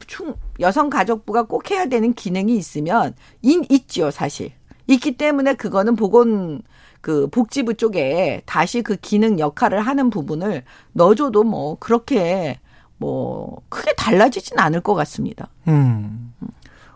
여성가족부가 0.59 1.43
꼭 1.43 1.71
해야 1.71 1.85
되는 1.87 2.13
기능이 2.13 2.55
있으면 2.55 3.15
인 3.41 3.65
있지요, 3.69 4.11
사실. 4.11 4.51
있기 4.87 5.17
때문에 5.17 5.55
그거는 5.55 5.95
보건 5.95 6.61
그 7.01 7.27
복지부 7.27 7.75
쪽에 7.75 8.41
다시 8.45 8.81
그 8.81 8.95
기능 8.95 9.39
역할을 9.39 9.79
하는 9.81 10.09
부분을 10.09 10.63
넣어줘도 10.93 11.43
뭐 11.43 11.77
그렇게 11.79 12.59
뭐 12.97 13.61
크게 13.69 13.93
달라지진 13.95 14.57
않을 14.59 14.81
것 14.81 14.95
같습니다. 14.95 15.49
음. 15.67 16.33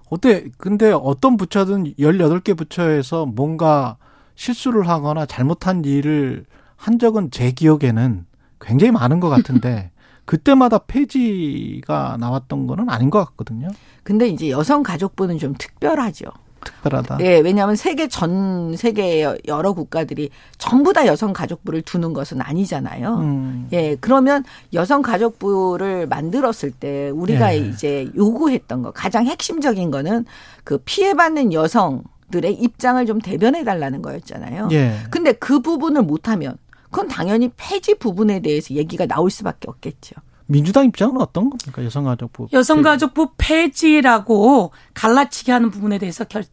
어때? 0.10 0.46
근데 0.58 0.92
어떤 0.92 1.38
부처든 1.38 1.94
18개 2.00 2.58
부처에서 2.58 3.26
뭔가 3.26 3.98
실수를 4.36 4.88
하거나 4.88 5.26
잘못한 5.26 5.86
일을 5.86 6.46
한 6.76 6.98
적은 6.98 7.30
제 7.30 7.52
기억에는 7.52 8.26
굉장히 8.62 8.92
많은 8.92 9.20
것 9.20 9.30
같은데 9.30 9.92
그때마다 10.30 10.78
폐지가 10.78 12.18
나왔던 12.20 12.68
거는 12.68 12.88
아닌 12.88 13.10
것 13.10 13.18
같거든요. 13.30 13.68
근데 14.04 14.28
이제 14.28 14.52
여성 14.52 14.84
가족부는 14.84 15.40
좀 15.40 15.56
특별하죠. 15.58 16.26
특별하다. 16.64 17.18
네, 17.18 17.40
왜냐하면 17.40 17.76
세계 17.76 18.08
전 18.08 18.76
세계 18.78 19.26
여러 19.48 19.74
국가들이 19.74 20.30
전부 20.60 20.94
다 20.94 21.08
여성 21.08 21.34
가족부를 21.34 21.82
두는 21.82 22.14
것은 22.14 22.42
아니잖아요. 22.42 23.16
음. 23.16 23.70
예, 23.74 23.96
그러면 23.96 24.44
여성 24.72 25.02
가족부를 25.02 26.06
만들었을 26.06 26.74
때 26.80 27.10
우리가 27.10 27.56
예. 27.56 27.58
이제 27.58 28.08
요구했던 28.16 28.84
거 28.84 28.92
가장 28.92 29.26
핵심적인 29.26 29.90
거는 29.90 30.26
그 30.64 30.78
피해받는 30.86 31.54
여성들의 31.54 32.54
입장을 32.54 33.04
좀 33.08 33.20
대변해 33.20 33.64
달라는 33.64 34.04
거였잖아요. 34.04 34.68
예. 34.74 34.94
근데 35.10 35.32
그 35.32 35.60
부분을 35.60 36.04
못하면 36.04 36.56
그건 36.90 37.08
당연히 37.08 37.52
폐지 37.56 37.96
부분에 37.96 38.42
대해서 38.42 38.74
얘기가 38.74 39.06
나올 39.06 39.30
수밖에 39.30 39.70
없겠죠. 39.70 40.16
민주당 40.48 40.86
입장은 40.86 41.22
어떤 41.22 41.52
겁니까? 41.52 41.84
여성가족부. 41.84 42.48
여성가족부 42.52 43.34
폐지라고 43.38 44.72
갈라치기 44.96 45.52
하는 45.52 45.70
부분에 45.70 46.00
대해서 46.00 46.24
결, 46.24 46.44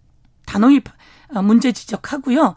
단호히 0.44 0.82
어, 1.34 1.42
문제 1.42 1.72
지적하고요. 1.72 2.54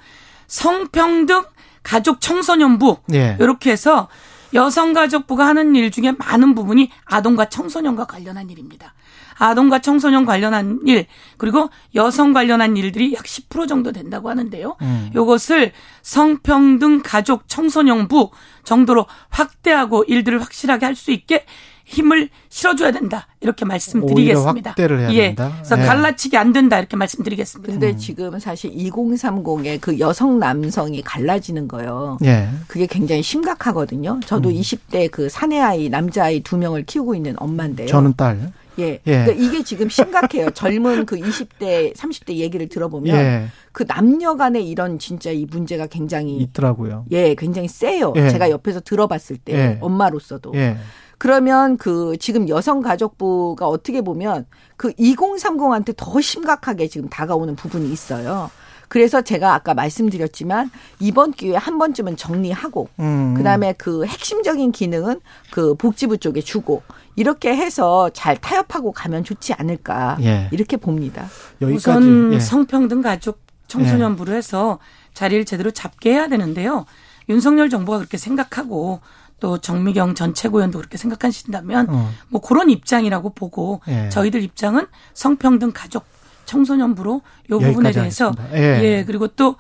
성평등 0.48 1.44
가족 1.84 2.20
청소년부 2.20 2.98
예. 3.14 3.38
이렇게 3.40 3.72
해서 3.72 4.10
여성가족부가 4.54 5.46
하는 5.48 5.76
일 5.76 5.92
중에 5.92 6.12
많은 6.12 6.56
부분이 6.56 6.92
아동과 7.06 7.50
청소년과 7.50 8.06
관련한 8.06 8.50
일입니다. 8.50 8.94
아동과 9.40 9.80
청소년 9.80 10.26
관련한 10.26 10.80
일 10.86 11.08
그리고 11.38 11.70
여성 11.96 12.34
관련한 12.34 12.78
일들이 12.78 13.14
약 13.14 13.24
10% 13.24 13.68
정도 13.68 13.92
된다고 13.92 14.30
하는데요. 14.30 14.76
음. 14.82 15.10
이것을 15.14 15.72
성평등 16.04 17.02
가족 17.04 17.48
청소년부 17.48 18.30
정도로 18.64 19.08
확대하고 19.30 20.04
일들을 20.04 20.40
확실하게 20.42 20.86
할 20.86 21.00
수 21.00 21.12
있게 21.12 21.46
힘을 21.90 22.30
실어줘야 22.50 22.92
된다 22.92 23.28
이렇게 23.42 23.66
말씀드리겠습니다. 23.66 24.72
확대를 24.72 25.00
해야 25.00 25.14
예. 25.14 25.22
된다. 25.28 25.52
그래서 25.56 25.76
네. 25.76 25.86
갈라치기 25.86 26.38
안 26.38 26.54
된다 26.54 26.78
이렇게 26.78 26.96
말씀드리겠습니다. 26.96 27.72
근데 27.72 27.92
음. 27.92 27.98
지금 27.98 28.38
사실 28.38 28.72
2030의 28.72 29.82
그 29.82 29.98
여성 29.98 30.38
남성이 30.38 31.02
갈라지는 31.02 31.68
거요. 31.68 32.20
예. 32.24 32.50
그게 32.68 32.86
굉장히 32.86 33.24
심각하거든요. 33.24 34.20
저도 34.26 34.50
음. 34.50 34.54
20대 34.54 35.10
그 35.10 35.30
사내 35.30 35.60
아이 35.60 35.90
남자 35.90 36.26
아이 36.26 36.42
두 36.42 36.58
명을 36.58 36.84
키우고 36.86 37.16
있는 37.16 37.34
엄마인데요. 37.38 37.88
저는 37.88 38.14
딸. 38.16 38.52
예. 38.80 39.02
예. 39.06 39.24
그러니까 39.26 39.32
이게 39.34 39.64
지금 39.64 39.90
심각해요. 39.90 40.52
젊은 40.52 41.06
그 41.06 41.18
20대, 41.18 41.96
30대 41.96 42.36
얘기를 42.36 42.68
들어보면 42.70 43.16
예. 43.16 43.46
그 43.72 43.86
남녀 43.86 44.36
간의 44.36 44.68
이런 44.68 45.00
진짜 45.00 45.32
이 45.32 45.46
문제가 45.46 45.88
굉장히 45.88 46.38
있더라고요. 46.38 47.06
예, 47.12 47.36
굉장히 47.36 47.68
세요. 47.68 48.14
예. 48.16 48.30
제가 48.30 48.50
옆에서 48.50 48.80
들어봤을 48.82 49.38
때 49.38 49.54
예. 49.54 49.78
엄마로서도. 49.82 50.54
예. 50.56 50.78
그러면 51.18 51.78
그 51.78 52.16
지금 52.18 52.48
여성가족부가 52.48 53.68
어떻게 53.68 54.02
보면 54.02 54.46
그 54.78 54.92
2030한테 54.94 55.94
더 55.98 56.22
심각하게 56.22 56.88
지금 56.88 57.10
다가오는 57.10 57.56
부분이 57.58 57.92
있어요. 57.92 58.50
그래서 58.90 59.22
제가 59.22 59.54
아까 59.54 59.74
말씀드렸지만 59.74 60.72
이번 61.00 61.32
기회에 61.32 61.56
한 61.56 61.78
번쯤은 61.78 62.18
정리하고 62.18 62.90
음. 63.00 63.36
그다음에 63.36 63.74
그 63.74 64.06
핵심적인 64.06 64.72
기능은 64.72 65.22
그 65.52 65.76
복지부 65.76 66.18
쪽에 66.18 66.42
주고 66.42 66.82
이렇게 67.20 67.54
해서 67.54 68.10
잘 68.14 68.38
타협하고 68.38 68.94
가면 68.94 69.26
좋지 69.26 69.52
않을까 69.54 70.18
예. 70.22 70.48
이렇게 70.54 70.78
봅니다. 70.78 71.28
여기까지. 71.60 71.76
우선 71.76 72.34
예. 72.34 72.40
성평등 72.40 73.02
가족 73.02 73.42
청소년부로 73.68 74.34
해서 74.34 74.80
자리를 75.14 75.44
제대로 75.44 75.70
잡게 75.70 76.14
해야 76.14 76.30
되는데요. 76.30 76.86
윤석열 77.28 77.70
정부가 77.70 77.98
그렇게 77.98 78.18
생각하고 78.18 79.02
또 79.42 79.58
정미경 79.58 80.16
전 80.16 80.34
최고위원도 80.34 80.80
그렇게 80.80 80.98
생각하신다면 80.98 81.90
어. 81.90 82.10
뭐 82.30 82.40
그런 82.40 82.70
입장이라고 82.70 83.32
보고 83.34 83.82
예. 83.90 84.08
저희들 84.08 84.42
입장은 84.42 84.88
성평등 85.14 85.74
가족 85.74 86.06
청소년부로 86.46 87.22
요 87.50 87.60
부분에 87.60 87.92
대해서 87.92 88.32
예. 88.54 88.82
예. 88.82 89.04
그리고 89.06 89.28
또 89.28 89.58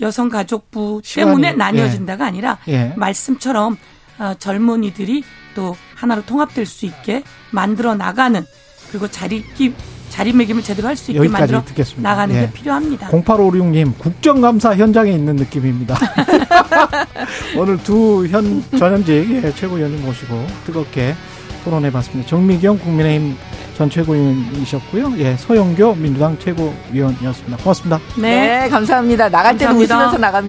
여성가족부 0.00 1.02
때문에 1.14 1.48
예. 1.48 1.52
나뉘어진다가 1.52 2.24
아니라 2.24 2.56
예. 2.68 2.94
말씀처럼 2.96 3.76
어, 4.18 4.34
젊은이들이 4.38 5.24
또 5.54 5.76
하나로 6.00 6.22
통합될 6.24 6.64
수 6.66 6.86
있게 6.86 7.22
만들어 7.50 7.94
나가는 7.94 8.44
그리고 8.90 9.08
자리끼 9.08 9.74
자리매김을 10.08 10.62
제대로 10.64 10.88
할 10.88 10.96
수 10.96 11.12
있게 11.12 11.28
만들어 11.28 11.64
듣겠습니다. 11.64 12.08
나가는 12.08 12.34
예. 12.34 12.40
게 12.40 12.50
필요합니다. 12.52 13.10
0856님 13.10 13.96
국정감사 13.98 14.74
현장에 14.74 15.12
있는 15.12 15.36
느낌입니다. 15.36 15.96
오늘 17.56 17.76
두 17.82 18.26
현 18.28 18.62
전현직 18.78 19.44
예, 19.44 19.52
최고위원님 19.54 20.04
모시고 20.04 20.46
뜨겁게 20.66 21.14
토론해봤습니다. 21.64 22.28
정미경 22.28 22.78
국민의힘 22.78 23.36
전 23.76 23.88
최고위원이셨고요. 23.88 25.14
예, 25.18 25.36
서영교 25.36 25.94
민주당 25.94 26.36
최고위원이었습니다. 26.38 27.56
고맙습니다. 27.58 27.98
네, 28.18 28.60
네 28.62 28.68
감사합니다. 28.68 29.28
나갈 29.28 29.56
때는 29.56 29.74
웃으면서 29.76 30.18
나갑니다. 30.18 30.38